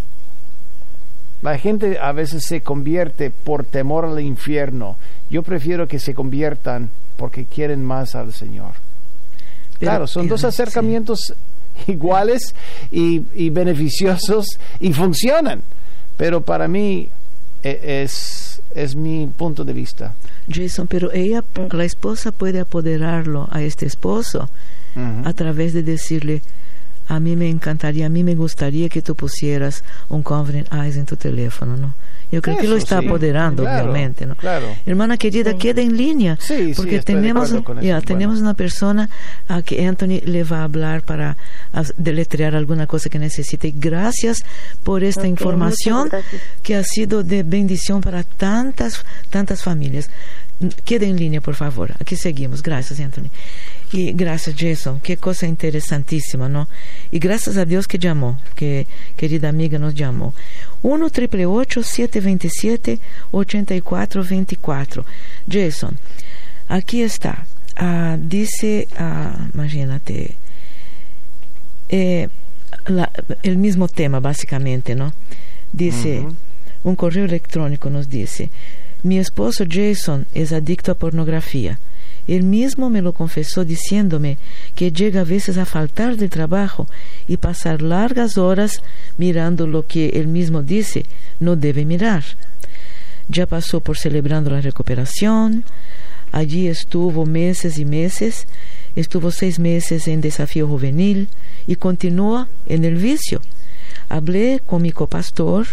La 1.44 1.58
gente 1.58 2.00
a 2.00 2.14
veces 2.14 2.46
se 2.48 2.62
convierte 2.62 3.30
por 3.30 3.66
temor 3.66 4.06
al 4.06 4.20
infierno. 4.22 4.96
Yo 5.30 5.44
prefiero 5.44 5.89
que 5.89 6.00
se 6.00 6.14
conviertan 6.14 6.89
porque 7.18 7.44
quieren 7.44 7.84
más 7.84 8.16
al 8.16 8.34
Señor. 8.34 8.72
claro, 9.78 10.08
son 10.08 10.30
dos 10.30 10.46
acercamientos 10.46 11.34
iguales 11.88 12.56
y, 12.91 13.50
beneficiosos 13.50 14.58
y 14.80 14.94
funcionan. 14.94 15.62
Pero 16.16 16.41
para 16.41 16.70
mí 16.70 17.10
e, 17.62 18.02
es, 18.04 18.62
es 18.74 18.96
mi 18.96 19.28
punto 19.28 19.66
de 19.66 19.74
vista. 19.74 20.16
Jason, 20.50 20.88
pero 20.88 21.12
ella, 21.12 21.44
la 21.72 21.84
esposa 21.84 22.32
puede 22.32 22.62
apoderarlo 22.62 23.50
a 23.52 23.62
este 23.62 23.86
esposo 23.86 24.50
a 24.96 25.34
través 25.34 25.74
de 25.74 25.82
decirle, 25.82 26.44
a 27.08 27.20
mí 27.20 27.36
me 27.36 27.49
encantaría, 27.49 28.06
a 28.06 28.10
mí 28.10 28.24
me 28.24 28.36
gustaría 28.36 28.89
que 28.89 29.01
tú 29.01 29.16
pusieras 29.16 29.84
un 30.10 30.24
Covering 30.24 30.68
Eyes 30.72 30.97
en 30.97 31.06
tu 31.06 31.16
teléfono, 31.16 31.78
¿no? 31.78 31.93
Yo 32.34 32.41
creo 32.41 32.58
que 32.58 32.68
lo 32.68 32.78
está 32.78 32.97
apoderando, 32.97 33.62
obviamente. 33.62 34.26
¿no? 34.26 34.36
Hermana 34.88 35.18
querida, 35.18 35.56
queda 35.56 35.84
en 35.84 35.95
línea, 35.95 36.36
porque 36.76 36.99
tenemos, 36.99 37.54
ya, 37.80 38.01
tenemos 38.01 38.39
una 38.39 38.56
persona 38.56 39.08
a 39.47 39.62
que 39.62 39.86
Anthony 39.86 40.20
le 40.26 40.43
va 40.43 40.62
a 40.62 40.64
hablar 40.64 41.04
para 41.04 41.38
deletrear 41.95 42.56
alguna 42.56 42.88
cosa 42.88 43.08
que 43.12 43.20
necesite. 43.20 43.72
Gracias 43.78 44.43
por 44.84 45.04
esta 45.04 45.28
información 45.28 46.10
que 46.64 46.76
ha 46.76 46.84
sido 46.84 47.22
de 47.22 47.43
bendición 47.43 48.01
para 48.01 48.24
tantas, 48.24 49.06
tantas 49.30 49.62
familias. 49.62 50.10
Quede 50.86 51.06
en 51.06 51.18
línea, 51.18 51.39
por 51.39 51.54
favor. 51.54 51.91
Aquí 51.99 52.16
seguimos. 52.16 52.64
Gracias, 52.64 52.99
Anthony. 52.99 53.30
Y 53.94 54.12
gracias, 54.12 54.56
Jason. 54.58 55.00
Qué 55.02 55.18
cosa 55.18 55.46
interesantísima, 55.46 56.50
¿no? 56.50 56.68
Y 57.12 57.20
gracias 57.20 57.58
a 57.58 57.66
Dios 57.66 57.88
que 57.88 58.00
llamó, 58.00 58.39
que 58.56 58.88
querida 59.16 59.50
amiga 59.50 59.78
nos 59.78 59.94
llamó. 59.94 60.34
1 60.82 61.10
727 61.10 63.00
8424 63.32 65.06
Jason, 65.48 66.00
aquí 66.68 67.04
está. 67.04 67.46
Ah, 67.76 68.18
dice, 68.20 68.88
ah, 68.98 69.48
imagínate, 69.54 70.38
eh, 71.89 72.30
el 73.44 73.58
mismo 73.58 73.88
tema 73.88 74.20
básicamente, 74.20 74.96
¿no? 74.96 75.14
Dice, 75.72 76.26
un 76.84 76.96
correo 76.96 77.26
electrónico 77.26 77.91
nos 77.91 78.10
dice, 78.10 78.50
mi 79.04 79.20
esposo 79.20 79.66
Jason 79.70 80.26
es 80.34 80.52
adicto 80.52 80.91
a 80.91 80.96
pornografía. 80.96 81.78
Él 82.28 82.43
mismo 82.43 82.89
me 82.89 83.01
lo 83.01 83.13
confesó 83.13 83.65
diciéndome 83.65 84.38
que 84.76 84.91
llega 84.91 85.21
a 85.21 85.26
veces 85.26 85.57
a 85.57 85.65
faltar 85.65 86.15
de 86.15 86.30
trabajo 86.30 86.88
y 87.28 87.38
pasar 87.38 87.82
largas 87.82 88.38
horas 88.38 88.82
mirando 89.17 89.67
lo 89.67 89.86
que 89.86 90.09
él 90.09 90.28
mismo 90.28 90.61
dice 90.61 91.05
no 91.39 91.55
debe 91.55 91.86
mirar. 91.86 92.24
Ya 93.28 93.45
pasó 93.45 93.82
por 93.82 93.97
celebrando 93.97 94.49
la 94.49 94.61
recuperación, 94.61 95.63
allí 96.32 96.67
estuvo 96.67 97.26
meses 97.26 97.78
y 97.78 97.86
meses, 97.86 98.47
estuvo 98.95 99.32
seis 99.32 99.59
meses 99.59 100.07
en 100.07 100.21
desafío 100.21 100.67
juvenil 100.67 101.28
y 101.67 101.76
continúa 101.76 102.47
en 102.67 102.86
el 102.86 102.95
vicio. 102.95 103.41
Hablé 104.09 104.61
con 104.65 104.82
mi 104.82 104.91
copastor 104.91 105.67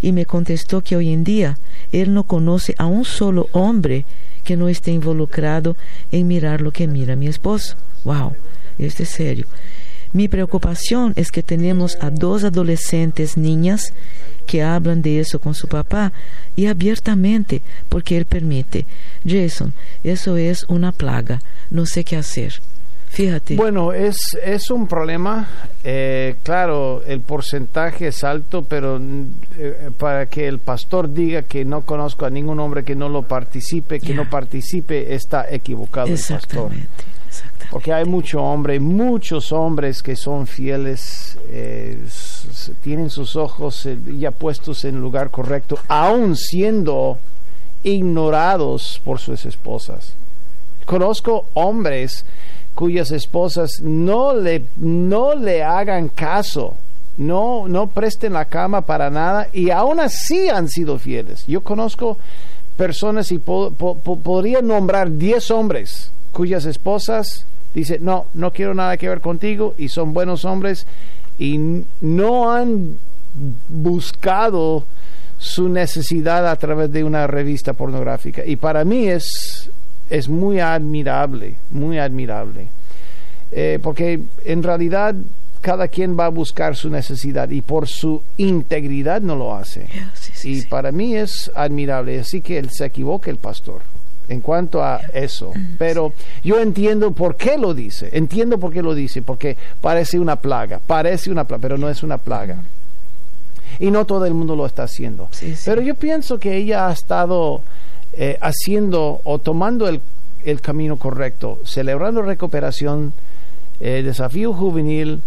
y 0.00 0.12
me 0.12 0.26
contestó 0.26 0.82
que 0.82 0.96
hoy 0.96 1.12
en 1.12 1.24
día 1.24 1.58
él 1.92 2.14
no 2.14 2.24
conoce 2.24 2.74
a 2.78 2.86
un 2.86 3.04
solo 3.04 3.48
hombre 3.52 4.04
que 4.48 4.56
no 4.56 4.70
esté 4.70 4.92
involucrado 4.92 5.76
en 6.10 6.26
mirar 6.26 6.62
lo 6.62 6.72
que 6.72 6.86
mira 6.86 7.16
mi 7.16 7.26
esposo. 7.26 7.76
Wow, 8.04 8.32
esto 8.78 9.02
es 9.02 9.10
serio. 9.10 9.44
Mi 10.14 10.26
preocupación 10.26 11.12
es 11.16 11.30
que 11.30 11.42
tenemos 11.42 11.98
a 12.00 12.08
dos 12.08 12.44
adolescentes 12.44 13.36
niñas 13.36 13.92
que 14.46 14.62
hablan 14.62 15.02
de 15.02 15.20
eso 15.20 15.38
con 15.38 15.54
su 15.54 15.68
papá 15.68 16.14
y 16.56 16.64
abiertamente 16.64 17.60
porque 17.90 18.16
él 18.16 18.24
permite. 18.24 18.86
Jason, 19.22 19.74
eso 20.02 20.38
es 20.38 20.64
una 20.70 20.92
plaga. 20.92 21.42
No 21.70 21.84
sé 21.84 22.02
qué 22.02 22.16
hacer. 22.16 22.62
Fíjate. 23.10 23.56
Bueno, 23.56 23.92
es, 23.92 24.18
es 24.44 24.70
un 24.70 24.86
problema. 24.86 25.48
Eh, 25.82 26.36
claro, 26.42 27.02
el 27.06 27.20
porcentaje 27.20 28.08
es 28.08 28.22
alto, 28.22 28.62
pero 28.62 29.00
eh, 29.56 29.90
para 29.98 30.26
que 30.26 30.46
el 30.46 30.58
pastor 30.58 31.12
diga 31.12 31.42
que 31.42 31.64
no 31.64 31.82
conozco 31.82 32.26
a 32.26 32.30
ningún 32.30 32.60
hombre 32.60 32.84
que 32.84 32.94
no 32.94 33.08
lo 33.08 33.22
participe, 33.22 34.00
que 34.00 34.14
no 34.14 34.28
participe, 34.28 35.14
está 35.14 35.46
equivocado 35.50 36.08
el 36.08 36.20
pastor. 36.28 36.70
Porque 37.70 37.92
hay 37.92 38.04
mucho 38.04 38.42
hombre, 38.42 38.80
muchos 38.80 39.52
hombres 39.52 40.02
que 40.02 40.16
son 40.16 40.46
fieles, 40.46 41.38
eh, 41.48 41.98
tienen 42.82 43.10
sus 43.10 43.36
ojos 43.36 43.86
ya 44.16 44.30
puestos 44.30 44.84
en 44.84 44.94
el 44.94 45.00
lugar 45.00 45.30
correcto, 45.30 45.78
aún 45.88 46.36
siendo 46.36 47.18
ignorados 47.82 49.00
por 49.04 49.18
sus 49.18 49.44
esposas. 49.44 50.14
Conozco 50.86 51.46
hombres 51.54 52.24
cuyas 52.78 53.10
esposas 53.10 53.80
no 53.82 54.32
le, 54.32 54.66
no 54.76 55.34
le 55.34 55.64
hagan 55.64 56.10
caso, 56.10 56.76
no, 57.16 57.66
no 57.66 57.88
presten 57.88 58.34
la 58.34 58.44
cama 58.44 58.82
para 58.82 59.10
nada 59.10 59.48
y 59.52 59.70
aún 59.70 59.98
así 59.98 60.48
han 60.48 60.68
sido 60.68 60.96
fieles. 61.00 61.44
Yo 61.48 61.62
conozco 61.62 62.18
personas 62.76 63.32
y 63.32 63.38
podría 63.38 64.62
nombrar 64.62 65.10
10 65.10 65.50
hombres 65.50 66.12
cuyas 66.30 66.66
esposas 66.66 67.46
dicen, 67.74 68.04
no, 68.04 68.26
no 68.32 68.52
quiero 68.52 68.74
nada 68.74 68.96
que 68.96 69.08
ver 69.08 69.20
contigo 69.20 69.74
y 69.76 69.88
son 69.88 70.14
buenos 70.14 70.44
hombres 70.44 70.86
y 71.36 71.82
no 72.00 72.52
han 72.52 72.96
buscado 73.66 74.84
su 75.36 75.68
necesidad 75.68 76.46
a 76.46 76.54
través 76.54 76.92
de 76.92 77.02
una 77.02 77.26
revista 77.26 77.72
pornográfica. 77.72 78.46
Y 78.46 78.54
para 78.54 78.84
mí 78.84 79.08
es 79.08 79.68
es 80.10 80.28
muy 80.28 80.60
admirable, 80.60 81.56
muy 81.70 81.98
admirable. 81.98 82.68
Eh, 83.50 83.78
porque 83.82 84.20
en 84.44 84.62
realidad 84.62 85.14
cada 85.60 85.88
quien 85.88 86.18
va 86.18 86.26
a 86.26 86.30
buscar 86.30 86.76
su 86.76 86.90
necesidad 86.90 87.48
y 87.50 87.62
por 87.62 87.88
su 87.88 88.22
integridad 88.36 89.20
no 89.20 89.36
lo 89.36 89.54
hace. 89.54 89.86
y 90.44 90.62
para 90.62 90.92
mí 90.92 91.16
es 91.16 91.50
admirable, 91.54 92.20
así 92.20 92.40
que 92.40 92.58
él 92.58 92.70
se 92.70 92.84
equivoca 92.86 93.30
el 93.30 93.36
pastor 93.36 93.82
en 94.28 94.40
cuanto 94.40 94.82
a 94.82 95.00
eso. 95.12 95.52
Mm, 95.54 95.76
Pero 95.78 96.12
yo 96.44 96.60
entiendo 96.60 97.12
por 97.12 97.36
qué 97.36 97.56
lo 97.56 97.74
dice, 97.74 98.10
entiendo 98.12 98.58
por 98.58 98.72
qué 98.72 98.82
lo 98.82 98.94
dice, 98.94 99.22
porque 99.22 99.56
parece 99.80 100.18
una 100.18 100.36
plaga, 100.36 100.80
parece 100.86 101.30
una 101.30 101.44
plaga, 101.44 101.62
pero 101.62 101.78
no 101.78 101.88
es 101.88 102.02
una 102.02 102.18
plaga. 102.18 102.62
Y 103.80 103.90
no 103.90 104.04
todo 104.06 104.24
el 104.26 104.34
mundo 104.34 104.56
lo 104.56 104.66
está 104.66 104.84
haciendo. 104.84 105.28
Pero 105.64 105.80
yo 105.82 105.94
pienso 105.94 106.38
que 106.38 106.56
ella 106.56 106.88
ha 106.88 106.92
estado 106.92 107.62
eh, 108.20 108.36
haciendo 108.40 109.20
o 109.22 109.38
tomando 109.38 109.86
el, 109.86 110.00
el, 110.44 110.60
camino 110.60 110.96
correcto, 110.96 111.60
celebrando 111.64 112.20
recuperación, 112.20 113.12
eh, 113.78 114.02
desafío 114.04 114.52
juvenil. 114.52 115.22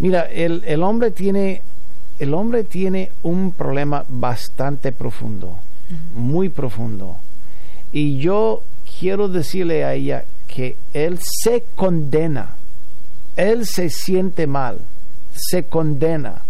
Mira, 0.00 0.24
el, 0.30 0.62
el, 0.66 0.82
hombre 0.82 1.12
tiene, 1.12 1.62
el 2.18 2.34
hombre 2.34 2.62
tiene 2.62 3.10
un 3.22 3.52
problema 3.52 4.04
bastante 4.10 4.92
profundo, 4.92 5.56
muy 6.14 6.50
profundo. 6.50 7.16
Y 7.90 8.18
yo 8.18 8.62
quiero 9.00 9.28
decirle 9.28 9.86
a 9.86 9.94
ella 9.94 10.26
que 10.46 10.76
él 10.92 11.18
se 11.42 11.64
condena, 11.74 12.50
él 13.36 13.64
se 13.64 13.88
siente 13.88 14.46
mal, 14.46 14.80
se 15.32 15.62
condena. 15.62 16.42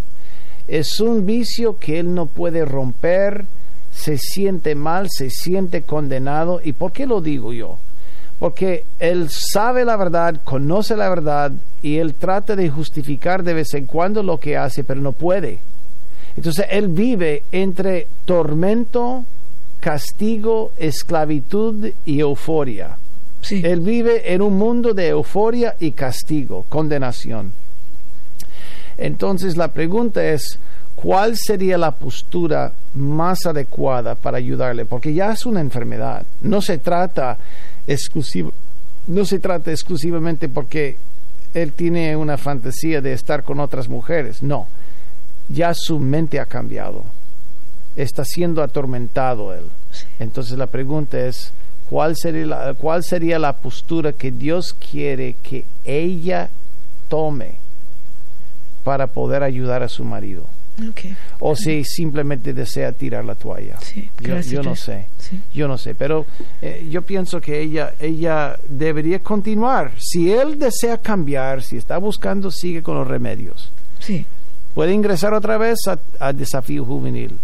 Es 0.66 0.99
un 0.99 1.26
vicio 1.26 1.78
que 1.78 2.01
él 2.01 2.12
no 2.12 2.26
puede 2.26 2.64
romper, 2.64 3.45
se 3.97 4.18
siente 4.18 4.74
mal, 4.74 5.09
se 5.11 5.30
siente 5.30 5.82
condenado. 5.82 6.61
¿Y 6.62 6.72
por 6.72 6.92
qué 6.92 7.07
lo 7.07 7.20
digo 7.20 7.53
yo? 7.53 7.78
Porque 8.38 8.84
él 8.99 9.28
sabe 9.30 9.86
la 9.86 9.97
verdad, 9.97 10.40
conoce 10.44 10.97
la 10.97 11.09
verdad 11.09 11.53
y 11.80 11.97
él 11.97 12.14
trata 12.14 12.55
de 12.55 12.68
justificar 12.68 13.42
de 13.42 13.55
vez 13.55 13.72
en 13.72 13.86
cuando 13.86 14.22
lo 14.22 14.38
que 14.38 14.59
hace, 14.59 14.84
pero 14.84 15.01
no 15.01 15.12
puede. 15.12 15.59
Entonces 16.36 16.66
él 16.70 16.88
vive 16.88 17.44
entre 17.51 18.07
tormento 18.26 19.24
castigo, 19.80 20.72
esclavitud 20.76 21.92
y 22.05 22.20
euforia. 22.20 22.99
Él 23.49 23.80
vive 23.80 24.34
en 24.34 24.42
un 24.42 24.59
mundo 24.59 24.92
de 24.92 25.09
euforia 25.09 25.76
y 25.80 25.92
castigo, 25.92 26.66
condenación. 26.68 27.53
Entonces 28.99 29.57
la 29.57 29.68
pregunta 29.68 30.26
es, 30.26 30.59
¿cuál 30.97 31.36
sería 31.36 31.78
la 31.78 31.92
postura 31.92 32.72
más 32.94 33.47
adecuada 33.47 34.14
para 34.14 34.38
ayudarle? 34.38 34.84
Porque 34.84 35.14
ya 35.14 35.32
es 35.32 35.47
una 35.47 35.61
enfermedad. 35.61 36.26
No 36.40 36.61
se 36.61 36.78
trata 36.78 37.38
exclusivo, 37.86 38.53
no 39.07 39.24
se 39.24 39.38
trata 39.38 39.70
exclusivamente 39.70 40.49
porque 40.49 40.97
él 41.55 41.72
tiene 41.72 42.16
una 42.16 42.36
fantasía 42.36 43.01
de 43.01 43.12
estar 43.12 43.44
con 43.44 43.61
otras 43.61 43.88
mujeres. 43.88 44.42
No, 44.42 44.66
ya 45.49 45.72
su 45.74 46.01
mente 46.01 46.40
ha 46.40 46.47
cambiado. 46.47 47.05
Está 47.94 48.24
siendo 48.24 48.62
atormentado 48.62 49.55
él. 49.55 49.64
Entonces 50.18 50.59
la 50.59 50.66
pregunta 50.66 51.18
es, 51.18 51.53
¿cuál 51.88 52.14
sería 52.16 52.47
la, 52.47 52.74
cuál 52.74 53.05
sería 53.05 53.38
la 53.38 53.55
postura 53.55 54.12
que 54.12 54.30
Dios 54.32 54.74
quiere 54.74 55.36
que 55.42 55.64
ella 55.84 56.51
tome 57.09 57.55
para 58.84 59.07
poder 59.07 59.42
ayudar 59.42 59.82
a 59.82 59.88
su 59.88 60.05
marido? 60.05 60.44
O 61.41 61.57
si 61.57 61.85
simplemente 61.85 62.53
desea 62.53 62.93
tirar 62.93 63.24
la 63.24 63.35
toalla. 63.35 63.79
yo, 64.20 64.62
no 64.62 64.77
sé. 64.77 65.07
Yo 65.55 65.68
no 65.68 65.79
sé. 65.79 65.95
Pero 65.95 66.27
eh, 66.61 66.87
yo 66.91 67.03
pienso 67.03 67.41
que 67.41 67.61
ella, 67.61 67.95
ella 68.01 68.59
debería 68.68 69.20
continuar. 69.20 69.93
Si 69.99 70.31
él 70.33 70.59
desea 70.59 70.99
cambiar, 70.99 71.62
si 71.62 71.77
está 71.77 71.99
buscando, 71.99 72.51
sigue 72.51 72.83
con 72.83 72.97
los 72.97 73.07
remedios. 73.07 73.70
Sí. 74.01 74.27
Puede 74.74 74.93
ingresar 74.93 75.33
otra 75.33 75.57
vez 75.57 75.79
al 76.18 76.37
desafío 76.37 76.85
juvenil. 76.85 77.39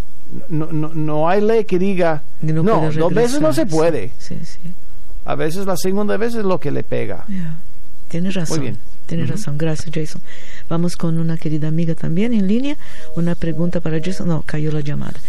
No, 0.49 0.72
no, 0.72 0.89
no, 0.95 1.28
hay 1.28 1.41
ley 1.41 1.64
que 1.64 1.78
diga, 1.78 2.22
no, 2.41 2.91
dos 2.93 3.14
veces 3.14 3.41
no 3.41 3.53
se 3.53 3.66
puede. 3.66 4.12
A 5.24 5.35
veces 5.35 5.66
la 5.66 5.76
segunda 5.76 6.16
vez 6.16 6.35
es 6.35 6.45
lo 6.45 6.59
que 6.59 6.70
le 6.70 6.83
pega. 6.83 7.24
Tienes 8.09 8.35
razón. 8.35 8.59
Muy 8.59 8.66
bien. 8.68 8.78
Tienes 9.13 9.29
razón. 9.29 9.59
Gracias, 9.59 9.91
Jason. 9.95 10.23
Vamos 10.71 10.97
con 10.97 11.19
una 11.19 11.37
querida 11.37 11.69
amiga 11.69 11.95
también 11.95 12.33
en 12.33 12.49
línea. 12.49 12.79
Una 13.15 13.35
pregunta 13.35 13.81
para 13.81 14.01
Jason. 14.03 14.27
No, 14.27 14.41
cayó 14.41 14.73
la 14.73 14.81
llamada. 14.81 15.21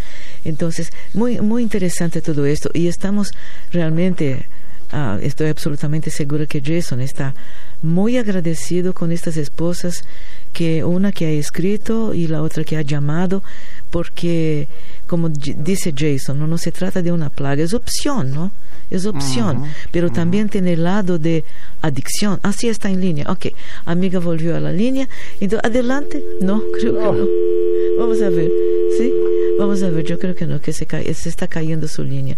Entonces, 0.46 0.90
muy, 1.14 1.42
muy 1.42 1.64
interesante 1.64 2.22
todo 2.22 2.46
esto. 2.46 2.70
Y 2.74 2.88
estamos 2.88 3.34
realmente, 3.74 4.48
ah, 4.94 5.20
estoy 5.22 5.50
absolutamente 5.50 6.12
segura 6.12 6.46
que 6.46 6.62
Jason 6.62 7.02
está 7.02 7.36
muy 7.82 8.16
agradecido 8.18 8.94
con 8.94 9.12
estas 9.12 9.36
esposas, 9.36 10.06
que 10.54 10.86
una 10.86 11.12
que 11.12 11.26
ha 11.26 11.32
escrito 11.32 12.14
y 12.14 12.28
la 12.28 12.42
otra 12.42 12.64
que 12.64 12.78
ha 12.78 12.84
llamado, 12.84 13.44
porque, 13.94 14.68
como 15.06 15.30
dice 15.30 15.94
Jason, 15.96 16.50
no, 16.50 16.58
se 16.58 16.72
trata 16.72 17.04
de 17.04 17.12
una 17.12 17.30
plaga, 17.30 17.62
es 17.62 17.76
opción, 17.76 18.32
¿no? 18.32 18.52
Es 18.90 19.06
opción, 19.06 19.66
pero 19.92 20.12
también 20.12 20.50
tiene 20.50 20.74
el 20.74 20.84
lado 20.84 21.20
de 21.20 21.44
adicción. 21.80 22.40
Así 22.42 22.70
está 22.70 22.90
en 22.90 23.00
línea. 23.02 23.32
Ok, 23.32 23.54
amiga 23.86 24.18
volvió 24.18 24.56
a 24.56 24.60
la 24.60 24.72
línea. 24.72 25.08
Entonces, 25.40 25.70
adelante. 25.70 26.24
No, 26.42 26.64
creo 26.74 26.94
que 26.98 27.04
no. 27.04 27.28
Vamos 28.00 28.20
a 28.24 28.30
ver. 28.30 28.50
¿Sí? 28.98 29.14
Vamos 29.60 29.84
a 29.84 29.92
ver. 29.92 30.04
Yo 30.06 30.18
creo 30.18 30.34
que 30.34 30.48
no, 30.48 30.60
que 30.60 30.74
se, 30.74 30.88
cae, 30.88 31.14
se 31.14 31.30
está 31.30 31.48
cayendo 31.48 31.88
su 31.88 32.04
línea. 32.04 32.38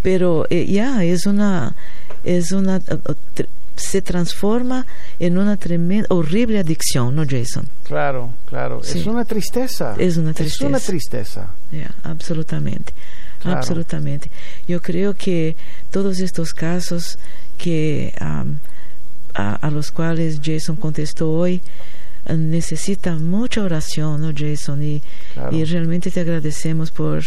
Pero 0.00 0.46
eh, 0.48 0.64
ya, 0.66 1.02
es 1.02 1.26
una... 1.26 1.74
Es 2.22 2.52
una 2.52 2.80
se 3.76 4.02
transforma 4.02 4.86
en 5.18 5.38
una 5.38 5.56
tremenda, 5.56 6.06
horrible 6.10 6.58
adicción, 6.58 7.14
¿no, 7.14 7.24
Jason? 7.28 7.68
Claro, 7.84 8.32
claro. 8.46 8.80
Es 8.82 9.06
una 9.06 9.24
tristeza. 9.24 9.94
Es 9.98 10.16
una 10.16 10.32
tristeza. 10.32 10.64
Es 10.64 10.68
una 10.68 10.80
tristeza. 10.80 11.48
absolutamente. 12.02 12.92
Absolutamente. 13.44 14.30
Yo 14.66 14.80
creo 14.80 15.14
que 15.14 15.56
todos 15.90 16.20
estos 16.20 16.52
casos 16.54 17.18
que 17.58 18.14
a, 18.18 19.70
los 19.70 19.90
cuales 19.90 20.40
Jason 20.42 20.76
contestó 20.76 21.30
hoy 21.30 21.60
necesitan 22.26 23.28
mucha 23.28 23.62
oración, 23.62 24.22
¿no, 24.22 24.32
Jason? 24.34 24.82
Y, 24.82 25.02
y 25.50 25.64
realmente 25.64 26.10
te 26.10 26.20
agradecemos 26.20 26.90
por, 26.90 27.22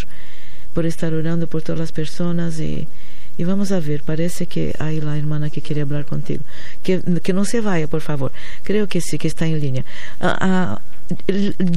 por 0.73 0.85
estar 0.85 1.13
orando 1.13 1.47
por 1.47 1.61
todas 1.61 1.79
las 1.79 1.91
personas 1.91 2.59
y 2.59 2.87
y 3.37 3.43
vamos 3.43 3.71
a 3.71 3.79
ver, 3.79 4.01
parece 4.03 4.47
que 4.47 4.73
hay 4.79 4.99
la 4.99 5.17
hermana 5.17 5.49
que 5.49 5.61
quiere 5.61 5.81
hablar 5.81 6.05
contigo. 6.05 6.43
Que, 6.83 7.01
que 7.21 7.33
no 7.33 7.45
se 7.45 7.61
vaya, 7.61 7.87
por 7.87 8.01
favor. 8.01 8.31
Creo 8.63 8.87
que 8.87 9.01
sí, 9.01 9.17
que 9.17 9.27
está 9.27 9.45
en 9.45 9.59
línea. 9.59 9.85
Ah, 10.19 10.37
ah, 10.41 10.81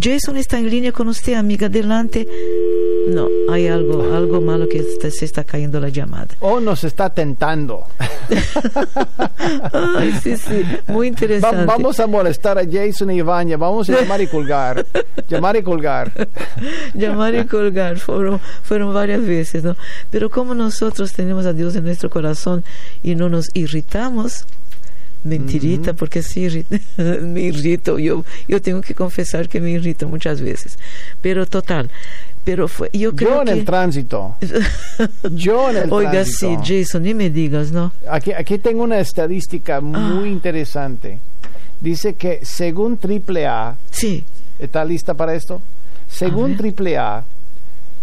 Jason 0.03 0.37
está 0.37 0.59
en 0.59 0.71
línea 0.71 0.93
con 0.93 1.09
usted, 1.09 1.35
amiga. 1.35 1.67
Adelante. 1.67 2.27
No, 3.09 3.29
hay 3.51 3.67
algo, 3.67 4.15
algo 4.15 4.41
malo 4.41 4.69
que 4.69 4.83
se 4.83 5.25
está 5.25 5.45
cayendo 5.45 5.81
la 5.81 5.89
llamada. 5.89 6.29
O 6.41 6.61
nos 6.61 6.85
está 6.85 7.11
tentando. 7.11 7.85
Ay, 9.97 10.13
sí, 10.23 10.37
sí, 10.37 10.65
muy 10.89 11.09
interesante. 11.09 11.65
vamos 11.65 11.99
a 12.01 12.07
molestar 12.07 12.59
a 12.59 12.63
Jason 12.65 13.11
y 13.11 13.19
Ivania. 13.19 13.57
Vamos 13.57 13.89
a 13.91 14.01
llamar 14.01 14.21
y 14.21 14.27
colgar. 14.27 14.87
llamar 15.29 15.57
y 15.57 15.63
colgar. 15.63 16.13
llamar 16.95 17.35
y 17.35 17.45
colgar. 17.47 17.99
Fueron, 17.99 18.41
fueron 18.63 18.93
varias 18.95 19.25
veces, 19.25 19.65
¿no? 19.65 19.77
Pero 20.11 20.31
como 20.31 20.55
nosotros 20.55 21.13
tenemos 21.13 21.47
a 21.47 21.53
Dios 21.53 21.75
en 21.77 21.85
nuestro 21.85 22.11
corazón 22.11 22.65
y 23.03 23.15
no 23.15 23.29
nos 23.29 23.49
irritamos, 23.55 24.47
mentirita, 25.25 25.95
porque 25.95 26.23
sí 26.23 26.65
me 26.97 27.41
irrito. 27.41 27.99
Yo, 27.99 28.25
yo 28.49 28.63
tengo 28.63 28.81
que 28.81 28.95
confesar 28.95 29.49
que 29.49 29.61
me 29.61 29.71
irrito 29.71 30.09
muchas 30.09 30.41
veces. 30.41 30.79
Pero 31.21 31.47
total. 31.47 31.91
Pero 32.45 32.69
fue, 32.69 32.91
yo 32.93 33.15
creo 33.15 33.37
yo 33.37 33.43
en 33.43 33.49
el 33.49 33.65
tránsito. 33.65 34.37
yo 35.33 35.71
en 35.71 35.77
el 35.77 35.93
Oiga, 35.93 36.25
sí, 36.25 36.57
Jason, 36.65 37.03
ni 37.03 37.15
me 37.15 37.31
digas, 37.31 37.71
¿no? 37.71 37.93
Aquí, 38.09 38.33
aquí 38.33 38.59
tengo 38.59 38.83
una 38.83 38.99
estadística 38.99 39.81
muy 39.81 40.29
ah. 40.29 40.33
interesante. 40.33 41.19
Dice 41.81 42.15
que 42.15 42.41
según 42.43 42.99
AAA. 43.03 43.77
Sí. 43.91 44.25
¿Está 44.59 44.85
lista 44.85 45.15
para 45.15 45.35
esto? 45.35 45.63
Según 46.09 46.57
AAA, 46.59 47.25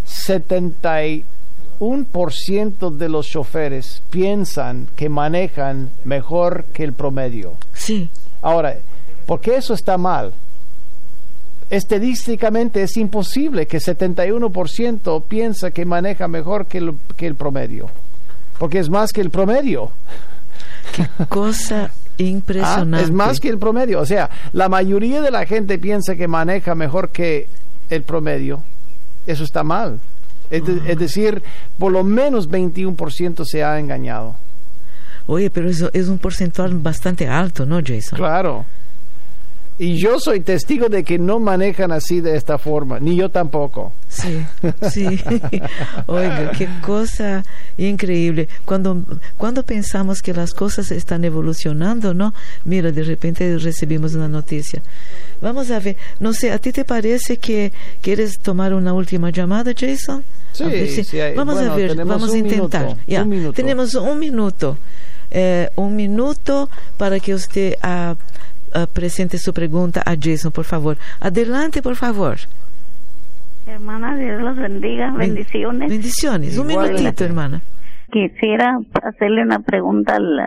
70 0.06 1.00
un 1.80 2.06
por 2.06 2.34
ciento 2.34 2.90
de 2.90 3.10
los 3.10 3.28
choferes 3.28 4.02
piensan 4.10 4.88
que 4.96 5.10
manejan 5.10 5.92
mejor 6.06 6.66
que 6.74 6.84
el 6.84 6.94
promedio. 6.94 7.54
Sí. 7.74 8.10
Ahora, 8.42 8.76
¿por 9.26 9.40
qué 9.40 9.58
eso 9.58 9.74
está 9.74 9.98
mal? 9.98 10.34
Estadísticamente 11.70 12.82
es 12.82 12.95
imposible 12.97 13.68
que 13.68 13.80
71% 13.80 15.24
piensa 15.28 15.72
que 15.72 15.86
maneja 15.86 16.28
mejor 16.28 16.65
que 16.65 16.78
el, 16.78 16.93
que 17.18 17.28
el 17.28 17.36
promedio, 17.36 17.89
porque 18.57 18.80
es 18.80 18.89
más 18.89 19.11
que 19.11 19.22
el 19.22 19.30
promedio. 19.30 19.91
Qué 20.95 21.07
cosa 21.28 21.91
impresionante. 22.18 22.97
Ah, 22.97 23.01
es 23.01 23.11
más 23.11 23.39
que 23.39 23.49
el 23.49 23.57
promedio. 23.57 23.99
O 23.99 24.05
sea, 24.05 24.30
la 24.53 24.70
mayoría 24.70 25.22
de 25.22 25.32
la 25.32 25.45
gente 25.45 25.78
piensa 25.78 26.15
que 26.15 26.28
maneja 26.28 26.76
mejor 26.76 27.09
que 27.09 27.47
el 27.89 28.03
promedio. 28.03 28.63
Eso 29.26 29.43
está 29.43 29.63
mal. 29.63 29.99
Es, 30.49 30.97
decir, 30.97 31.43
por 31.78 31.91
lo 31.91 32.03
menos 32.03 32.49
21% 32.49 33.43
se 33.45 33.63
ha 33.63 33.80
engañado. 33.80 34.36
Oye, 35.26 35.49
pero 35.49 35.70
eso 35.70 35.89
es 35.91 36.07
un 36.07 36.20
porcentaje 36.20 36.74
bastante 36.76 37.28
alto, 37.28 37.65
¿no, 37.65 37.82
Jason? 37.86 38.18
Claro. 38.18 38.65
Y 39.80 39.98
yo 39.98 40.20
soy 40.20 40.40
testigo 40.40 40.90
de 40.90 41.04
que 41.04 41.20
no 41.20 41.40
manejan 41.40 41.92
así 41.92 42.20
de 42.20 42.36
esta 42.36 42.58
forma, 42.58 43.00
ni 43.00 43.16
yo 43.16 43.30
tampoco. 43.30 43.94
Sí, 44.10 44.44
sí. 44.92 45.06
Oiga, 46.08 46.52
qué 46.58 46.68
cosa 46.82 47.46
increíble. 47.78 48.50
Cuando, 48.66 49.04
cuando 49.38 49.62
pensamos 49.62 50.24
que 50.24 50.34
las 50.34 50.56
cosas 50.56 50.90
están 50.92 51.26
evolucionando, 51.26 52.16
¿no? 52.16 52.34
Mira, 52.66 52.92
de 52.92 53.04
repente 53.04 53.58
recibimos 53.60 54.16
una 54.16 54.28
noticia. 54.28 54.82
Vamos 55.42 55.70
a 55.70 55.80
ver, 55.80 55.96
no 56.20 56.34
sé, 56.34 56.52
¿a 56.52 56.58
ti 56.58 56.72
te 56.72 56.84
parece 56.84 57.38
que 57.38 57.72
quieres 58.02 58.40
tomar 58.40 58.74
una 58.74 58.94
última 58.94 59.30
llamada, 59.30 59.74
Jason? 59.78 60.24
Sí, 60.54 61.04
sí. 61.04 61.18
vamos 61.36 61.60
a 61.60 61.76
ver, 61.76 61.96
vamos 62.04 62.34
a 62.34 62.38
intentar. 62.38 62.98
ya, 63.06 63.26
Tenemos 63.54 63.94
un 63.94 64.18
minuto. 64.18 64.78
Eh, 65.30 65.70
un 65.76 65.96
minuto 65.96 66.70
para 66.98 67.20
que 67.20 67.34
usted 67.34 67.76
uh, 67.84 68.16
presente 68.93 69.38
su 69.38 69.53
pregunta 69.53 70.01
a 70.05 70.15
Jason, 70.20 70.51
por 70.51 70.65
favor. 70.65 70.97
Adelante, 71.20 71.82
por 71.82 71.95
favor. 71.95 72.38
Hermana, 73.68 74.15
Dios 74.15 74.41
los 74.41 74.55
bendiga. 74.55 75.11
Bendiciones. 75.11 75.89
Bendiciones. 75.89 76.57
Un 76.57 76.68
minutito, 76.68 77.26
hermana. 77.26 77.61
Quisiera 78.11 78.78
hacerle 79.03 79.43
una 79.43 79.59
pregunta 79.59 80.15
al, 80.15 80.39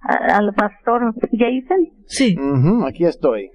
al, 0.00 0.54
pastor 0.54 1.14
Jason. 1.32 1.88
Sí. 2.06 2.36
aquí 2.86 3.04
estoy. 3.04 3.50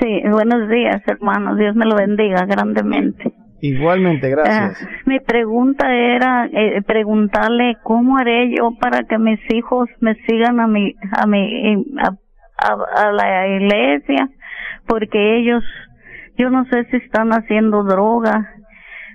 Sí, 0.00 0.22
buenos 0.30 0.68
días, 0.70 1.02
hermano. 1.06 1.56
Dios 1.56 1.74
me 1.74 1.86
lo 1.86 1.96
bendiga 1.96 2.46
grandemente. 2.46 3.32
Igualmente, 3.60 4.30
gracias. 4.30 4.82
Ah, 4.82 4.88
mi 5.04 5.20
pregunta 5.20 5.92
era 5.92 6.46
eh, 6.46 6.80
preguntarle 6.82 7.76
cómo 7.82 8.16
haré 8.16 8.54
yo 8.56 8.70
para 8.80 9.02
que 9.04 9.18
mis 9.18 9.40
hijos 9.52 9.88
me 10.00 10.14
sigan 10.26 10.60
a 10.60 10.66
mi 10.66 10.94
a 11.12 11.26
mi 11.26 11.84
a, 11.98 12.16
la 13.12 13.48
iglesia, 13.48 14.28
porque 14.86 15.38
ellos 15.38 15.64
yo 16.36 16.50
no 16.50 16.64
sé 16.66 16.84
si 16.90 16.96
están 16.96 17.30
haciendo 17.32 17.82
droga, 17.84 18.48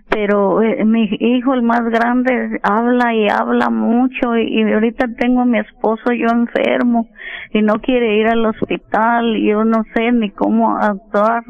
pero 0.10 0.62
eh, 0.62 0.86
mi 0.86 1.10
hijo 1.20 1.54
el 1.54 1.64
más 1.64 1.84
grande 1.86 2.60
habla 2.62 3.14
y 3.16 3.28
habla 3.28 3.70
mucho 3.70 4.38
y, 4.38 4.62
ahorita 4.72 5.08
tengo 5.18 5.42
a 5.42 5.46
mi 5.46 5.58
esposo 5.58 6.12
yo 6.12 6.28
enfermo 6.28 7.10
y 7.52 7.62
no 7.62 7.82
quiere 7.82 8.18
ir 8.18 8.28
al 8.28 8.46
hospital 8.46 9.38
y 9.38 9.50
yo 9.50 9.66
no 9.66 9.84
sé 9.96 10.12
ni 10.12 10.30
cómo 10.30 10.78
actuar 10.78 11.44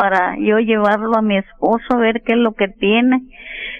para 0.00 0.34
yo 0.38 0.58
llevarlo 0.60 1.14
a 1.14 1.20
mi 1.20 1.36
esposo 1.36 1.84
a 1.90 1.96
ver 1.98 2.22
qué 2.24 2.32
es 2.32 2.38
lo 2.38 2.52
que 2.52 2.68
tiene. 2.68 3.20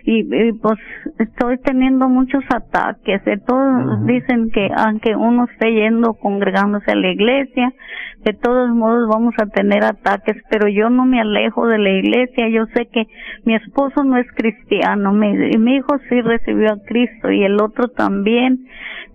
Y, 0.04 0.52
pues 0.60 0.78
estoy 1.18 1.56
teniendo 1.64 2.10
muchos 2.10 2.44
ataques. 2.54 3.24
De 3.24 3.38
todos 3.38 4.04
dicen 4.04 4.50
que 4.50 4.68
aunque 4.76 5.16
uno 5.16 5.46
esté 5.50 5.72
yendo 5.72 6.12
congregándose 6.12 6.90
a 6.90 6.94
la 6.94 7.10
iglesia 7.10 7.72
de 8.22 8.34
todos 8.34 8.68
modos 8.68 9.08
vamos 9.08 9.32
a 9.40 9.46
tener 9.46 9.82
ataques 9.82 10.36
pero 10.50 10.68
yo 10.68 10.90
no 10.90 11.06
me 11.06 11.22
alejo 11.22 11.66
de 11.66 11.78
la 11.78 11.90
iglesia. 11.90 12.50
Yo 12.50 12.66
sé 12.74 12.86
que 12.92 13.06
mi 13.46 13.54
esposo 13.54 14.04
no 14.04 14.18
es 14.18 14.26
cristiano. 14.34 15.14
Mi, 15.14 15.32
mi 15.56 15.76
hijo 15.76 15.96
sí 16.10 16.20
recibió 16.20 16.74
a 16.74 16.84
Cristo 16.86 17.30
y 17.30 17.44
el 17.44 17.58
otro 17.62 17.88
también 17.88 18.66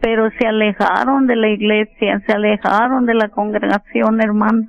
pero 0.02 0.30
se 0.40 0.48
alejaron 0.48 1.26
de 1.26 1.38
la 1.38 1.48
iglesia 1.48 2.22
se 2.28 2.34
alejaron 2.34 3.06
de 3.06 3.14
la 3.14 3.30
congregación 3.30 4.22
hermano 4.22 4.68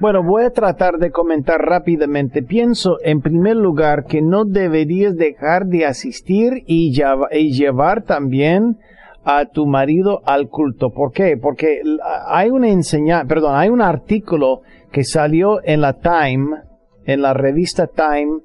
bueno, 0.00 0.22
voy 0.22 0.44
a 0.44 0.50
tratar 0.50 0.96
de 0.96 1.10
comentar 1.10 1.60
rápidamente. 1.60 2.42
Pienso, 2.42 2.96
en 3.04 3.20
primer 3.20 3.56
lugar, 3.56 4.06
que 4.06 4.22
no 4.22 4.46
deberías 4.46 5.14
dejar 5.14 5.66
de 5.66 5.84
asistir 5.84 6.64
y, 6.66 6.92
llevar 7.52 8.04
también 8.04 8.78
a 9.24 9.44
tu 9.44 9.66
marido 9.66 10.22
al 10.24 10.48
culto. 10.48 10.90
¿Por 10.90 11.12
qué? 11.12 11.36
Porque 11.36 11.82
hay 12.26 12.48
una 12.48 12.70
enseñanza, 12.70 13.28
perdón, 13.28 13.56
hay 13.56 13.68
un 13.68 13.82
artículo 13.82 14.62
que 14.90 15.04
salió 15.04 15.62
en 15.62 15.82
la 15.82 15.98
Time, 16.00 16.62
en 17.04 17.20
la 17.20 17.34
revista 17.34 17.86
Time, 17.86 18.40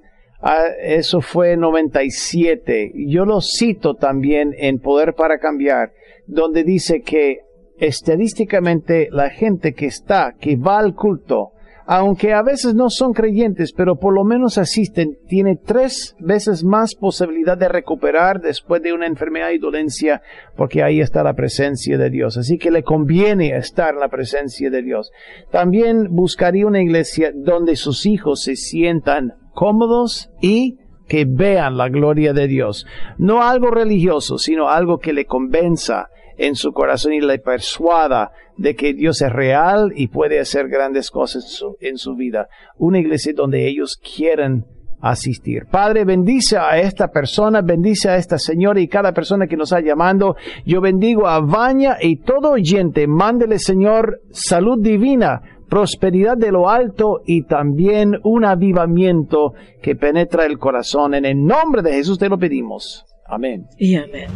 eso 0.82 1.22
fue 1.22 1.56
97. 1.56 2.92
Yo 3.08 3.24
lo 3.26 3.40
cito 3.40 3.96
también 3.96 4.54
en 4.58 4.80
Poder 4.80 5.14
para 5.14 5.40
Cambiar, 5.40 5.94
donde 6.28 6.66
dice 6.66 7.02
que 7.02 7.45
estadísticamente 7.78 9.10
la 9.12 9.30
gente 9.30 9.74
que 9.74 9.86
está, 9.86 10.34
que 10.40 10.56
va 10.56 10.80
al 10.80 10.96
culto, 10.96 11.52
aunque 11.88 12.34
a 12.34 12.42
veces 12.42 12.74
no 12.74 12.90
son 12.90 13.14
creyentes, 13.14 13.72
pero 13.72 13.98
por 13.98 14.14
lo 14.14 14.24
menos 14.24 14.58
asisten, 14.58 15.18
tiene 15.28 15.56
tres 15.56 16.16
veces 16.20 16.64
más 16.64 16.96
posibilidad 16.96 17.58
de 17.58 17.70
recuperar 17.70 18.42
después 18.42 18.82
de 18.82 18.94
una 18.94 19.06
enfermedad 19.06 19.52
y 19.52 19.60
dolencia, 19.60 20.22
porque 20.56 20.82
ahí 20.82 21.00
está 21.00 21.24
la 21.24 21.36
presencia 21.36 21.98
de 21.98 22.10
Dios. 22.10 22.38
Así 22.38 22.58
que 22.58 22.72
le 22.72 22.82
conviene 22.82 23.56
estar 23.56 23.94
en 23.94 24.00
la 24.00 24.10
presencia 24.10 24.72
de 24.72 24.82
Dios. 24.82 25.12
También 25.52 26.08
buscaría 26.10 26.66
una 26.66 26.82
iglesia 26.82 27.32
donde 27.36 27.76
sus 27.76 28.08
hijos 28.08 28.42
se 28.42 28.56
sientan 28.56 29.34
cómodos 29.54 30.32
y 30.42 30.80
que 31.08 31.26
vean 31.28 31.78
la 31.78 31.90
gloria 31.90 32.34
de 32.34 32.48
Dios. 32.48 32.88
No 33.20 33.44
algo 33.44 33.70
religioso, 33.70 34.40
sino 34.40 34.70
algo 34.70 34.98
que 34.98 35.14
le 35.14 35.26
convenza 35.26 36.10
en 36.38 36.56
su 36.56 36.72
corazón 36.72 37.14
y 37.14 37.22
le 37.22 37.40
persuada 37.40 38.32
de 38.58 38.76
que 38.76 38.94
Dios 38.94 39.22
es 39.22 39.32
real 39.32 39.92
y 39.96 40.08
puede 40.08 40.40
hacer 40.40 40.68
grandes 40.70 41.12
cosas 41.12 41.64
en 41.80 41.98
su, 41.98 42.16
vida. 42.16 42.48
Una 42.78 43.00
iglesia 43.00 43.34
donde 43.36 43.68
ellos 43.68 43.98
quieren 43.98 44.66
asistir. 45.02 45.66
Padre, 45.70 46.06
bendice 46.06 46.58
a 46.58 46.80
esta 46.80 47.10
persona, 47.10 47.62
bendice 47.62 48.10
a 48.10 48.18
esta 48.18 48.38
señora 48.38 48.80
y 48.80 48.88
cada 48.88 49.14
persona 49.14 49.48
que 49.48 49.58
nos 49.58 49.72
está 49.72 49.86
llamando. 49.86 50.36
Yo 50.66 50.82
bendigo 50.82 51.28
a 51.28 51.42
Vaña 51.42 51.98
y 52.02 52.18
todo 52.18 52.52
oyente. 52.52 53.08
Mándele, 53.08 53.60
Señor, 53.60 54.22
salud 54.32 54.82
divina, 54.82 55.42
prosperidad 55.70 56.38
de 56.38 56.52
lo 56.52 56.70
alto 56.70 57.22
y 57.26 57.44
también 57.44 58.20
un 58.24 58.46
avivamiento 58.46 59.54
que 59.82 59.96
penetra 59.96 60.46
el 60.46 60.58
corazón. 60.58 61.14
En 61.14 61.26
el 61.26 61.44
nombre 61.44 61.82
de 61.82 61.94
Jesús 61.94 62.18
te 62.18 62.30
lo 62.30 62.40
pedimos. 62.40 63.06
Amén. 63.28 63.68
Y 63.78 63.96
amén. 63.96 64.30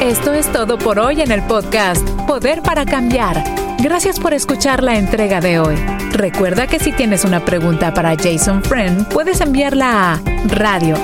Esto 0.00 0.32
es 0.34 0.50
todo 0.52 0.78
por 0.78 0.98
hoy 0.98 1.20
en 1.20 1.30
el 1.30 1.42
podcast 1.42 2.06
Poder 2.26 2.62
para 2.62 2.84
Cambiar. 2.84 3.42
Gracias 3.78 4.20
por 4.20 4.34
escuchar 4.34 4.82
la 4.82 4.96
entrega 4.96 5.40
de 5.40 5.58
hoy. 5.58 5.76
Recuerda 6.12 6.66
que 6.66 6.78
si 6.78 6.92
tienes 6.92 7.24
una 7.24 7.44
pregunta 7.44 7.94
para 7.94 8.14
Jason 8.16 8.62
Friend, 8.62 9.08
puedes 9.08 9.40
enviarla 9.40 10.12
a 10.12 10.20
radio 10.48 10.96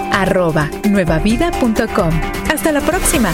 Hasta 2.53 2.73
la 2.73 2.81
próxima. 2.81 3.33